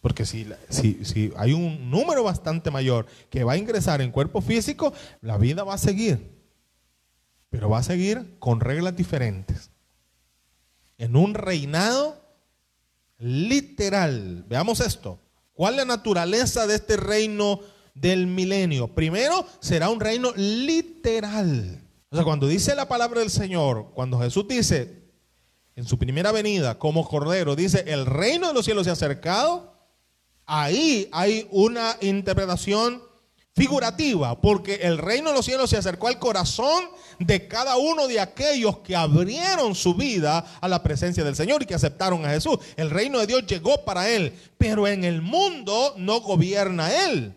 Porque 0.00 0.26
si, 0.26 0.48
si, 0.68 1.04
si, 1.04 1.32
hay 1.36 1.52
un 1.52 1.88
número 1.90 2.24
bastante 2.24 2.70
mayor 2.72 3.06
que 3.30 3.44
va 3.44 3.52
a 3.52 3.56
ingresar 3.56 4.00
en 4.00 4.10
cuerpo 4.10 4.40
físico, 4.40 4.92
la 5.20 5.38
vida 5.38 5.62
va 5.62 5.74
a 5.74 5.78
seguir. 5.78 6.42
Pero 7.50 7.70
va 7.70 7.78
a 7.78 7.82
seguir 7.84 8.36
con 8.40 8.60
reglas 8.60 8.96
diferentes. 8.96 9.70
En 10.98 11.14
un 11.14 11.34
reinado 11.34 12.21
literal. 13.22 14.44
Veamos 14.48 14.80
esto. 14.80 15.18
¿Cuál 15.54 15.74
es 15.74 15.78
la 15.78 15.84
naturaleza 15.84 16.66
de 16.66 16.74
este 16.74 16.96
reino 16.96 17.60
del 17.94 18.26
milenio? 18.26 18.94
Primero, 18.94 19.46
será 19.60 19.90
un 19.90 20.00
reino 20.00 20.32
literal. 20.36 21.82
O 22.10 22.16
sea, 22.16 22.24
cuando 22.24 22.46
dice 22.46 22.74
la 22.74 22.88
palabra 22.88 23.20
del 23.20 23.30
Señor, 23.30 23.92
cuando 23.94 24.18
Jesús 24.18 24.46
dice 24.48 25.02
en 25.76 25.84
su 25.84 25.98
primera 25.98 26.32
venida 26.32 26.78
como 26.78 27.08
cordero, 27.08 27.56
dice, 27.56 27.84
el 27.86 28.06
reino 28.06 28.48
de 28.48 28.54
los 28.54 28.64
cielos 28.64 28.84
se 28.84 28.90
ha 28.90 28.94
acercado, 28.94 29.72
ahí 30.44 31.08
hay 31.12 31.46
una 31.50 31.96
interpretación 32.00 33.02
figurativa, 33.54 34.40
porque 34.40 34.76
el 34.76 34.98
reino 34.98 35.30
de 35.30 35.36
los 35.36 35.44
cielos 35.44 35.68
se 35.68 35.76
acercó 35.76 36.08
al 36.08 36.18
corazón 36.18 36.84
de 37.18 37.46
cada 37.48 37.76
uno 37.76 38.08
de 38.08 38.18
aquellos 38.18 38.78
que 38.78 38.96
abrieron 38.96 39.74
su 39.74 39.94
vida 39.94 40.44
a 40.60 40.68
la 40.68 40.82
presencia 40.82 41.22
del 41.22 41.36
Señor 41.36 41.62
y 41.62 41.66
que 41.66 41.74
aceptaron 41.74 42.24
a 42.24 42.30
Jesús. 42.30 42.58
El 42.76 42.90
reino 42.90 43.18
de 43.18 43.26
Dios 43.26 43.46
llegó 43.46 43.84
para 43.84 44.08
él, 44.08 44.32
pero 44.56 44.88
en 44.88 45.04
el 45.04 45.20
mundo 45.20 45.94
no 45.98 46.20
gobierna 46.20 46.90
él. 47.06 47.34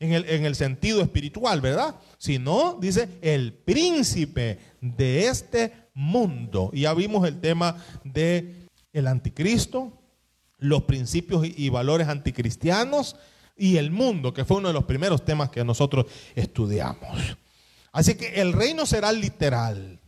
En 0.00 0.12
el, 0.12 0.28
en 0.28 0.44
el 0.44 0.54
sentido 0.54 1.00
espiritual, 1.02 1.60
¿verdad? 1.60 1.94
Sino, 2.18 2.76
dice, 2.80 3.08
el 3.22 3.52
príncipe 3.52 4.58
de 4.80 5.28
este 5.28 5.72
mundo. 5.94 6.70
Y 6.72 6.82
ya 6.82 6.94
vimos 6.94 7.26
el 7.26 7.40
tema 7.40 7.76
de 8.02 8.66
el 8.92 9.06
anticristo, 9.06 9.92
los 10.58 10.82
principios 10.82 11.46
y 11.46 11.68
valores 11.68 12.08
anticristianos, 12.08 13.16
y 13.56 13.76
el 13.76 13.90
mundo, 13.90 14.34
que 14.34 14.44
fue 14.44 14.58
uno 14.58 14.68
de 14.68 14.74
los 14.74 14.84
primeros 14.84 15.24
temas 15.24 15.50
que 15.50 15.64
nosotros 15.64 16.06
estudiamos. 16.34 17.36
Así 17.92 18.16
que 18.16 18.40
el 18.40 18.52
reino 18.52 18.86
será 18.86 19.12
literal. 19.12 20.00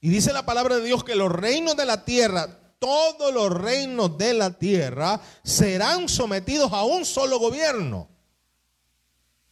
Y 0.00 0.08
dice 0.08 0.32
la 0.32 0.44
palabra 0.44 0.76
de 0.76 0.84
Dios 0.84 1.04
que 1.04 1.14
los 1.14 1.32
reinos 1.32 1.76
de 1.76 1.86
la 1.86 2.04
tierra, 2.04 2.58
todos 2.78 3.32
los 3.32 3.50
reinos 3.50 4.18
de 4.18 4.34
la 4.34 4.58
tierra, 4.58 5.20
serán 5.42 6.08
sometidos 6.08 6.72
a 6.72 6.84
un 6.84 7.04
solo 7.04 7.38
gobierno. 7.38 8.08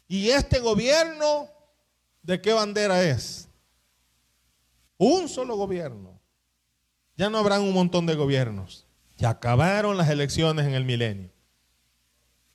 Y 0.08 0.30
este 0.30 0.58
gobierno, 0.58 1.48
¿de 2.22 2.42
qué 2.42 2.52
bandera 2.52 3.02
es? 3.04 3.48
Un 4.98 5.28
solo 5.28 5.56
gobierno. 5.56 6.20
Ya 7.16 7.30
no 7.30 7.38
habrán 7.38 7.62
un 7.62 7.72
montón 7.72 8.06
de 8.06 8.16
gobiernos. 8.16 8.86
Ya 9.16 9.30
acabaron 9.30 9.96
las 9.96 10.10
elecciones 10.10 10.66
en 10.66 10.74
el 10.74 10.84
milenio. 10.84 11.30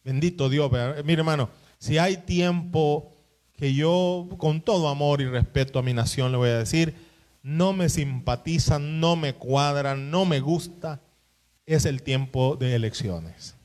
Bendito 0.06 0.50
Dios. 0.50 0.72
Mire 1.04 1.22
hermano, 1.22 1.50
si 1.80 1.98
hay 1.98 2.18
tiempo 2.18 3.12
que 3.54 3.74
yo 3.74 4.28
con 4.38 4.62
todo 4.62 4.88
amor 4.88 5.20
y 5.20 5.26
respeto 5.26 5.80
a 5.80 5.82
mi 5.82 5.94
nación 5.96 6.32
le 6.32 6.38
voy 6.38 6.50
a 6.50 6.60
decir, 6.60 6.94
no 7.42 7.74
me 7.74 7.90
simpatiza, 7.90 8.78
no 8.78 9.16
me 9.16 9.34
cuadra, 9.34 9.96
no 9.96 10.26
me 10.26 10.42
gusta, 10.42 11.02
es 11.66 11.86
el 11.86 12.04
tiempo 12.04 12.56
de 12.56 12.76
elecciones. 12.76 13.56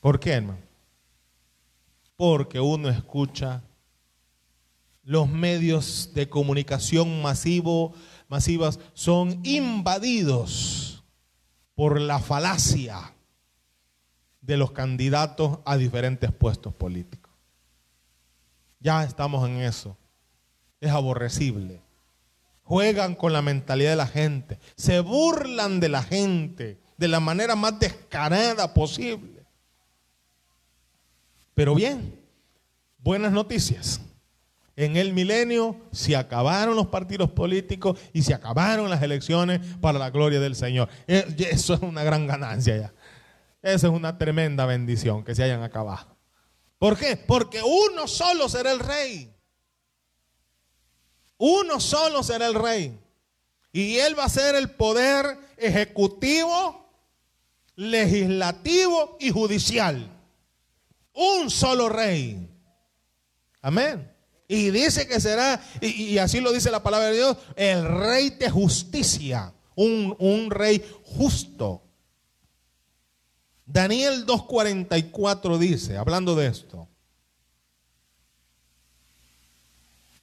¿Por 0.00 0.18
qué, 0.18 0.32
hermano? 0.32 0.58
Porque 2.16 2.58
uno 2.58 2.88
escucha 2.88 3.62
los 5.04 5.28
medios 5.28 6.10
de 6.12 6.28
comunicación 6.28 7.22
masivo, 7.22 7.94
masivas 8.26 8.80
son 8.94 9.40
invadidos 9.44 11.04
por 11.76 12.00
la 12.00 12.18
falacia 12.18 13.14
de 14.48 14.56
los 14.56 14.72
candidatos 14.72 15.58
a 15.66 15.76
diferentes 15.76 16.32
puestos 16.32 16.72
políticos. 16.72 17.30
Ya 18.80 19.04
estamos 19.04 19.46
en 19.46 19.58
eso. 19.58 19.94
Es 20.80 20.90
aborrecible. 20.90 21.82
Juegan 22.64 23.14
con 23.14 23.34
la 23.34 23.42
mentalidad 23.42 23.90
de 23.90 23.96
la 23.96 24.06
gente. 24.06 24.58
Se 24.74 25.00
burlan 25.00 25.80
de 25.80 25.90
la 25.90 26.02
gente 26.02 26.80
de 26.96 27.08
la 27.08 27.20
manera 27.20 27.56
más 27.56 27.78
descarada 27.78 28.72
posible. 28.72 29.44
Pero 31.52 31.74
bien, 31.74 32.18
buenas 33.00 33.32
noticias. 33.32 34.00
En 34.76 34.96
el 34.96 35.12
milenio 35.12 35.76
se 35.92 36.16
acabaron 36.16 36.74
los 36.74 36.86
partidos 36.86 37.30
políticos 37.32 37.98
y 38.14 38.22
se 38.22 38.32
acabaron 38.32 38.88
las 38.88 39.02
elecciones 39.02 39.60
para 39.80 39.98
la 39.98 40.08
gloria 40.08 40.40
del 40.40 40.54
Señor. 40.54 40.88
Eh, 41.06 41.36
eso 41.50 41.74
es 41.74 41.82
una 41.82 42.02
gran 42.02 42.26
ganancia 42.26 42.76
ya. 42.78 42.92
Esa 43.62 43.88
es 43.88 43.92
una 43.92 44.18
tremenda 44.18 44.66
bendición 44.66 45.24
que 45.24 45.34
se 45.34 45.42
hayan 45.42 45.62
acabado. 45.62 46.16
¿Por 46.78 46.96
qué? 46.96 47.16
Porque 47.16 47.60
uno 47.62 48.06
solo 48.06 48.48
será 48.48 48.70
el 48.72 48.78
rey. 48.78 49.34
Uno 51.38 51.80
solo 51.80 52.22
será 52.22 52.46
el 52.46 52.54
rey. 52.54 52.98
Y 53.72 53.96
él 53.98 54.18
va 54.18 54.24
a 54.24 54.28
ser 54.28 54.54
el 54.54 54.70
poder 54.70 55.38
ejecutivo, 55.56 56.88
legislativo 57.74 59.16
y 59.20 59.30
judicial. 59.30 60.08
Un 61.12 61.50
solo 61.50 61.88
rey. 61.88 62.48
Amén. 63.60 64.12
Y 64.46 64.70
dice 64.70 65.06
que 65.06 65.20
será, 65.20 65.60
y, 65.80 66.16
así 66.18 66.40
lo 66.40 66.52
dice 66.52 66.70
la 66.70 66.82
palabra 66.82 67.08
de 67.08 67.16
Dios, 67.16 67.36
el 67.56 67.84
rey 67.86 68.30
de 68.30 68.48
justicia. 68.48 69.52
Un, 69.74 70.16
un 70.18 70.50
rey 70.50 70.84
justo. 71.04 71.87
Daniel 73.70 74.24
2.44 74.26 75.58
dice, 75.58 75.96
hablando 75.96 76.34
de 76.34 76.46
esto, 76.48 76.88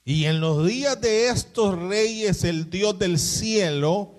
Y 0.08 0.26
en 0.26 0.38
los 0.40 0.64
días 0.64 1.00
de 1.00 1.28
estos 1.28 1.76
reyes 1.76 2.44
el 2.44 2.70
Dios 2.70 2.96
del 2.96 3.18
cielo 3.18 4.14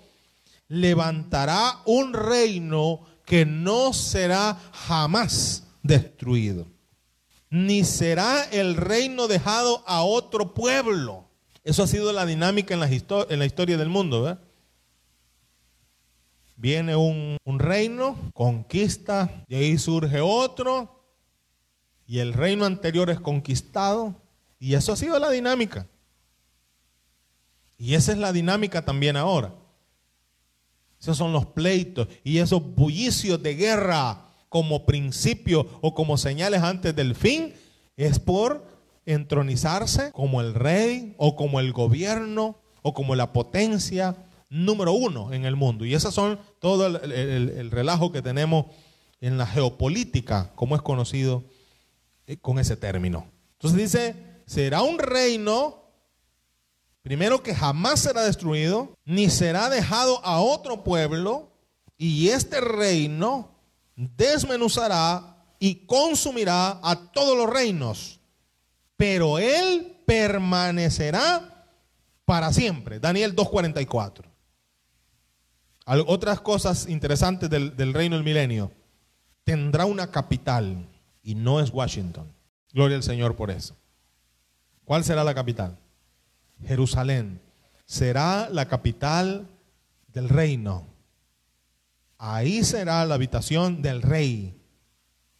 levantará 0.67 1.79
un 1.85 2.13
reino 2.13 3.07
que 3.25 3.45
no 3.45 3.93
será 3.93 4.59
jamás 4.73 5.63
destruido, 5.83 6.67
ni 7.49 7.85
será 7.85 8.43
el 8.51 8.75
reino 8.75 9.29
dejado 9.29 9.81
a 9.87 10.03
otro 10.03 10.53
pueblo. 10.53 11.23
Eso 11.63 11.83
ha 11.83 11.87
sido 11.87 12.11
la 12.11 12.25
dinámica 12.25 12.73
en 12.73 12.81
la, 12.81 12.89
en 12.89 13.39
la 13.39 13.45
historia 13.45 13.77
del 13.77 13.87
mundo. 13.87 14.23
¿verdad? 14.23 14.41
Viene 16.57 16.95
un, 16.95 17.37
un 17.45 17.59
reino, 17.59 18.17
conquista, 18.33 19.45
y 19.47 19.55
ahí 19.55 19.77
surge 19.77 20.19
otro, 20.19 21.05
y 22.05 22.19
el 22.19 22.33
reino 22.33 22.65
anterior 22.65 23.09
es 23.09 23.19
conquistado, 23.21 24.15
y 24.59 24.73
eso 24.73 24.91
ha 24.91 24.97
sido 24.97 25.17
la 25.17 25.29
dinámica. 25.29 25.87
Y 27.77 27.93
esa 27.93 28.11
es 28.11 28.17
la 28.17 28.33
dinámica 28.33 28.83
también 28.83 29.15
ahora. 29.15 29.53
Esos 30.99 31.17
son 31.17 31.31
los 31.31 31.45
pleitos 31.45 32.07
y 32.23 32.39
esos 32.39 32.61
bullicios 32.75 33.41
de 33.41 33.55
guerra 33.55 34.25
como 34.49 34.85
principio 34.85 35.67
o 35.81 35.93
como 35.93 36.17
señales 36.17 36.63
antes 36.63 36.95
del 36.95 37.13
fin 37.13 37.53
es 37.95 38.19
por 38.19 38.65
entronizarse 39.05 40.11
como 40.11 40.41
el 40.41 40.53
rey 40.53 41.13
o 41.17 41.35
como 41.35 41.59
el 41.59 41.71
gobierno 41.71 42.57
o 42.81 42.93
como 42.93 43.15
la 43.15 43.31
potencia 43.31 44.15
número 44.49 44.93
uno 44.93 45.33
en 45.33 45.45
el 45.45 45.55
mundo. 45.55 45.85
Y 45.85 45.93
esos 45.93 46.13
son 46.13 46.39
todo 46.59 46.87
el, 46.87 47.71
relajo 47.71 48.11
que 48.11 48.21
tenemos 48.21 48.67
en 49.21 49.37
la 49.37 49.45
geopolítica, 49.45 50.51
como 50.55 50.75
es 50.75 50.81
conocido 50.81 51.43
eh, 52.27 52.37
con 52.37 52.59
ese 52.59 52.77
término. 52.77 53.27
Entonces 53.53 53.79
dice, 53.79 54.15
será 54.45 54.81
un 54.83 54.99
reino, 54.99 55.83
primero 57.01 57.41
que 57.41 57.55
jamás 57.55 58.01
será 58.01 58.23
destruido, 58.23 58.95
ni 59.05 59.29
será 59.29 59.69
dejado 59.69 60.23
a 60.23 60.39
otro 60.39 60.83
pueblo, 60.83 61.51
y 61.97 62.29
este 62.29 62.61
reino 62.61 63.55
desmenuzará 63.95 65.37
y 65.59 65.85
consumirá 65.87 66.79
a 66.83 67.11
todos 67.11 67.35
los 67.35 67.49
reinos, 67.49 68.19
pero 68.95 69.39
él 69.39 69.97
permanecerá 70.05 71.67
para 72.25 72.53
siempre. 72.53 72.99
Daniel 72.99 73.35
2.44. 73.35 74.26
Otras 75.87 76.41
cosas 76.41 76.87
interesantes 76.87 77.49
del, 77.49 77.75
del 77.75 77.93
reino 77.93 78.15
del 78.15 78.25
milenio. 78.25 78.71
Tendrá 79.43 79.85
una 79.85 80.11
capital 80.11 80.85
y 81.23 81.35
no 81.35 81.61
es 81.61 81.71
Washington. 81.71 82.27
Gloria 82.73 82.97
al 82.97 83.03
Señor 83.03 83.35
por 83.35 83.51
eso. 83.51 83.75
¿Cuál 84.83 85.03
será 85.03 85.23
la 85.23 85.33
capital? 85.33 85.77
Jerusalén. 86.65 87.41
Será 87.85 88.49
la 88.49 88.67
capital 88.67 89.47
del 90.07 90.27
reino. 90.27 90.85
Ahí 92.17 92.63
será 92.63 93.05
la 93.05 93.15
habitación 93.15 93.81
del 93.81 94.01
rey 94.01 94.59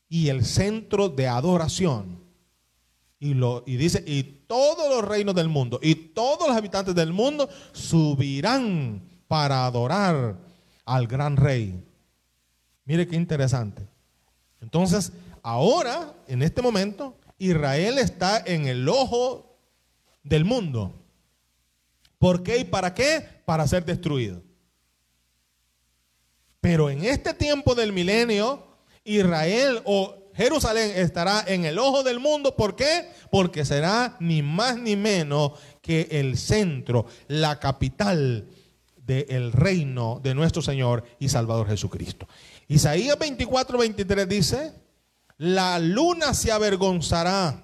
y 0.08 0.30
el 0.30 0.46
centro 0.46 1.10
de 1.10 1.28
adoración. 1.28 2.24
Y, 3.20 3.34
lo, 3.34 3.64
y 3.66 3.78
dice, 3.78 4.04
y 4.06 4.24
todos 4.24 4.90
los 4.90 5.04
reinos 5.04 5.34
del 5.36 5.50
mundo 5.50 5.80
y 5.82 5.96
todos 5.96 6.48
los 6.48 6.56
habitantes 6.56 6.94
del 6.94 7.12
mundo 7.14 7.50
subirán 7.74 9.02
para 9.28 9.66
adorar 9.66 10.36
al 10.86 11.08
gran 11.08 11.38
rey. 11.38 11.84
Mire 12.86 13.08
qué 13.08 13.16
interesante. 13.16 13.88
Entonces, 14.62 15.12
ahora, 15.44 16.14
en 16.28 16.42
este 16.42 16.62
momento, 16.62 17.16
Israel 17.38 17.98
está 17.98 18.42
en 18.46 18.68
el 18.68 18.88
ojo 18.88 19.58
del 20.24 20.46
mundo. 20.46 20.94
¿Por 22.18 22.44
qué 22.44 22.58
y 22.58 22.64
para 22.64 22.94
qué? 22.94 23.24
Para 23.46 23.68
ser 23.68 23.86
destruido. 23.86 24.42
Pero 26.62 26.90
en 26.90 27.04
este 27.04 27.34
tiempo 27.34 27.76
del 27.76 27.94
milenio, 27.94 28.66
Israel 29.04 29.82
o 29.86 30.16
Jerusalén 30.34 30.92
estará 30.96 31.44
en 31.48 31.66
el 31.66 31.78
ojo 31.80 32.04
del 32.04 32.20
mundo. 32.20 32.56
¿Por 32.56 32.76
qué? 32.76 33.10
Porque 33.32 33.66
será 33.66 34.18
ni 34.20 34.42
más 34.42 34.78
ni 34.78 34.96
menos 34.96 35.54
que 35.82 36.08
el 36.12 36.38
centro, 36.38 37.06
la 37.28 37.60
capital 37.60 38.48
del 39.08 39.54
reino 39.54 40.20
de 40.22 40.36
nuestro 40.36 40.62
Señor 40.62 41.04
y 41.18 41.30
Salvador 41.30 41.68
Jesucristo. 41.68 42.28
Isaías 42.68 43.18
24, 43.18 43.78
23 43.78 44.28
dice, 44.30 44.74
la 45.38 45.80
luna 45.80 46.34
se 46.34 46.52
avergonzará 46.52 47.64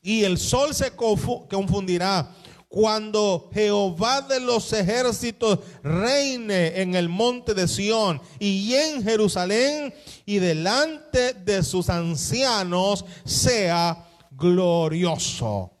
y 0.00 0.22
el 0.22 0.38
sol 0.38 0.74
se 0.74 0.92
confundirá 0.92 2.34
cuando 2.68 3.50
Jehová 3.52 4.22
de 4.22 4.38
los 4.38 4.72
ejércitos 4.72 5.58
reine 5.82 6.80
en 6.80 6.94
el 6.94 7.08
monte 7.08 7.52
de 7.52 7.66
Sión 7.66 8.22
y 8.38 8.72
en 8.74 9.02
Jerusalén 9.02 9.92
y 10.24 10.38
delante 10.38 11.34
de 11.34 11.64
sus 11.64 11.90
ancianos 11.90 13.04
sea 13.24 14.06
glorioso. 14.30 15.72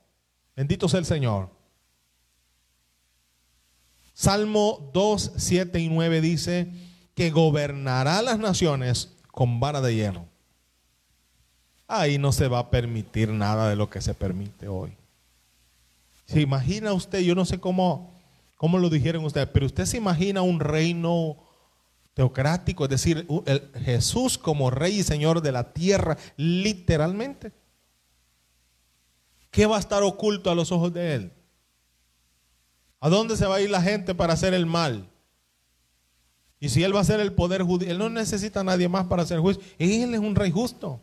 Bendito 0.56 0.88
sea 0.88 0.98
el 0.98 1.06
Señor. 1.06 1.59
Salmo 4.20 4.90
2, 4.92 5.32
7 5.38 5.80
y 5.80 5.88
9 5.88 6.20
dice 6.20 6.70
que 7.14 7.30
gobernará 7.30 8.20
las 8.20 8.38
naciones 8.38 9.16
con 9.28 9.60
vara 9.60 9.80
de 9.80 9.94
hierro. 9.94 10.26
Ahí 11.88 12.18
no 12.18 12.30
se 12.30 12.46
va 12.46 12.58
a 12.58 12.70
permitir 12.70 13.30
nada 13.30 13.70
de 13.70 13.76
lo 13.76 13.88
que 13.88 14.02
se 14.02 14.12
permite 14.12 14.68
hoy. 14.68 14.94
¿Se 16.26 16.42
imagina 16.42 16.92
usted? 16.92 17.20
Yo 17.20 17.34
no 17.34 17.46
sé 17.46 17.60
cómo, 17.60 18.12
cómo 18.58 18.76
lo 18.76 18.90
dijeron 18.90 19.24
ustedes, 19.24 19.48
pero 19.54 19.64
usted 19.64 19.86
se 19.86 19.96
imagina 19.96 20.42
un 20.42 20.60
reino 20.60 21.38
teocrático, 22.12 22.84
es 22.84 22.90
decir, 22.90 23.26
Jesús 23.82 24.36
como 24.36 24.70
rey 24.70 24.98
y 24.98 25.02
señor 25.02 25.40
de 25.40 25.52
la 25.52 25.72
tierra, 25.72 26.18
literalmente. 26.36 27.52
¿Qué 29.50 29.64
va 29.64 29.78
a 29.78 29.80
estar 29.80 30.02
oculto 30.02 30.50
a 30.50 30.54
los 30.54 30.72
ojos 30.72 30.92
de 30.92 31.14
él? 31.14 31.39
¿A 33.00 33.08
dónde 33.08 33.36
se 33.36 33.46
va 33.46 33.56
a 33.56 33.60
ir 33.60 33.70
la 33.70 33.82
gente 33.82 34.14
para 34.14 34.34
hacer 34.34 34.54
el 34.54 34.66
mal? 34.66 35.08
Y 36.60 36.68
si 36.68 36.84
él 36.84 36.94
va 36.94 37.00
a 37.00 37.04
ser 37.04 37.20
el 37.20 37.32
poder 37.32 37.62
judío, 37.62 37.90
él 37.90 37.98
no 37.98 38.10
necesita 38.10 38.60
a 38.60 38.64
nadie 38.64 38.88
más 38.88 39.06
para 39.06 39.22
hacer 39.22 39.40
juicio. 39.40 39.62
Él 39.78 40.12
es 40.12 40.20
un 40.20 40.34
rey 40.34 40.50
justo. 40.50 41.00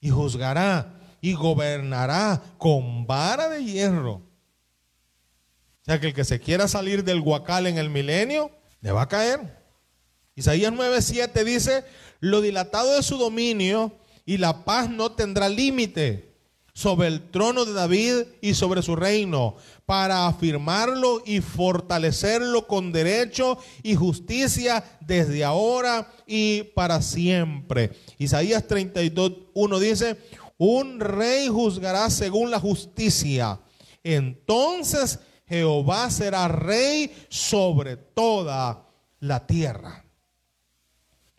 Y 0.00 0.10
juzgará 0.10 0.94
y 1.20 1.34
gobernará 1.34 2.40
con 2.56 3.06
vara 3.06 3.48
de 3.48 3.64
hierro. 3.64 4.12
O 4.14 5.84
sea 5.84 5.98
que 5.98 6.08
el 6.08 6.14
que 6.14 6.24
se 6.24 6.38
quiera 6.38 6.68
salir 6.68 7.02
del 7.02 7.20
guacal 7.20 7.66
en 7.66 7.78
el 7.78 7.90
milenio, 7.90 8.52
le 8.80 8.92
va 8.92 9.02
a 9.02 9.08
caer. 9.08 9.58
Isaías 10.36 10.72
9:7 10.72 11.44
dice, 11.44 11.84
lo 12.20 12.40
dilatado 12.40 12.94
de 12.94 13.02
su 13.02 13.16
dominio 13.16 13.92
y 14.24 14.36
la 14.36 14.64
paz 14.64 14.88
no 14.88 15.12
tendrá 15.12 15.48
límite 15.48 16.36
sobre 16.74 17.08
el 17.08 17.30
trono 17.30 17.64
de 17.64 17.72
David 17.72 18.26
y 18.40 18.54
sobre 18.54 18.82
su 18.82 18.94
reino, 18.94 19.56
para 19.88 20.26
afirmarlo 20.26 21.22
y 21.24 21.40
fortalecerlo 21.40 22.66
con 22.66 22.92
derecho 22.92 23.56
y 23.82 23.94
justicia 23.94 24.84
desde 25.00 25.44
ahora 25.44 26.12
y 26.26 26.64
para 26.74 27.00
siempre. 27.00 27.92
Isaías 28.18 28.68
32.1 28.68 29.78
dice, 29.78 30.18
un 30.58 31.00
rey 31.00 31.48
juzgará 31.48 32.10
según 32.10 32.50
la 32.50 32.60
justicia. 32.60 33.60
Entonces 34.04 35.20
Jehová 35.46 36.10
será 36.10 36.48
rey 36.48 37.10
sobre 37.30 37.96
toda 37.96 38.86
la 39.20 39.46
tierra. 39.46 40.04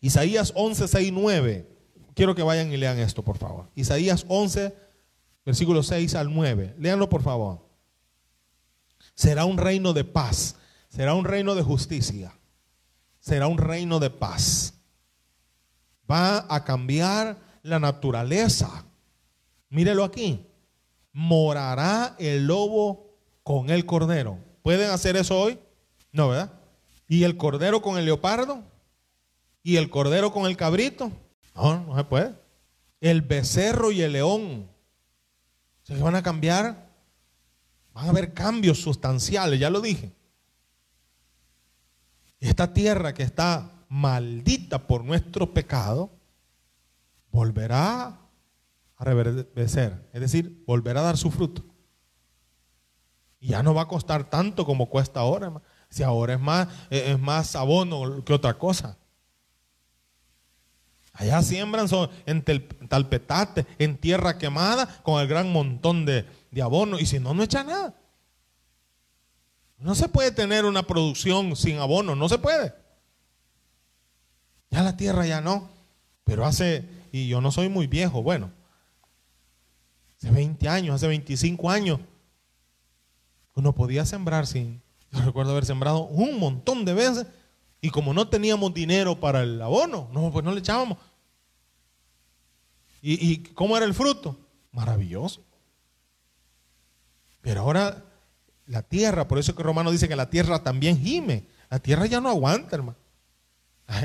Isaías 0.02 0.54
11, 0.56 0.88
6, 0.88 1.12
9. 1.14 1.68
Quiero 2.16 2.34
que 2.34 2.42
vayan 2.42 2.74
y 2.74 2.78
lean 2.78 2.98
esto, 2.98 3.24
por 3.24 3.38
favor. 3.38 3.70
Isaías 3.76 4.26
11, 4.28 4.76
versículos 5.46 5.86
6 5.86 6.16
al 6.16 6.34
9. 6.34 6.78
Leanlo, 6.80 7.10
por 7.10 7.22
favor. 7.22 7.69
Será 9.20 9.44
un 9.44 9.58
reino 9.58 9.92
de 9.92 10.06
paz. 10.06 10.56
Será 10.88 11.14
un 11.14 11.26
reino 11.26 11.54
de 11.54 11.62
justicia. 11.62 12.32
Será 13.20 13.48
un 13.48 13.58
reino 13.58 14.00
de 14.00 14.10
paz. 14.10 14.76
Va 16.10 16.46
a 16.48 16.64
cambiar 16.64 17.38
la 17.64 17.80
naturaleza 17.80 18.86
Mírelo 19.70 20.06
aquí. 20.06 20.48
Morará 21.12 22.16
el 22.18 22.48
lobo 22.48 23.18
con 23.44 23.70
el 23.70 23.86
cordero. 23.86 24.40
¿Pueden 24.64 24.90
hacer 24.90 25.16
eso 25.16 25.38
hoy? 25.38 25.60
No, 26.14 26.30
¿verdad? 26.30 26.54
¿Y 27.10 27.24
el 27.26 27.36
cordero 27.36 27.82
con 27.82 27.98
el 27.98 28.06
leopardo? 28.06 28.64
¿Y 29.64 29.76
el 29.76 29.90
cordero 29.90 30.32
con 30.32 30.46
el 30.46 30.58
cabrito? 30.58 31.12
No, 31.56 31.86
no 31.86 31.98
se 31.98 32.06
puede. 32.06 32.36
El 33.02 33.22
becerro 33.22 33.92
y 33.92 34.02
el 34.02 34.14
león. 34.14 34.70
¿Se 35.84 35.96
van 35.98 36.16
a 36.16 36.24
cambiar? 36.24 36.89
Van 37.94 38.06
a 38.06 38.10
haber 38.10 38.34
cambios 38.34 38.82
sustanciales, 38.82 39.60
ya 39.60 39.70
lo 39.70 39.82
dije. 39.82 40.14
Esta 42.40 42.74
tierra 42.74 43.14
que 43.14 43.24
está 43.24 43.86
maldita 43.90 44.88
por 44.88 45.04
nuestro 45.04 45.54
pecado, 45.54 46.12
volverá 47.32 48.20
a 48.96 49.04
reverdecer, 49.04 50.10
es 50.14 50.22
decir, 50.22 50.64
volverá 50.66 51.02
a 51.02 51.04
dar 51.04 51.18
su 51.18 51.32
fruto. 51.32 51.64
Y 53.40 53.50
ya 53.50 53.64
no 53.64 53.74
va 53.74 53.84
a 53.84 53.88
costar 53.88 54.30
tanto 54.30 54.66
como 54.66 54.90
cuesta 54.90 55.22
ahora. 55.22 55.62
Si 55.90 56.04
ahora 56.04 56.34
es 56.34 56.40
más, 56.40 56.68
es 56.90 57.18
más 57.20 57.56
abono 57.56 58.24
que 58.24 58.34
otra 58.34 58.58
cosa. 58.58 58.98
Allá 61.14 61.42
siembran 61.42 61.88
en 62.26 62.44
talpetate, 62.88 63.66
en 63.78 63.98
tierra 63.98 64.38
quemada, 64.38 65.02
con 65.04 65.22
el 65.22 65.28
gran 65.28 65.52
montón 65.52 66.06
de, 66.06 66.26
de 66.52 66.62
abono. 66.62 67.00
Y 67.00 67.06
si 67.06 67.20
no, 67.20 67.34
no 67.34 67.44
echa 67.44 67.64
nada. 67.64 67.96
No 69.78 69.96
se 69.96 70.10
puede 70.10 70.32
tener 70.32 70.66
una 70.66 70.84
producción 70.84 71.56
sin 71.56 71.80
abono, 71.80 72.16
no 72.16 72.28
se 72.28 72.38
puede. 72.38 72.74
Ya 74.70 74.84
la 74.84 74.98
tierra 74.98 75.26
ya 75.26 75.42
no. 75.42 75.70
Pero 76.30 76.46
hace, 76.46 76.88
y 77.12 77.28
yo 77.28 77.42
no 77.42 77.52
soy 77.52 77.70
muy 77.70 77.88
viejo, 77.88 78.22
bueno, 78.22 78.52
hace 80.16 80.30
20 80.30 80.70
años, 80.70 80.94
hace 80.94 81.08
25 81.08 81.72
años, 81.72 82.00
uno 83.56 83.74
podía 83.74 84.06
sembrar 84.06 84.46
sin, 84.46 84.80
yo 85.12 85.22
recuerdo 85.22 85.54
haber 85.54 85.66
sembrado 85.66 86.04
un 86.04 86.38
montón 86.38 86.86
de 86.86 86.94
veces 86.94 87.26
y 87.82 87.90
como 87.90 88.14
no 88.14 88.28
teníamos 88.30 88.76
dinero 88.76 89.20
para 89.20 89.42
el 89.42 89.60
abono, 89.60 90.08
no, 90.14 90.32
pues 90.32 90.46
no 90.46 90.52
le 90.52 90.60
echábamos. 90.60 91.00
¿Y, 93.02 93.32
y 93.32 93.38
cómo 93.56 93.76
era 93.76 93.88
el 93.88 93.96
fruto? 93.96 94.38
Maravilloso. 94.72 95.42
Pero 97.42 97.62
ahora 97.62 98.06
la 98.66 98.84
tierra, 98.84 99.28
por 99.28 99.40
eso 99.40 99.56
que 99.56 99.64
Romano 99.64 99.92
dice 99.92 100.08
que 100.08 100.16
la 100.16 100.30
tierra 100.30 100.64
también 100.64 101.00
gime. 101.00 101.48
La 101.70 101.80
tierra 101.80 102.06
ya 102.06 102.22
no 102.22 102.30
aguanta, 102.30 102.76
hermano. 102.76 102.98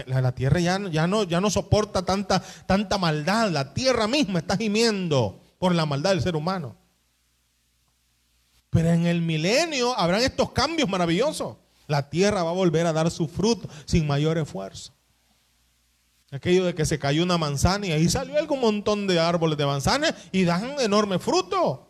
La, 0.07 0.33
tierra 0.33 0.61
ya, 0.61 0.81
ya, 0.91 1.07
no, 1.07 1.25
ya 1.25 1.41
no 1.43 1.51
soporta 1.51 2.03
tanta, 2.05 2.43
tanta 2.67 2.97
maldad. 2.97 3.51
La 3.51 3.75
tierra 3.75 4.09
misma 4.09 4.39
está 4.39 4.57
gimiendo 4.57 5.41
por 5.59 5.75
la 5.75 5.85
maldad 5.85 6.11
del 6.11 6.23
ser 6.23 6.37
humano. 6.37 6.77
Pero 8.71 8.91
en 8.91 9.07
el 9.07 9.21
milenio 9.21 9.97
habrán 9.99 10.23
estos 10.23 10.53
cambios 10.53 10.89
maravillosos. 10.89 11.57
La 11.87 12.09
tierra 12.09 12.43
va 12.43 12.51
a 12.51 12.55
volver 12.55 12.87
a 12.87 12.93
dar 12.93 13.11
su 13.11 13.29
fruto 13.29 13.69
sin 13.85 14.07
mayor 14.07 14.39
esfuerzo. 14.39 14.93
Aquello 16.31 16.65
de 16.65 16.75
que 16.75 16.87
se 16.87 16.99
cayó 16.99 17.23
una 17.23 17.39
manzana 17.39 17.87
y 17.87 17.93
ahí 17.93 18.09
salió 18.09 18.39
algún 18.39 18.61
montón 18.61 19.07
de 19.07 19.21
árboles 19.21 19.59
de 19.59 19.67
manzana 19.67 20.17
y 20.33 20.45
dan 20.45 20.81
enorme 20.81 21.19
fruto. 21.19 21.84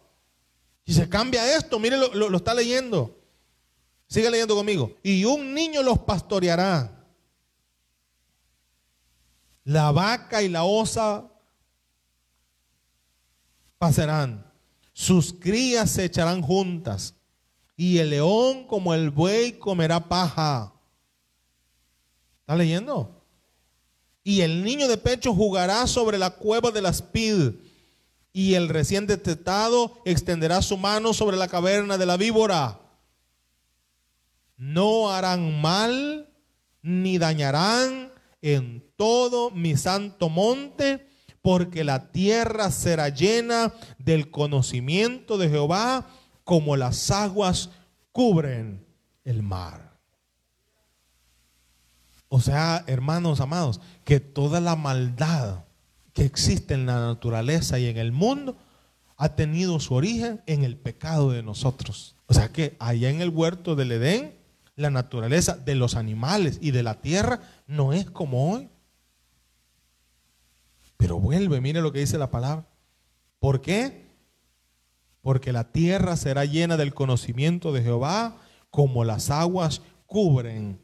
Y 0.84 0.92
se 0.92 1.08
cambia 1.08 1.56
esto, 1.56 1.78
mire, 1.78 1.96
lo, 1.96 2.36
está 2.36 2.52
leyendo. 2.52 3.18
Sigue 4.06 4.30
leyendo 4.30 4.54
conmigo. 4.54 4.94
Y 5.02 5.24
un 5.24 5.54
niño 5.54 5.82
los 5.82 5.98
pastoreará. 6.00 6.90
La 9.64 9.90
vaca 9.92 10.42
y 10.42 10.48
la 10.48 10.64
osa 10.64 11.26
pasarán. 13.78 14.44
Sus 14.92 15.32
crías 15.32 15.90
se 15.90 16.04
echarán 16.04 16.42
juntas. 16.42 17.14
Y 17.76 17.98
el 17.98 18.10
león 18.10 18.66
como 18.66 18.92
el 18.92 19.10
buey 19.10 19.52
comerá 19.52 20.06
paja. 20.06 20.72
¿Está 22.40 22.56
leyendo? 22.56 23.22
Y 24.22 24.42
el 24.42 24.62
niño 24.62 24.86
de 24.86 24.98
pecho 24.98 25.34
jugará 25.34 25.86
sobre 25.86 26.18
la 26.18 26.30
cueva 26.30 26.70
de 26.70 26.82
las 26.82 27.00
pid 27.00 27.54
y 28.36 28.54
el 28.54 28.68
recién 28.68 29.06
detestado 29.06 30.02
extenderá 30.04 30.60
su 30.60 30.76
mano 30.76 31.14
sobre 31.14 31.36
la 31.36 31.46
caverna 31.46 31.96
de 31.96 32.04
la 32.04 32.16
víbora. 32.16 32.80
No 34.56 35.12
harán 35.12 35.60
mal 35.60 36.28
ni 36.82 37.16
dañarán 37.16 38.12
en 38.42 38.84
todo 38.96 39.52
mi 39.52 39.76
santo 39.76 40.28
monte, 40.28 41.08
porque 41.42 41.84
la 41.84 42.10
tierra 42.10 42.72
será 42.72 43.08
llena 43.08 43.72
del 43.98 44.32
conocimiento 44.32 45.38
de 45.38 45.48
Jehová 45.48 46.06
como 46.42 46.76
las 46.76 47.12
aguas 47.12 47.70
cubren 48.10 48.84
el 49.22 49.44
mar. 49.44 49.96
O 52.28 52.40
sea, 52.40 52.82
hermanos 52.88 53.40
amados, 53.40 53.80
que 54.04 54.18
toda 54.18 54.60
la 54.60 54.74
maldad 54.74 55.64
que 56.14 56.24
existe 56.24 56.74
en 56.74 56.86
la 56.86 57.00
naturaleza 57.00 57.78
y 57.78 57.86
en 57.86 57.98
el 57.98 58.12
mundo 58.12 58.56
ha 59.16 59.36
tenido 59.36 59.78
su 59.80 59.94
origen 59.94 60.42
en 60.46 60.64
el 60.64 60.76
pecado 60.76 61.30
de 61.30 61.42
nosotros. 61.42 62.16
O 62.26 62.34
sea 62.34 62.48
que 62.50 62.76
allá 62.78 63.10
en 63.10 63.20
el 63.20 63.28
huerto 63.28 63.76
del 63.76 63.92
Edén, 63.92 64.38
la 64.76 64.90
naturaleza 64.90 65.56
de 65.56 65.74
los 65.74 65.94
animales 65.96 66.58
y 66.62 66.70
de 66.70 66.82
la 66.82 67.00
tierra 67.00 67.40
no 67.66 67.92
es 67.92 68.10
como 68.10 68.52
hoy. 68.52 68.70
Pero 70.96 71.18
vuelve, 71.18 71.60
mire 71.60 71.82
lo 71.82 71.92
que 71.92 72.00
dice 72.00 72.16
la 72.16 72.30
palabra. 72.30 72.66
¿Por 73.38 73.60
qué? 73.60 74.06
Porque 75.20 75.52
la 75.52 75.70
tierra 75.72 76.16
será 76.16 76.44
llena 76.44 76.76
del 76.76 76.94
conocimiento 76.94 77.72
de 77.72 77.82
Jehová 77.82 78.38
como 78.70 79.04
las 79.04 79.30
aguas 79.30 79.82
cubren 80.06 80.80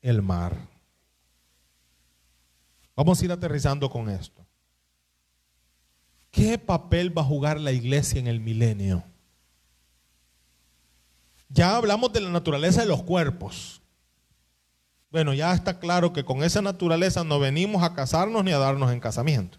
el 0.00 0.22
mar. 0.22 0.56
Vamos 2.96 3.20
a 3.20 3.24
ir 3.24 3.32
aterrizando 3.32 3.88
con 3.88 4.08
esto. 4.10 4.41
¿Qué 6.32 6.56
papel 6.56 7.16
va 7.16 7.20
a 7.20 7.26
jugar 7.26 7.60
la 7.60 7.72
iglesia 7.72 8.18
en 8.18 8.26
el 8.26 8.40
milenio? 8.40 9.04
Ya 11.50 11.76
hablamos 11.76 12.10
de 12.14 12.22
la 12.22 12.30
naturaleza 12.30 12.80
de 12.80 12.86
los 12.86 13.02
cuerpos. 13.02 13.82
Bueno, 15.10 15.34
ya 15.34 15.52
está 15.52 15.78
claro 15.78 16.14
que 16.14 16.24
con 16.24 16.42
esa 16.42 16.62
naturaleza 16.62 17.22
no 17.22 17.38
venimos 17.38 17.82
a 17.82 17.92
casarnos 17.92 18.42
ni 18.42 18.50
a 18.50 18.58
darnos 18.58 18.90
en 18.90 18.98
casamiento. 18.98 19.58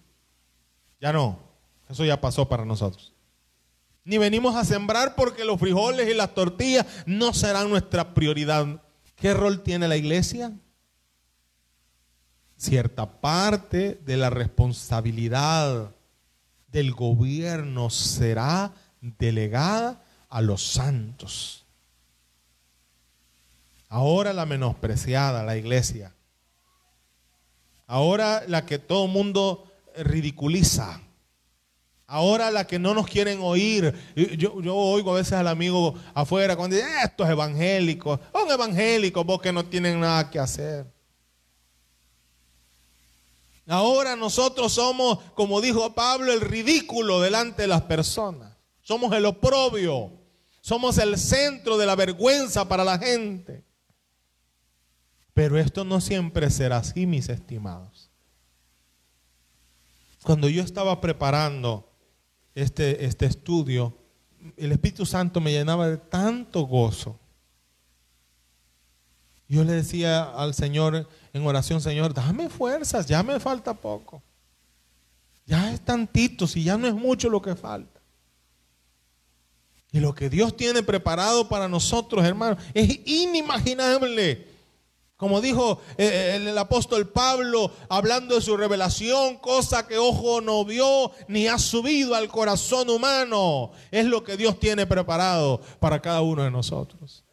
Ya 0.99 1.13
no, 1.13 1.37
eso 1.87 2.03
ya 2.05 2.19
pasó 2.19 2.49
para 2.49 2.65
nosotros. 2.65 3.13
Ni 4.03 4.17
venimos 4.17 4.55
a 4.55 4.65
sembrar 4.65 5.13
porque 5.13 5.45
los 5.45 5.59
frijoles 5.59 6.09
y 6.09 6.15
las 6.15 6.33
tortillas 6.33 6.87
no 7.05 7.33
serán 7.33 7.69
nuestra 7.69 8.15
prioridad. 8.15 8.81
¿Qué 9.15 9.35
rol 9.35 9.61
tiene 9.61 9.87
la 9.87 9.95
iglesia? 9.95 10.53
Cierta 12.57 13.21
parte 13.21 14.01
de 14.03 14.17
la 14.17 14.31
responsabilidad 14.31 15.93
del 16.73 16.91
gobierno 16.91 17.89
será 17.89 18.73
delegada 18.99 20.03
a 20.27 20.41
los 20.41 20.63
santos. 20.63 21.63
Ahora 23.87 24.33
la 24.33 24.47
menospreciada, 24.47 25.43
la 25.43 25.55
iglesia. 25.55 26.13
Ahora 27.85 28.43
la 28.47 28.65
que 28.65 28.79
todo 28.79 29.07
mundo 29.07 29.71
ridiculiza. 29.95 30.99
Ahora 32.07 32.49
la 32.49 32.65
que 32.65 32.79
no 32.79 32.95
nos 32.95 33.05
quieren 33.05 33.39
oír. 33.41 33.93
Yo, 34.15 34.59
yo, 34.61 34.75
oigo 34.75 35.11
a 35.11 35.17
veces 35.17 35.33
al 35.33 35.47
amigo 35.47 35.93
afuera 36.15 36.55
cuando 36.55 36.75
dice, 36.75 36.87
estos 37.03 37.29
evangélicos, 37.29 38.19
son 38.31 38.49
evangélicos, 38.49 39.23
vos 39.25 39.41
que 39.41 39.53
no 39.53 39.63
tienen 39.65 39.99
nada 39.99 40.29
que 40.29 40.39
hacer. 40.39 40.92
Ahora 43.67 44.15
nosotros 44.15 44.73
somos, 44.73 45.19
como 45.35 45.61
dijo 45.61 45.93
Pablo, 45.93 46.33
el 46.33 46.41
ridículo 46.41 47.21
delante 47.21 47.63
de 47.63 47.67
las 47.67 47.83
personas. 47.83 48.57
Somos 48.81 49.13
el 49.13 49.25
oprobio. 49.25 50.11
Somos 50.61 50.97
el 50.97 51.17
centro 51.17 51.77
de 51.77 51.85
la 51.85 51.95
vergüenza 51.95 52.67
para 52.67 52.83
la 52.83 52.97
gente. 52.97 53.65
Pero 55.33 55.57
esto 55.57 55.83
no 55.83 55.99
siempre 55.99 56.49
será 56.49 56.77
así, 56.77 57.05
mis 57.05 57.29
estimados. 57.29 58.09
Cuando 60.23 60.47
yo 60.47 60.61
estaba 60.61 61.01
preparando 61.01 61.91
este, 62.55 63.05
este 63.05 63.25
estudio, 63.25 63.97
el 64.57 64.71
Espíritu 64.71 65.05
Santo 65.05 65.41
me 65.41 65.51
llenaba 65.51 65.89
de 65.89 65.97
tanto 65.97 66.61
gozo. 66.61 67.19
Yo 69.47 69.63
le 69.63 69.73
decía 69.73 70.23
al 70.23 70.53
Señor, 70.53 71.09
en 71.33 71.45
oración, 71.47 71.81
Señor, 71.81 72.13
dame 72.13 72.47
fuerzas, 72.47 73.07
ya 73.07 73.23
me 73.23 73.39
falta 73.39 73.73
poco. 73.73 74.21
Ya 75.45 75.73
es 75.73 75.81
tantito, 75.81 76.47
si 76.47 76.63
ya 76.63 76.77
no 76.77 76.87
es 76.87 76.93
mucho 76.93 77.27
lo 77.27 77.41
que 77.41 77.55
falta. 77.55 77.99
Y 79.91 79.99
lo 79.99 80.13
que 80.13 80.29
Dios 80.29 80.55
tiene 80.55 80.83
preparado 80.83 81.49
para 81.49 81.67
nosotros, 81.67 82.23
hermanos, 82.23 82.63
es 82.73 82.99
inimaginable. 83.05 84.47
Como 85.17 85.41
dijo 85.41 85.81
eh, 85.97 86.33
el, 86.35 86.57
apóstol 86.57 87.09
Pablo, 87.09 87.71
hablando 87.89 88.35
de 88.35 88.41
su 88.41 88.55
revelación, 88.55 89.37
cosa 89.37 89.87
que 89.87 89.97
ojo 89.97 90.41
no 90.41 90.65
vio 90.65 91.11
ni 91.27 91.47
ha 91.47 91.57
subido 91.57 92.15
al 92.15 92.27
corazón 92.27 92.89
humano, 92.89 93.71
es 93.89 94.05
lo 94.05 94.23
que 94.23 94.37
Dios 94.37 94.59
tiene 94.59 94.85
preparado 94.85 95.61
para 95.79 96.01
cada 96.01 96.21
uno 96.21 96.43
de 96.43 96.51
nosotros 96.51 97.23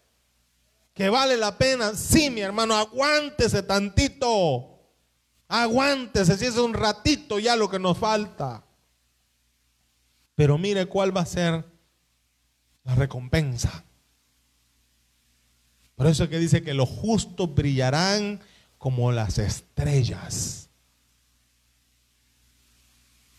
que 0.94 1.08
vale 1.08 1.36
la 1.36 1.56
pena. 1.56 1.94
Sí, 1.94 2.30
mi 2.30 2.40
hermano, 2.40 2.74
aguántese 2.74 3.62
tantito. 3.62 4.78
Aguántese, 5.48 6.36
si 6.36 6.46
es 6.46 6.56
un 6.56 6.74
ratito 6.74 7.38
ya 7.38 7.56
lo 7.56 7.68
que 7.68 7.78
nos 7.78 7.98
falta. 7.98 8.64
Pero 10.34 10.58
mire 10.58 10.86
cuál 10.86 11.16
va 11.16 11.22
a 11.22 11.26
ser 11.26 11.64
la 12.84 12.94
recompensa. 12.94 13.84
Por 15.96 16.06
eso 16.06 16.24
es 16.24 16.30
que 16.30 16.38
dice 16.38 16.62
que 16.62 16.72
los 16.72 16.88
justos 16.88 17.54
brillarán 17.54 18.40
como 18.78 19.12
las 19.12 19.38
estrellas. 19.38 20.70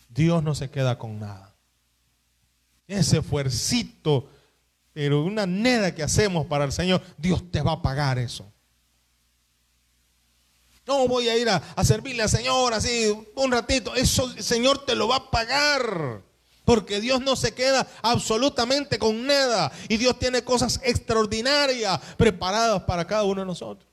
Dios 0.08 0.42
no 0.44 0.54
se 0.54 0.70
queda 0.70 0.98
con 0.98 1.18
nada. 1.18 1.56
Ese 2.86 3.22
fuercito 3.22 4.28
pero 4.92 5.22
una 5.22 5.46
neda 5.46 5.94
que 5.94 6.02
hacemos 6.02 6.46
para 6.46 6.64
el 6.64 6.72
Señor, 6.72 7.02
Dios 7.16 7.50
te 7.50 7.62
va 7.62 7.72
a 7.72 7.82
pagar 7.82 8.18
eso. 8.18 8.52
No 10.86 11.06
voy 11.06 11.28
a 11.28 11.38
ir 11.38 11.48
a, 11.48 11.62
servirle 11.84 12.22
al 12.22 12.28
Señor 12.28 12.74
así 12.74 13.12
un 13.36 13.52
ratito. 13.52 13.94
Eso 13.94 14.32
el 14.36 14.42
Señor 14.42 14.84
te 14.84 14.94
lo 14.94 15.08
va 15.08 15.16
a 15.16 15.30
pagar. 15.30 16.22
Porque 16.64 17.00
Dios 17.00 17.20
no 17.20 17.34
se 17.36 17.54
queda 17.54 17.88
absolutamente 18.02 18.98
con 18.98 19.26
nada. 19.26 19.72
Y 19.88 19.96
Dios 19.96 20.18
tiene 20.18 20.42
cosas 20.42 20.80
extraordinarias 20.84 22.00
preparadas 22.16 22.82
para 22.82 23.06
cada 23.06 23.24
uno 23.24 23.40
de 23.40 23.46
nosotros. 23.46 23.88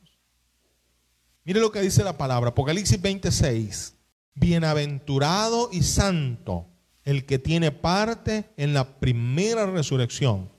Mire 1.43 1.60
lo 1.60 1.72
que 1.72 1.82
dice 1.82 2.04
la 2.04 2.18
palabra. 2.18 2.50
Apocalipsis 2.50 3.02
26. 3.02 3.95
Bienaventurado 4.34 5.70
y 5.72 5.84
santo 5.84 6.68
el 7.04 7.26
que 7.26 7.39
tiene 7.39 7.72
parte 7.72 8.52
en 8.58 8.74
la 8.74 9.00
primera 9.00 9.66
resurrección. 9.66 10.52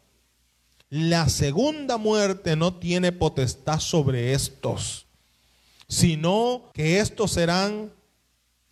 La 0.91 1.29
segunda 1.29 1.97
muerte 1.97 2.55
no 2.57 2.75
tiene 2.75 3.13
potestad 3.13 3.81
sobre 3.81 4.35
estos 4.35 5.07
sino 5.91 6.71
que 6.73 7.01
estos 7.01 7.33
serán 7.33 7.93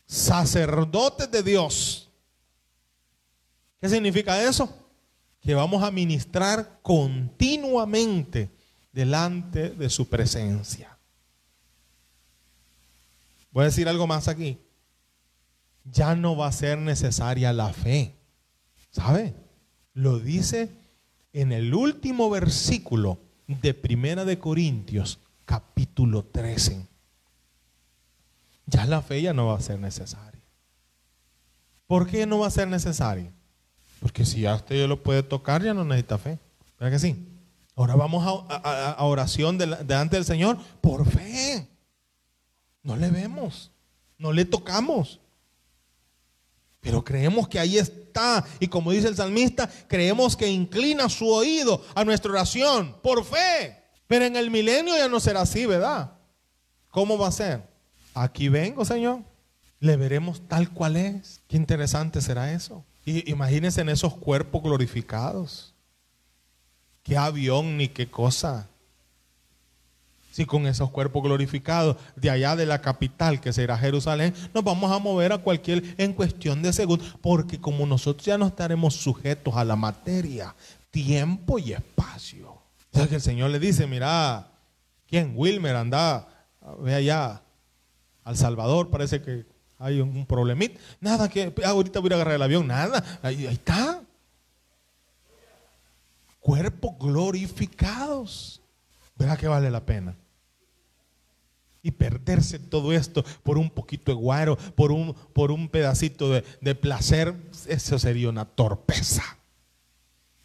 sacerdotes 0.07 1.29
de 1.29 1.43
Dios. 1.43 2.09
¿Qué 3.81 3.89
significa 3.89 4.41
eso? 4.41 4.73
Que 5.41 5.53
vamos 5.53 5.83
a 5.83 5.91
ministrar 5.91 6.79
continuamente 6.81 8.51
delante 8.93 9.71
de 9.71 9.91
su 9.91 10.09
presencia. 10.09 10.97
Voy 13.51 13.62
a 13.62 13.66
decir 13.66 13.89
algo 13.89 14.07
más 14.07 14.29
aquí. 14.29 14.61
Ya 15.85 16.14
no 16.14 16.37
va 16.37 16.47
a 16.47 16.53
ser 16.53 16.79
necesaria 16.79 17.53
la 17.53 17.73
fe. 17.73 18.14
¿Sabe? 18.93 19.35
Lo 19.93 20.21
dice 20.21 20.71
en 21.41 21.53
el 21.53 21.74
último 21.74 22.30
versículo 22.30 23.18
de 23.47 23.74
Primera 23.74 24.24
de 24.24 24.39
Corintios, 24.39 25.18
capítulo 25.45 26.24
13 26.24 26.89
ya 28.68 28.84
la 28.84 29.01
fe 29.01 29.22
ya 29.22 29.32
no 29.32 29.47
va 29.47 29.57
a 29.57 29.61
ser 29.61 29.78
necesaria. 29.78 30.41
¿Por 31.86 32.07
qué 32.07 32.26
no 32.26 32.39
va 32.39 32.49
a 32.49 32.51
ser 32.51 32.68
necesaria? 32.68 33.32
Porque 34.01 34.26
si 34.26 34.43
ya 34.43 34.55
usted 34.55 34.86
lo 34.86 35.03
puede 35.03 35.22
tocar, 35.22 35.62
ya 35.62 35.72
no 35.72 35.84
necesita 35.84 36.18
fe. 36.18 36.39
¿Verdad 36.78 36.93
que 36.93 36.99
sí? 36.99 37.28
Ahora 37.74 37.97
vamos 37.97 38.24
a, 38.26 39.03
oración 39.05 39.57
delante 39.57 40.16
del 40.16 40.24
Señor 40.24 40.59
por 40.82 41.07
fe. 41.07 41.66
No 42.82 42.97
le 42.97 43.11
vemos, 43.11 43.70
no 44.18 44.32
le 44.32 44.45
tocamos. 44.45 45.20
Pero 46.89 47.05
creemos 47.05 47.47
que 47.47 47.59
ahí 47.59 47.76
está. 47.76 48.43
Y 48.59 48.66
como 48.66 48.93
dice 48.93 49.09
el 49.09 49.14
salmista, 49.14 49.68
creemos 49.89 50.34
que 50.34 50.49
inclina 50.49 51.11
su 51.11 51.28
oído 51.28 51.84
a 51.95 52.03
nuestra 52.03 52.30
oración 52.30 52.97
por 53.03 53.26
fe. 53.26 53.76
Pero 54.07 54.24
en 54.24 54.36
el 54.36 54.51
milenio 54.51 54.97
ya 54.97 55.07
no 55.07 55.20
será 55.20 55.43
así, 55.43 55.66
¿verdad? 55.66 56.12
¿Cómo 56.89 57.18
va 57.18 57.28
a 57.28 57.32
ser? 57.32 57.62
aquí 58.14 58.49
vengo, 58.49 58.86
Señor. 58.86 59.20
Le 59.80 59.97
veremos 59.97 60.41
tal 60.49 60.70
cual 60.72 60.97
es. 60.97 61.43
Qué 61.47 61.59
interesante 61.59 62.22
será 62.22 62.55
eso. 62.55 62.86
Y 63.05 63.30
imagínense 63.30 63.82
en 63.82 63.91
esos 63.91 64.16
cuerpos 64.16 64.62
glorificados. 64.62 65.74
Qué 67.03 67.18
avión 67.18 67.76
ni 67.76 67.89
qué 67.89 68.11
cosa. 68.11 68.66
Si 70.31 70.45
con 70.45 70.66
esos 70.66 70.91
cuerpos 70.91 71.22
glorificados 71.22 71.97
de 72.14 72.31
allá 72.31 72.55
de 72.55 72.66
la 72.66 72.81
capital 72.81 73.41
que 73.41 73.53
será 73.53 73.76
Jerusalén, 73.76 74.35
nos 74.55 74.62
vamos 74.62 74.93
a 74.93 74.99
mover 74.99 75.33
a 75.33 75.39
cualquier 75.39 75.83
en 75.99 76.12
cuestión 76.12 76.62
de 76.62 76.72
segundos, 76.72 77.16
porque 77.20 77.61
como 77.61 77.87
nosotros 77.87 78.26
ya 78.26 78.39
no 78.39 78.47
estaremos 78.47 78.95
sujetos 78.95 79.57
a 79.57 79.64
la 79.64 79.76
materia, 79.76 80.55
tiempo 80.91 81.59
y 81.59 81.72
espacio. 81.72 82.59
Sea 82.93 83.09
que 83.09 83.16
el 83.16 83.20
Señor 83.20 83.51
le 83.51 83.59
dice, 83.59 83.87
mira, 83.87 84.51
¿quién? 85.07 85.33
Wilmer, 85.35 85.76
anda, 85.76 86.29
ve 86.81 86.95
allá, 86.95 87.43
al 88.24 88.37
Salvador, 88.37 88.91
parece 88.91 89.22
que 89.22 89.47
hay 89.79 90.01
un, 90.01 90.26
problemita. 90.26 90.79
Nada 91.01 91.29
que 91.29 91.53
ahorita 91.64 92.01
voy 92.01 92.12
a 92.12 92.16
agarrar 92.16 92.35
el 92.35 92.43
avión, 92.43 92.66
nada. 92.66 93.03
Ahí 93.22 93.47
está. 93.47 94.03
Cuerpos 96.41 96.93
glorificados. 96.99 98.61
¿Verdad 99.19 99.37
que 99.37 99.49
vale 99.49 99.71
la 99.71 99.85
pena? 99.85 100.16
Y 101.83 101.91
perderse 101.91 102.59
todo 102.59 102.93
esto 102.93 103.25
por 103.43 103.59
un 103.59 103.71
poquito 103.71 104.12
de 104.12 104.16
guaro, 104.16 104.57
por 104.57 104.93
un, 104.93 105.12
por 105.33 105.51
un 105.51 105.69
pedacito 105.69 106.31
de, 106.31 106.45
de 106.61 106.75
placer, 106.75 107.35
eso 107.66 107.99
sería 107.99 108.29
una 108.29 108.45
torpeza. 108.45 109.39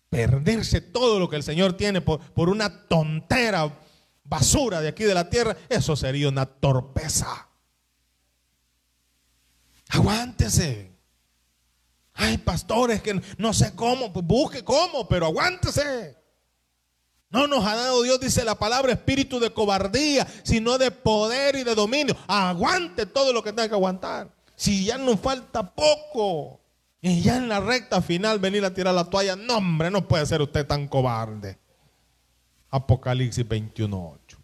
Perderse 0.09 0.81
todo 0.81 1.19
lo 1.19 1.29
que 1.29 1.35
el 1.35 1.43
Señor 1.43 1.73
tiene 1.73 2.01
por, 2.01 2.19
por 2.19 2.49
una 2.49 2.87
tontera 2.87 3.79
basura 4.23 4.81
de 4.81 4.87
aquí 4.89 5.03
de 5.03 5.13
la 5.13 5.29
tierra, 5.29 5.55
eso 5.69 5.95
sería 5.95 6.29
una 6.29 6.45
torpeza. 6.45 7.49
Aguántese. 9.89 10.91
Ay, 12.13 12.37
pastores, 12.39 13.01
que 13.01 13.21
no 13.37 13.53
sé 13.53 13.75
cómo, 13.75 14.13
pues 14.13 14.25
busque 14.25 14.63
cómo, 14.63 15.07
pero 15.07 15.25
aguántese. 15.27 16.22
No 17.33 17.47
nos 17.47 17.65
ha 17.65 17.75
dado 17.75 18.03
Dios, 18.03 18.19
dice 18.19 18.45
la 18.45 18.53
palabra, 18.53 18.93
espíritu 18.93 19.39
de 19.39 19.49
cobardía, 19.49 20.27
sino 20.43 20.77
de 20.77 20.91
poder 20.91 21.55
y 21.55 21.63
de 21.63 21.73
dominio. 21.73 22.15
Aguante 22.27 23.07
todo 23.07 23.33
lo 23.33 23.41
que 23.41 23.51
tenga 23.51 23.67
que 23.67 23.73
aguantar. 23.73 24.29
Si 24.55 24.85
ya 24.85 24.99
nos 24.99 25.19
falta 25.19 25.73
poco 25.73 26.59
y 27.01 27.21
ya 27.21 27.37
en 27.37 27.49
la 27.49 27.59
recta 27.59 28.03
final 28.03 28.37
venir 28.37 28.63
a 28.63 28.71
tirar 28.71 28.93
la 28.93 29.05
toalla, 29.05 29.35
no 29.35 29.57
hombre, 29.57 29.89
no 29.89 30.07
puede 30.07 30.27
ser 30.27 30.43
usted 30.43 30.67
tan 30.67 30.87
cobarde. 30.87 31.57
Apocalipsis 32.69 33.49
21.8. 33.49 34.37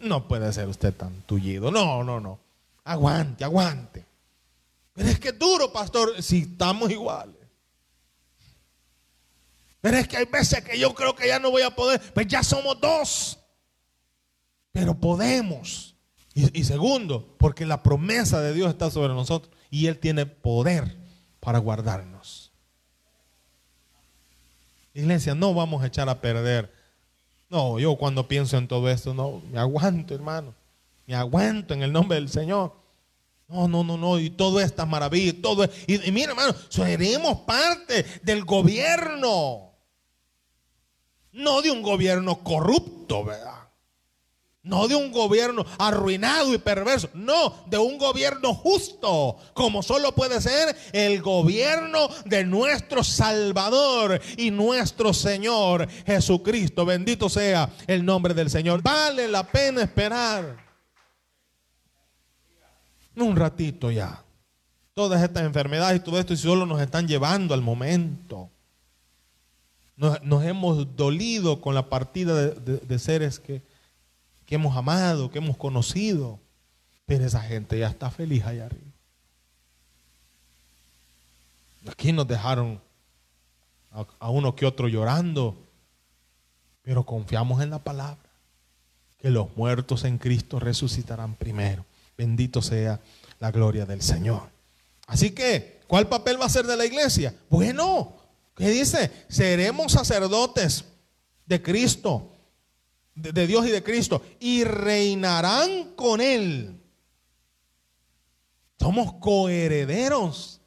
No 0.00 0.28
puede 0.28 0.52
ser 0.52 0.68
usted 0.68 0.92
tan 0.92 1.22
tullido. 1.22 1.70
No, 1.70 2.04
no, 2.04 2.20
no. 2.20 2.38
Aguante, 2.84 3.42
aguante. 3.42 4.04
Pero 4.92 5.08
es 5.08 5.18
que 5.18 5.32
duro, 5.32 5.72
pastor, 5.72 6.22
si 6.22 6.40
estamos 6.40 6.90
iguales. 6.90 7.41
Pero 9.82 9.98
es 9.98 10.06
que 10.08 10.16
hay 10.16 10.26
veces 10.26 10.62
que 10.62 10.78
yo 10.78 10.94
creo 10.94 11.14
que 11.14 11.26
ya 11.26 11.40
no 11.40 11.50
voy 11.50 11.62
a 11.62 11.74
poder, 11.74 12.00
pues 12.14 12.28
ya 12.28 12.42
somos 12.42 12.80
dos. 12.80 13.38
Pero 14.70 14.94
podemos. 14.94 15.96
Y, 16.34 16.64
segundo, 16.64 17.34
porque 17.36 17.66
la 17.66 17.82
promesa 17.82 18.40
de 18.40 18.54
Dios 18.54 18.70
está 18.70 18.90
sobre 18.90 19.12
nosotros 19.12 19.54
y 19.70 19.88
Él 19.88 19.98
tiene 19.98 20.24
poder 20.24 20.96
para 21.40 21.58
guardarnos. 21.58 22.52
Iglesia, 24.94 25.34
no 25.34 25.52
vamos 25.52 25.82
a 25.82 25.88
echar 25.88 26.08
a 26.08 26.20
perder. 26.20 26.72
No, 27.50 27.78
yo 27.78 27.96
cuando 27.96 28.28
pienso 28.28 28.56
en 28.56 28.68
todo 28.68 28.88
esto, 28.88 29.12
no, 29.12 29.42
me 29.50 29.58
aguanto, 29.58 30.14
hermano. 30.14 30.54
Me 31.06 31.16
aguanto 31.16 31.74
en 31.74 31.82
el 31.82 31.92
nombre 31.92 32.14
del 32.14 32.28
Señor. 32.28 32.72
No, 33.48 33.66
no, 33.66 33.82
no, 33.82 33.98
no. 33.98 34.18
Y 34.18 34.30
todas 34.30 34.64
estas 34.64 34.88
maravillas, 34.88 35.34
todo. 35.42 35.68
Y 35.88 36.10
mira, 36.12 36.30
hermano, 36.30 36.54
seremos 36.70 37.40
parte 37.40 38.06
del 38.22 38.44
gobierno. 38.44 39.71
No 41.32 41.62
de 41.62 41.70
un 41.70 41.82
gobierno 41.82 42.42
corrupto, 42.42 43.24
¿verdad? 43.24 43.62
No 44.64 44.86
de 44.86 44.94
un 44.94 45.10
gobierno 45.10 45.66
arruinado 45.78 46.54
y 46.54 46.58
perverso. 46.58 47.08
No, 47.14 47.64
de 47.66 47.78
un 47.78 47.98
gobierno 47.98 48.54
justo. 48.54 49.36
Como 49.54 49.82
solo 49.82 50.14
puede 50.14 50.40
ser 50.40 50.76
el 50.92 51.20
gobierno 51.20 52.08
de 52.26 52.44
nuestro 52.44 53.02
Salvador 53.02 54.20
y 54.36 54.52
nuestro 54.52 55.12
Señor 55.12 55.88
Jesucristo. 56.06 56.84
Bendito 56.84 57.28
sea 57.28 57.70
el 57.88 58.04
nombre 58.04 58.34
del 58.34 58.50
Señor. 58.50 58.82
Vale 58.82 59.26
la 59.26 59.42
pena 59.42 59.82
esperar 59.82 60.72
un 63.16 63.34
ratito 63.34 63.90
ya. 63.90 64.24
Todas 64.94 65.22
estas 65.22 65.42
enfermedades 65.42 66.00
y 66.00 66.04
todo 66.04 66.20
esto 66.20 66.34
y 66.34 66.36
solo 66.36 66.66
nos 66.66 66.80
están 66.80 67.08
llevando 67.08 67.52
al 67.52 67.62
momento. 67.62 68.51
Nos, 70.22 70.44
hemos 70.44 70.96
dolido 70.96 71.60
con 71.60 71.74
la 71.76 71.88
partida 71.88 72.34
de, 72.34 72.98
seres 72.98 73.38
que, 73.38 73.62
que 74.46 74.56
hemos 74.56 74.76
amado, 74.76 75.30
que 75.30 75.38
hemos 75.38 75.56
conocido. 75.56 76.40
Pero 77.06 77.24
esa 77.24 77.40
gente 77.40 77.78
ya 77.78 77.88
está 77.88 78.10
feliz 78.10 78.44
allá 78.44 78.66
arriba. 78.66 78.90
Aquí 81.88 82.12
nos 82.12 82.26
dejaron 82.26 82.80
a, 83.92 84.30
uno 84.30 84.56
que 84.56 84.66
otro 84.66 84.88
llorando, 84.88 85.56
pero 86.82 87.04
confiamos 87.04 87.62
en 87.62 87.70
la 87.70 87.78
palabra, 87.78 88.30
que 89.18 89.30
los 89.30 89.56
muertos 89.56 90.04
en 90.04 90.18
Cristo 90.18 90.58
resucitarán 90.58 91.34
primero. 91.34 91.84
Bendito 92.16 92.60
sea 92.62 93.00
la 93.38 93.50
gloria 93.50 93.86
del 93.86 94.02
Señor. 94.02 94.48
Así 95.06 95.30
que, 95.30 95.80
¿cuál 95.86 96.08
papel 96.08 96.40
va 96.40 96.46
a 96.46 96.48
ser 96.48 96.66
de 96.66 96.76
la 96.76 96.86
iglesia? 96.86 97.34
Bueno, 97.50 98.14
¿qué 98.54 98.70
dice? 98.70 99.10
Seremos 99.28 99.92
sacerdotes 99.92 100.84
de 101.46 101.62
Cristo, 101.62 102.32
de, 103.14 103.46
Dios 103.46 103.66
y 103.66 103.70
de 103.70 103.82
Cristo, 103.82 104.22
y 104.40 104.64
reinarán 104.64 105.94
con 105.94 106.20
Él. 106.20 106.80
Somos 108.78 109.14
coherederos. 109.14 110.60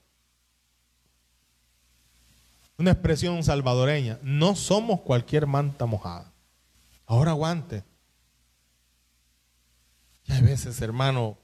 Una 2.78 2.92
expresión 2.92 3.44
salvadoreña. 3.44 4.20
No 4.22 4.56
somos 4.56 5.02
cualquier 5.02 5.48
manta 5.48 5.86
mojada. 5.86 6.34
Ahora 7.06 7.32
aguante. 7.32 7.84
Y 10.26 10.34
hay 10.34 10.42
veces, 10.42 10.82
hermano, 10.82 11.38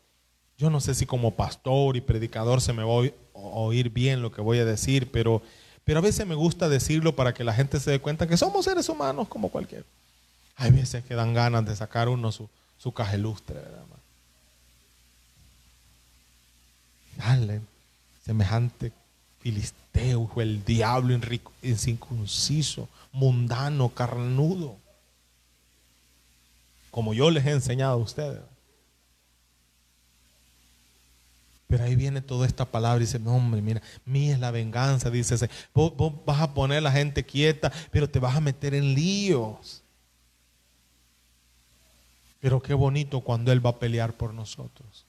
yo 0.57 0.69
no 0.69 0.79
sé 0.79 0.93
si 0.93 1.05
como 1.05 1.35
pastor 1.35 1.97
y 1.97 2.01
predicador 2.01 2.61
se 2.61 2.73
me 2.73 2.83
va 2.83 2.93
a 2.93 3.11
oír 3.33 3.89
bien 3.89 4.21
lo 4.21 4.31
que 4.31 4.41
voy 4.41 4.59
a 4.59 4.65
decir, 4.65 5.11
pero, 5.11 5.41
pero 5.83 5.99
a 5.99 6.01
veces 6.01 6.25
me 6.27 6.35
gusta 6.35 6.69
decirlo 6.69 7.15
para 7.15 7.33
que 7.33 7.43
la 7.43 7.53
gente 7.53 7.79
se 7.79 7.91
dé 7.91 7.99
cuenta 7.99 8.27
que 8.27 8.37
somos 8.37 8.65
seres 8.65 8.87
humanos 8.89 9.27
como 9.27 9.49
cualquier. 9.49 9.85
Hay 10.55 10.71
veces 10.71 11.03
que 11.03 11.15
dan 11.15 11.33
ganas 11.33 11.65
de 11.65 11.75
sacar 11.75 12.07
uno 12.09 12.31
su, 12.31 12.49
su 12.77 12.91
cajelustre, 12.91 13.55
¿verdad? 13.55 13.85
Dale, 17.17 17.61
semejante 18.25 18.91
filisteo, 19.41 20.29
el 20.37 20.63
diablo 20.63 21.19
incircunciso, 21.61 22.87
mundano, 23.11 23.89
carnudo, 23.89 24.75
como 26.89 27.13
yo 27.13 27.31
les 27.31 27.45
he 27.45 27.51
enseñado 27.51 27.93
a 27.93 27.97
ustedes. 27.97 28.41
Pero 31.71 31.85
ahí 31.85 31.95
viene 31.95 32.19
toda 32.19 32.45
esta 32.45 32.65
palabra 32.65 32.97
y 32.97 33.05
dice, 33.05 33.17
hombre, 33.25 33.61
mira, 33.61 33.81
mía 34.03 34.33
es 34.33 34.39
la 34.41 34.51
venganza, 34.51 35.09
dice, 35.09 35.49
vos, 35.73 35.95
vos 35.95 36.13
vas 36.25 36.41
a 36.41 36.53
poner 36.53 36.79
a 36.79 36.81
la 36.81 36.91
gente 36.91 37.25
quieta, 37.25 37.71
pero 37.91 38.09
te 38.09 38.19
vas 38.19 38.35
a 38.35 38.41
meter 38.41 38.73
en 38.73 38.93
líos. 38.93 39.81
Pero 42.41 42.61
qué 42.61 42.73
bonito 42.73 43.21
cuando 43.21 43.53
Él 43.53 43.65
va 43.65 43.69
a 43.69 43.79
pelear 43.79 44.11
por 44.11 44.33
nosotros. 44.33 45.05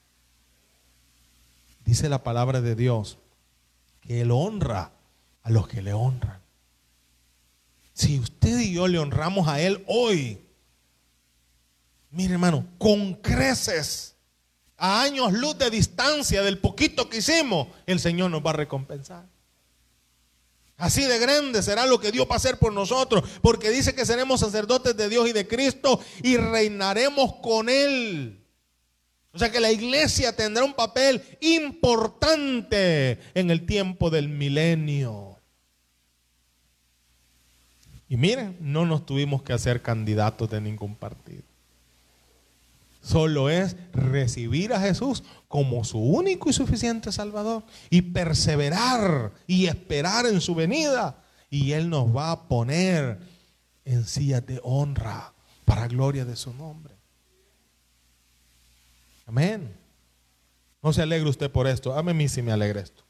Dice 1.85 2.09
la 2.09 2.23
palabra 2.23 2.61
de 2.61 2.77
Dios 2.77 3.19
que 4.01 4.21
Él 4.21 4.31
honra 4.31 4.93
a 5.43 5.51
los 5.51 5.67
que 5.67 5.83
le 5.83 5.93
honran. 5.93 6.39
Si 7.93 8.21
usted 8.21 8.61
y 8.61 8.75
yo 8.75 8.87
le 8.87 9.01
honramos 9.01 9.49
a 9.49 9.61
Él 9.61 9.83
hoy, 9.89 10.39
mire 12.13 12.35
hermano, 12.35 12.65
con 12.79 13.15
creces, 13.15 14.12
a 14.85 15.03
años 15.03 15.33
luz 15.33 15.57
de 15.59 15.71
distancia 15.71 16.43
del 16.43 16.59
poquito 16.59 17.09
que 17.09 17.19
hicimos, 17.19 17.69
el 17.87 18.01
Señor 18.01 18.33
nos 18.33 18.45
va 18.45 18.51
a 18.51 18.55
recompensar. 18.55 19.25
Así 20.77 21.05
de 21.05 21.21
grande 21.21 21.63
será 21.63 21.87
lo 21.87 22.01
que 22.01 22.11
Dios 22.11 22.27
va 22.29 22.35
a 22.35 22.39
hacer 22.39 22.59
por 22.59 22.73
nosotros, 22.73 23.23
porque 23.43 23.71
dice 23.71 23.95
que 23.95 24.05
seremos 24.05 24.41
sacerdotes 24.41 24.97
de 24.97 25.09
Dios 25.09 25.29
y 25.29 25.33
de 25.33 25.47
Cristo 25.47 26.01
y 26.25 26.37
reinaremos 26.37 27.35
con 27.37 27.69
Él. 27.69 28.45
O 29.33 29.39
sea 29.39 29.53
que 29.53 29.61
la 29.61 29.71
iglesia 29.71 30.35
tendrá 30.35 30.65
un 30.65 30.75
papel 30.75 31.23
importante 31.41 33.21
en 33.35 33.53
el 33.53 33.65
tiempo 33.65 34.11
del 34.11 34.29
milenio. 34.29 35.39
Y 38.09 38.17
miren, 38.17 38.57
no 38.59 38.85
nos 38.85 39.07
tuvimos 39.07 39.45
que 39.45 39.53
hacer 39.53 39.81
candidatos 39.81 40.51
de 40.51 40.61
ningún 40.61 40.97
partido. 40.97 41.52
Solo 43.03 43.51
es 43.51 43.77
recibir 43.93 44.73
a 44.73 44.81
Jesús 44.81 45.25
como 45.49 45.85
su 45.85 45.99
único 45.99 46.49
y 46.49 46.53
suficiente 46.53 47.11
Salvador 47.11 47.65
y 47.91 48.01
perseverar 48.01 49.33
y 49.47 49.67
esperar 49.67 50.27
en 50.27 50.41
su 50.41 50.55
venida. 50.55 51.23
Y 51.51 51.73
Él 51.73 51.91
nos 51.91 52.15
va 52.17 52.31
a 52.31 52.49
poner 52.49 53.19
en 53.85 54.07
sillas 54.07 54.47
de 54.47 54.61
honra 54.63 55.35
para 55.65 55.89
gloria 55.89 56.25
de 56.25 56.37
su 56.37 56.55
nombre. 56.55 56.95
Amén. 59.27 59.75
No 60.81 60.93
se 60.93 61.03
alegre 61.03 61.29
usted 61.29 61.51
por 61.51 61.67
esto. 61.67 61.97
A 61.97 62.03
mí 62.03 62.29
sí 62.29 62.41
me 62.41 62.53
alegra 62.53 62.81
esto. 62.81 63.03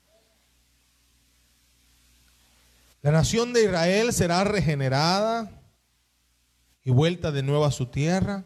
La 3.03 3.11
nación 3.11 3.53
de 3.53 3.65
Israel 3.65 4.13
será 4.13 4.45
regenerada 4.45 5.51
y 6.85 6.91
vuelta 6.91 7.31
de 7.31 7.43
nuevo 7.43 7.65
a 7.65 7.73
su 7.73 7.87
tierra. 7.87 8.45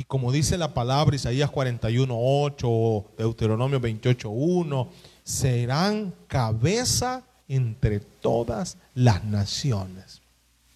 Y 0.00 0.04
como 0.04 0.32
dice 0.32 0.56
la 0.56 0.72
palabra 0.72 1.14
Isaías 1.14 1.50
41.8, 1.50 3.16
Deuteronomio 3.18 3.82
28.1, 3.82 4.88
serán 5.22 6.14
cabeza 6.26 7.22
entre 7.48 8.00
todas 8.00 8.78
las 8.94 9.22
naciones. 9.24 10.22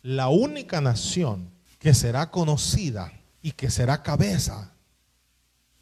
La 0.03 0.29
única 0.29 0.83
nación 0.83 1.49
que 1.79 1.95
será 1.95 2.31
conocida 2.31 3.15
y 3.41 3.53
que 3.53 3.71
será 3.71 4.03
cabeza 4.03 4.75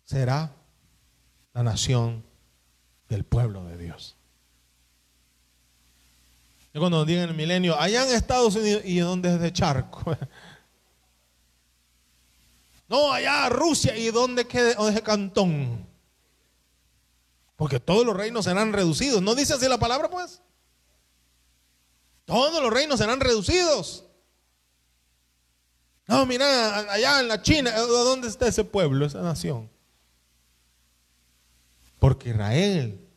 será 0.05 0.53
la 1.53 1.65
nación 1.65 2.23
del 3.09 3.25
pueblo 3.25 3.65
de 3.65 3.77
Dios. 3.77 4.15
Y 6.73 6.79
cuando 6.79 7.05
digan 7.05 7.29
el 7.29 7.35
milenio, 7.35 7.77
allá 7.77 8.09
en 8.09 8.15
Estados 8.15 8.55
Unidos, 8.55 8.83
¿y 8.85 9.01
dónde 9.01 9.35
es 9.35 9.41
de 9.41 9.53
Charco? 9.53 10.17
No, 12.93 13.11
allá 13.11 13.49
Rusia, 13.49 13.97
¿y 13.97 14.11
dónde 14.11 14.47
queda 14.47 14.73
ese 14.87 15.03
cantón? 15.03 15.89
Porque 17.57 17.81
todos 17.81 18.05
los 18.05 18.15
reinos 18.15 18.45
serán 18.45 18.75
reducidos. 18.75 19.23
¿No 19.23 19.35
dice 19.35 19.55
así 19.55 19.67
la 19.67 19.79
palabra, 19.79 20.11
pues? 20.11 20.43
Todos 22.27 22.63
los 22.63 22.71
reinos 22.71 22.99
serán 22.99 23.21
reducidos. 23.21 24.05
No, 26.07 26.27
mira, 26.27 26.81
allá 26.93 27.21
en 27.21 27.29
la 27.29 27.41
China, 27.41 27.75
¿dónde 27.79 28.29
está 28.29 28.47
ese 28.47 28.63
pueblo, 28.63 29.07
esa 29.07 29.23
nación? 29.23 29.71
Porque 31.99 32.29
Israel, 32.29 33.09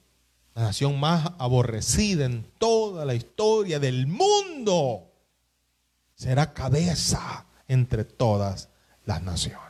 la 0.53 0.61
nación 0.61 0.97
más 0.97 1.33
aborrecida 1.37 2.23
en 2.23 2.49
toda 2.59 3.03
la 3.03 3.13
historia 3.13 3.81
del 3.81 4.07
mundo, 4.07 5.11
será 6.13 6.53
cabeza 6.53 7.45
entre 7.67 8.05
todas 8.05 8.69
las 9.03 9.21
naciones. 9.21 9.64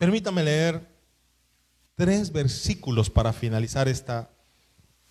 Permítame 0.00 0.42
leer 0.42 0.88
tres 1.94 2.32
versículos 2.32 3.10
para 3.10 3.34
finalizar 3.34 3.86
esta, 3.86 4.30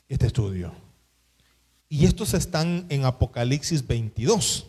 este 0.08 0.26
estudio. 0.26 0.74
Y 1.88 2.08
estos 2.08 2.34
están 2.34 2.88
en 2.90 3.06
Apocalipsis 3.06 3.86
22. 3.86 4.66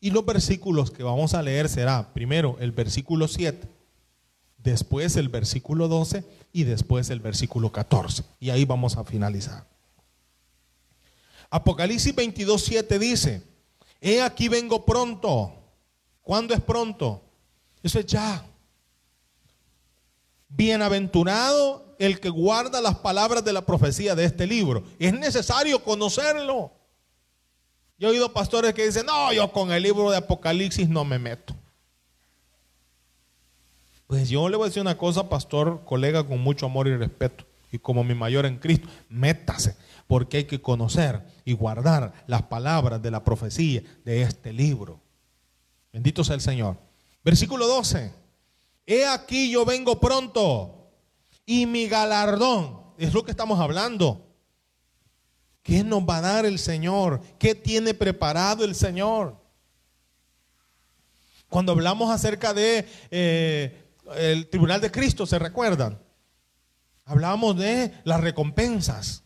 Y 0.00 0.10
los 0.10 0.26
versículos 0.26 0.90
que 0.90 1.04
vamos 1.04 1.34
a 1.34 1.42
leer 1.42 1.68
será 1.68 2.12
primero 2.12 2.56
el 2.58 2.72
versículo 2.72 3.28
7 3.28 3.68
después 4.58 5.14
el 5.14 5.28
versículo 5.28 5.86
12 5.86 6.24
y 6.52 6.64
después 6.64 7.10
el 7.10 7.20
versículo 7.20 7.70
14. 7.70 8.24
Y 8.40 8.50
ahí 8.50 8.64
vamos 8.64 8.96
a 8.96 9.04
finalizar. 9.04 9.64
Apocalipsis 11.48 12.12
22, 12.12 12.60
7 12.60 12.98
dice, 12.98 13.42
he 14.00 14.20
aquí 14.20 14.48
vengo 14.48 14.84
pronto. 14.84 15.54
¿Cuándo 16.22 16.54
es 16.54 16.60
pronto? 16.60 17.22
Eso 17.84 18.00
es 18.00 18.06
ya. 18.06 18.44
Bienaventurado 20.50 21.96
el 21.98 22.18
que 22.18 22.30
guarda 22.30 22.80
las 22.80 22.96
palabras 22.96 23.44
de 23.44 23.52
la 23.52 23.66
profecía 23.66 24.14
de 24.14 24.24
este 24.24 24.46
libro. 24.46 24.82
Es 24.98 25.12
necesario 25.12 25.82
conocerlo. 25.84 26.72
Yo 27.98 28.08
he 28.08 28.12
oído 28.12 28.32
pastores 28.32 28.72
que 28.72 28.86
dicen, 28.86 29.04
no, 29.04 29.32
yo 29.34 29.52
con 29.52 29.70
el 29.70 29.82
libro 29.82 30.10
de 30.10 30.16
Apocalipsis 30.16 30.88
no 30.88 31.04
me 31.04 31.18
meto. 31.18 31.54
Pues 34.06 34.30
yo 34.30 34.48
le 34.48 34.56
voy 34.56 34.64
a 34.64 34.68
decir 34.68 34.80
una 34.80 34.96
cosa, 34.96 35.28
pastor, 35.28 35.84
colega, 35.84 36.26
con 36.26 36.40
mucho 36.40 36.66
amor 36.66 36.88
y 36.88 36.96
respeto, 36.96 37.44
y 37.70 37.78
como 37.78 38.02
mi 38.02 38.14
mayor 38.14 38.46
en 38.46 38.58
Cristo, 38.58 38.88
métase, 39.10 39.76
porque 40.06 40.38
hay 40.38 40.44
que 40.44 40.62
conocer 40.62 41.22
y 41.44 41.52
guardar 41.52 42.14
las 42.26 42.42
palabras 42.42 43.02
de 43.02 43.10
la 43.10 43.22
profecía 43.22 43.82
de 44.04 44.22
este 44.22 44.54
libro. 44.54 45.00
Bendito 45.92 46.24
sea 46.24 46.34
el 46.34 46.40
Señor. 46.40 46.78
Versículo 47.22 47.66
12. 47.66 48.19
He 48.86 49.06
aquí 49.06 49.50
yo 49.50 49.64
vengo 49.64 50.00
pronto 50.00 50.90
y 51.46 51.66
mi 51.66 51.88
galardón, 51.88 52.80
es 52.98 53.12
lo 53.12 53.24
que 53.24 53.30
estamos 53.30 53.58
hablando. 53.60 54.26
¿Qué 55.62 55.84
nos 55.84 56.02
va 56.02 56.18
a 56.18 56.20
dar 56.22 56.46
el 56.46 56.58
Señor? 56.58 57.20
¿Qué 57.38 57.54
tiene 57.54 57.94
preparado 57.94 58.64
el 58.64 58.74
Señor? 58.74 59.36
Cuando 61.48 61.72
hablamos 61.72 62.10
acerca 62.10 62.54
de 62.54 62.86
eh, 63.10 63.84
el 64.16 64.48
tribunal 64.48 64.80
de 64.80 64.90
Cristo, 64.90 65.26
¿se 65.26 65.38
recuerdan? 65.38 66.00
Hablábamos 67.04 67.56
de 67.56 67.92
las 68.04 68.20
recompensas. 68.20 69.24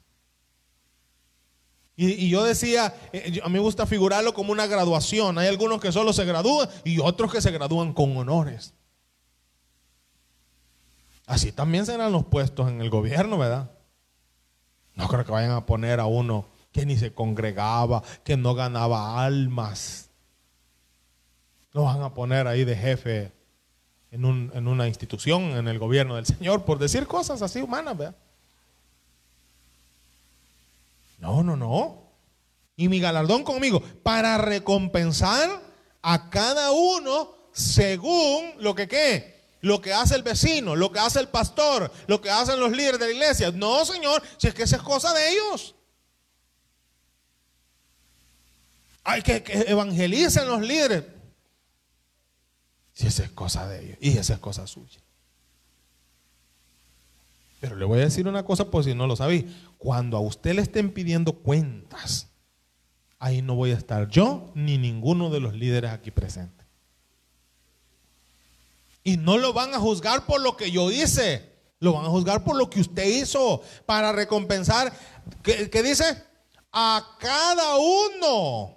Y, 1.97 2.29
yo 2.29 2.43
decía, 2.43 2.95
eh, 3.13 3.41
a 3.43 3.49
mí 3.49 3.53
me 3.53 3.59
gusta 3.61 3.87
figurarlo 3.87 4.35
como 4.35 4.53
una 4.53 4.67
graduación. 4.67 5.39
Hay 5.39 5.47
algunos 5.47 5.81
que 5.81 5.93
solo 5.93 6.13
se 6.13 6.25
gradúan 6.25 6.69
y 6.83 6.99
otros 6.99 7.31
que 7.33 7.41
se 7.41 7.53
gradúan 7.53 7.93
con 7.93 8.17
honores. 8.17 8.75
Así 11.27 11.53
también 11.53 11.87
serán 11.87 12.12
los 12.12 12.27
puestos 12.27 12.68
en 12.68 12.81
el 12.81 12.91
gobierno, 12.91 13.39
¿verdad? 13.39 13.70
No 14.95 15.09
creo 15.09 15.25
que 15.25 15.33
vayan 15.33 15.53
a 15.53 15.66
poner 15.66 16.01
a 16.01 16.07
uno 16.07 16.47
que 16.72 16.85
ni 16.85 16.97
se 16.97 17.12
congregaba, 17.12 18.03
que 18.25 18.37
no 18.37 18.55
ganaba 18.55 19.25
almas. 19.25 20.11
Lo 21.72 21.85
van 21.85 22.03
a 22.03 22.14
poner 22.14 22.47
ahí 22.47 22.64
de 22.64 22.77
jefe 22.77 23.33
en, 24.11 24.25
una 24.25 24.87
institución, 24.87 25.43
en 25.57 25.66
el 25.66 25.79
gobierno 25.79 26.16
del 26.16 26.27
Señor, 26.27 26.64
por 26.64 26.79
decir 26.79 27.07
cosas 27.07 27.43
así 27.43 27.61
humanas, 27.61 27.97
¿verdad? 27.97 28.16
No, 31.18 31.43
no, 31.43 31.57
no. 31.57 32.05
Y 32.77 32.89
mi 32.89 33.01
galardón 33.01 33.43
conmigo, 33.43 33.83
para 34.03 34.39
recompensar 34.39 35.49
a 36.03 36.31
cada 36.31 36.70
uno 36.70 37.31
según 37.53 38.53
lo 38.59 38.75
que 38.75 38.87
qué, 38.87 39.34
lo 39.65 39.81
que 39.81 39.95
hace 39.95 40.15
el 40.15 40.23
vecino, 40.23 40.77
lo 40.77 40.93
que 40.93 40.99
hace 40.99 41.19
el 41.21 41.29
pastor, 41.29 41.91
lo 42.07 42.21
que 42.21 42.31
hacen 42.31 42.61
los 42.61 42.71
líderes 42.71 43.01
de 43.01 43.07
la 43.07 43.12
iglesia. 43.12 43.51
No, 43.51 43.83
Señor, 43.87 44.23
si 44.37 44.47
es 44.47 44.55
que 44.55 44.65
esa 44.65 44.77
es 44.77 44.83
cosa 44.83 45.15
de 45.15 45.31
ellos. 45.31 45.75
Hay 49.05 49.23
que, 49.23 49.43
que 49.43 49.53
evangelicen 49.67 50.47
los 50.49 50.61
líderes. 50.61 51.05
Si 52.93 53.07
esa 53.07 53.25
es 53.25 53.31
cosa 53.31 53.67
de 53.67 53.87
ellos 53.87 53.99
y 54.03 54.19
esa 54.19 54.35
es 54.35 54.39
cosa 54.39 54.67
suya. 54.67 55.01
Pero 57.59 57.77
le 57.77 57.87
voy 57.87 58.01
a 58.01 58.05
decir 58.05 58.29
una 58.29 58.45
cosa 58.45 58.71
por 58.71 58.85
si 58.85 58.95
no 58.95 59.07
lo 59.07 59.17
sabía. 59.17 59.45
Cuando 59.79 60.19
a 60.19 60.21
usted 60.21 60.55
le 60.55 60.61
estén 60.61 60.93
pidiendo 60.93 61.33
cuentas, 61.33 62.29
ahí 63.19 63.41
no 63.41 63.55
voy 63.55 63.71
a 63.71 63.79
estar 63.79 64.11
yo 64.11 64.53
ni 64.55 64.77
ninguno 64.77 65.31
de 65.31 65.41
los 65.41 65.55
líderes 65.55 65.91
aquí 65.91 66.11
presentes. 66.11 66.54
Y 69.05 69.19
no 69.19 69.37
lo 69.37 69.53
van 69.53 69.75
a 69.75 69.79
juzgar 69.79 70.25
por 70.25 70.41
lo 70.41 70.57
que 70.57 70.71
yo 70.71 70.91
hice, 70.91 71.53
lo 71.79 71.93
van 71.93 72.07
a 72.07 72.09
juzgar 72.09 72.43
por 72.43 72.57
lo 72.57 72.71
que 72.71 72.81
usted 72.81 73.05
hizo 73.05 73.61
para 73.85 74.13
recompensar, 74.13 74.93
¿qué, 75.43 75.83
dice? 75.83 76.25
A 76.73 77.17
cada 77.21 77.77
uno. 77.77 78.75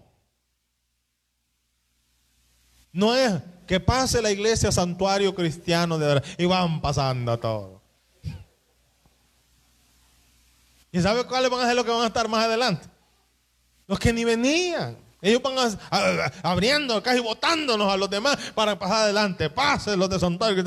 No 2.92 3.16
es 3.16 3.42
que 3.66 3.80
pase 3.80 4.22
la 4.22 4.32
iglesia 4.32 4.72
santuario 4.72 5.34
cristiano 5.34 5.98
de 5.98 6.22
y 6.38 6.46
van 6.46 6.82
pasando 6.82 7.40
todo. 7.40 7.82
¿Y 10.92 11.02
sabe 11.02 11.26
cuáles 11.26 11.50
van 11.50 11.62
a 11.62 11.68
ser 11.68 11.76
los 11.76 11.86
que 11.86 11.92
van 11.92 12.02
a 12.02 12.08
estar 12.08 12.28
más 12.28 12.46
adelante? 12.46 12.88
Los 13.88 14.00
que 14.00 14.12
ni 14.12 14.26
venían. 14.26 15.07
Ellos 15.22 15.42
van 15.42 15.80
abriendo 16.44 17.02
casi 17.02 17.20
votándonos 17.20 17.92
a 17.92 17.98
los 17.98 18.10
demás 18.10 18.38
para 18.54 18.78
pasar 18.78 19.04
adelante. 19.04 19.50
Pasen 19.50 20.00
los 20.00 20.10
de 20.10 20.20
santuario 20.20 20.64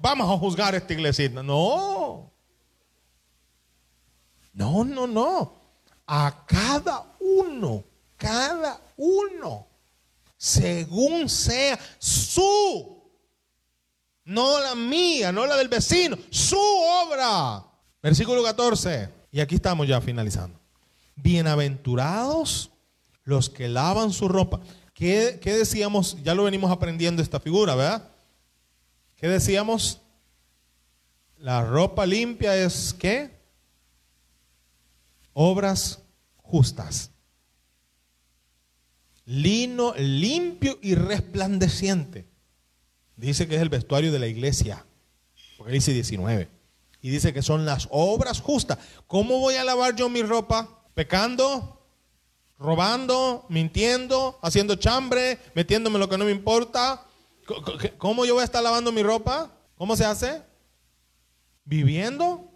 Vamos 0.00 0.30
a 0.30 0.38
juzgar 0.38 0.74
esta 0.74 0.92
iglesia. 0.92 1.28
No. 1.30 2.30
No, 4.52 4.84
no, 4.84 5.06
no. 5.06 5.54
A 6.06 6.44
cada 6.46 7.04
uno, 7.18 7.82
cada 8.16 8.78
uno 8.96 9.66
según 10.44 11.30
sea 11.30 11.78
su, 11.98 13.02
no 14.26 14.60
la 14.60 14.74
mía, 14.74 15.32
no 15.32 15.46
la 15.46 15.56
del 15.56 15.68
vecino, 15.68 16.18
su 16.28 16.58
obra. 16.58 17.64
Versículo 18.02 18.42
14. 18.42 19.08
Y 19.32 19.40
aquí 19.40 19.54
estamos 19.54 19.88
ya 19.88 20.02
finalizando. 20.02 20.60
Bienaventurados 21.16 22.73
los 23.24 23.50
que 23.50 23.68
lavan 23.68 24.12
su 24.12 24.28
ropa. 24.28 24.60
¿Qué, 24.92 25.38
¿Qué, 25.42 25.52
decíamos? 25.52 26.16
Ya 26.22 26.34
lo 26.34 26.44
venimos 26.44 26.70
aprendiendo 26.70 27.22
esta 27.22 27.40
figura, 27.40 27.74
¿verdad? 27.74 28.08
¿Qué 29.16 29.28
decíamos? 29.28 30.00
La 31.38 31.64
ropa 31.64 32.06
limpia 32.06 32.56
es 32.56 32.94
qué? 32.94 33.36
Obras 35.32 36.00
justas 36.36 37.10
lino 39.26 39.94
limpio 39.96 40.78
y 40.82 40.94
resplandeciente. 40.94 42.26
Dice 43.16 43.46
que 43.46 43.56
es 43.56 43.62
el 43.62 43.68
vestuario 43.68 44.12
de 44.12 44.18
la 44.18 44.26
iglesia, 44.26 44.84
porque 45.56 45.72
dice 45.72 45.92
19. 45.92 46.48
Y 47.00 47.10
dice 47.10 47.32
que 47.32 47.42
son 47.42 47.64
las 47.64 47.88
obras 47.90 48.40
justas. 48.40 48.78
¿Cómo 49.06 49.38
voy 49.38 49.56
a 49.56 49.64
lavar 49.64 49.94
yo 49.94 50.08
mi 50.08 50.22
ropa? 50.22 50.84
Pecando, 50.94 51.83
robando, 52.64 53.44
mintiendo, 53.48 54.38
haciendo 54.42 54.74
chambre, 54.76 55.38
metiéndome 55.54 55.98
lo 55.98 56.08
que 56.08 56.18
no 56.18 56.24
me 56.24 56.30
importa. 56.30 57.04
¿Cómo 57.98 58.24
yo 58.24 58.34
voy 58.34 58.42
a 58.42 58.44
estar 58.44 58.62
lavando 58.62 58.90
mi 58.90 59.02
ropa? 59.02 59.50
¿Cómo 59.76 59.96
se 59.96 60.04
hace? 60.04 60.42
Viviendo 61.64 62.50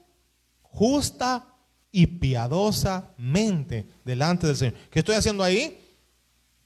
justa 0.62 1.46
y 1.92 2.06
piadosamente 2.06 3.86
delante 4.04 4.46
del 4.46 4.56
Señor. 4.56 4.74
¿Qué 4.90 5.00
estoy 5.00 5.14
haciendo 5.14 5.44
ahí? 5.44 5.78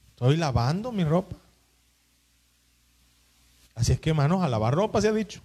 Estoy 0.09 0.37
lavando 0.37 0.91
mi 0.91 1.03
ropa. 1.03 1.35
Así 3.75 3.91
es 3.91 3.99
que, 3.99 4.11
hermanos, 4.11 4.41
a 4.43 4.49
lavar 4.49 4.73
ropa 4.73 5.01
se 5.01 5.07
ha 5.07 5.13
dicho. 5.13 5.41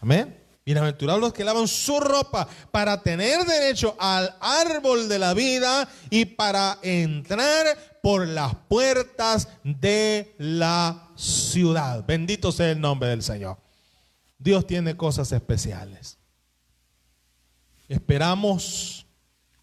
Amén. 0.00 0.45
Bienaventurados 0.66 1.20
los 1.20 1.32
que 1.32 1.44
lavan 1.44 1.68
su 1.68 2.00
ropa 2.00 2.48
para 2.72 3.00
tener 3.00 3.44
derecho 3.44 3.94
al 4.00 4.34
árbol 4.40 5.08
de 5.08 5.20
la 5.20 5.32
vida 5.32 5.88
y 6.10 6.24
para 6.24 6.80
entrar 6.82 8.00
por 8.02 8.26
las 8.26 8.52
puertas 8.68 9.48
de 9.62 10.34
la 10.38 11.12
ciudad. 11.14 12.04
Bendito 12.04 12.50
sea 12.50 12.72
el 12.72 12.80
nombre 12.80 13.10
del 13.10 13.22
Señor. 13.22 13.58
Dios 14.40 14.66
tiene 14.66 14.96
cosas 14.96 15.30
especiales. 15.30 16.18
Esperamos 17.86 19.06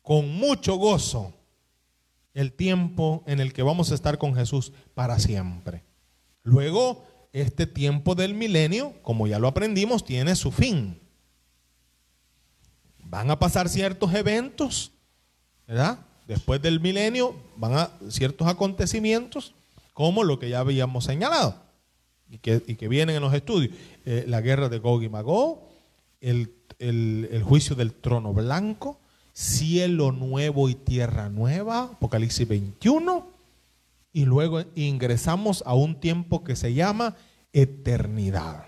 con 0.01 0.29
mucho 0.29 0.75
gozo 0.75 1.33
el 2.33 2.53
tiempo 2.53 3.25
en 3.27 3.41
el 3.41 3.51
que 3.51 3.61
vamos 3.61 3.91
a 3.91 3.95
estar 3.95 4.17
con 4.17 4.35
Jesús 4.35 4.71
para 4.93 5.19
siempre. 5.19 5.83
Luego, 6.43 7.03
este 7.33 7.65
tiempo 7.65 8.13
del 8.13 8.35
milenio, 8.35 8.93
como 9.01 9.27
ya 9.27 9.39
lo 9.39 9.47
aprendimos, 9.47 10.05
tiene 10.05 10.35
su 10.35 10.51
fin. 10.51 10.99
Van 12.99 13.31
a 13.31 13.39
pasar 13.39 13.67
ciertos 13.67 14.13
eventos, 14.13 14.91
¿verdad? 15.67 15.99
Después 16.27 16.61
del 16.61 16.79
milenio 16.79 17.35
van 17.57 17.73
a 17.73 17.89
ciertos 18.09 18.47
acontecimientos, 18.47 19.53
como 19.93 20.23
lo 20.23 20.39
que 20.39 20.49
ya 20.49 20.59
habíamos 20.59 21.05
señalado 21.05 21.61
y 22.29 22.37
que, 22.37 22.87
vienen 22.87 23.15
en 23.15 23.21
los 23.21 23.33
estudios. 23.33 23.75
Eh, 24.05 24.25
la 24.27 24.41
guerra 24.41 24.69
de 24.69 24.79
Gog 24.79 25.03
y 25.03 25.09
Magog, 25.09 25.59
el, 26.21 26.55
el 26.79 27.43
juicio 27.43 27.75
del 27.75 27.93
trono 27.93 28.33
blanco, 28.33 28.99
cielo 29.33 30.11
nuevo 30.11 30.69
y 30.69 30.75
tierra 30.75 31.29
nueva, 31.29 31.83
Apocalipsis 31.83 32.47
21, 32.47 33.32
y 34.13 34.25
luego 34.25 34.63
ingresamos 34.75 35.63
a 35.65 35.73
un 35.73 35.99
tiempo 35.99 36.43
que 36.43 36.55
se 36.55 36.73
llama 36.73 37.15
eternidad. 37.51 38.67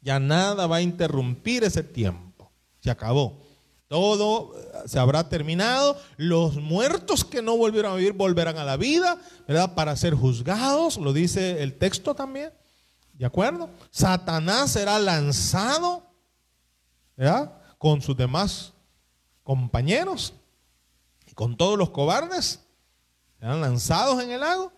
Ya 0.00 0.18
nada 0.18 0.66
va 0.66 0.76
a 0.76 0.82
interrumpir 0.82 1.64
ese 1.64 1.82
tiempo, 1.82 2.50
se 2.80 2.90
acabó. 2.90 3.40
Todo 3.86 4.54
eh, 4.54 4.86
se 4.86 4.98
habrá 4.98 5.28
terminado. 5.28 5.96
Los 6.16 6.56
muertos 6.56 7.24
que 7.24 7.40
no 7.40 7.56
volvieron 7.56 7.92
a 7.92 7.96
vivir 7.96 8.12
volverán 8.12 8.58
a 8.58 8.64
la 8.64 8.76
vida, 8.76 9.18
¿verdad? 9.46 9.74
Para 9.74 9.96
ser 9.96 10.14
juzgados, 10.14 10.98
lo 10.98 11.12
dice 11.12 11.62
el 11.62 11.78
texto 11.78 12.14
también. 12.14 12.52
¿De 13.14 13.24
acuerdo? 13.24 13.70
Satanás 13.90 14.72
será 14.72 14.98
lanzado, 14.98 16.04
¿verdad? 17.16 17.52
Con 17.78 18.02
sus 18.02 18.16
demás 18.16 18.74
compañeros 19.42 20.34
y 21.26 21.32
con 21.32 21.56
todos 21.56 21.78
los 21.78 21.90
cobardes, 21.90 22.60
serán 23.38 23.60
lanzados 23.60 24.22
en 24.22 24.30
el 24.30 24.40
lago, 24.40 24.72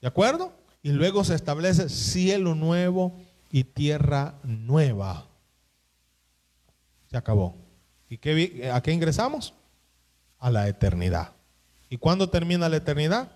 ¿de 0.00 0.08
acuerdo? 0.08 0.52
Y 0.82 0.92
luego 0.92 1.24
se 1.24 1.34
establece 1.34 1.88
cielo 1.88 2.54
nuevo 2.54 3.16
y 3.50 3.64
tierra 3.64 4.34
nueva. 4.42 5.26
Se 7.10 7.16
acabó. 7.16 7.56
¿Y 8.08 8.62
a 8.68 8.80
qué 8.82 8.92
ingresamos? 8.92 9.54
A 10.38 10.50
la 10.50 10.68
eternidad. 10.68 11.32
¿Y 11.88 11.96
cuándo 11.96 12.28
termina 12.28 12.68
la 12.68 12.76
eternidad? 12.76 13.32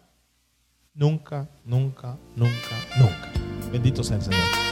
Nunca, 0.95 1.49
nunca, 1.65 2.17
nunca, 2.37 2.77
nunca. 2.99 3.33
Bendito 3.73 4.05
sea 4.05 4.17
el 4.17 4.23
Señor. 4.23 4.70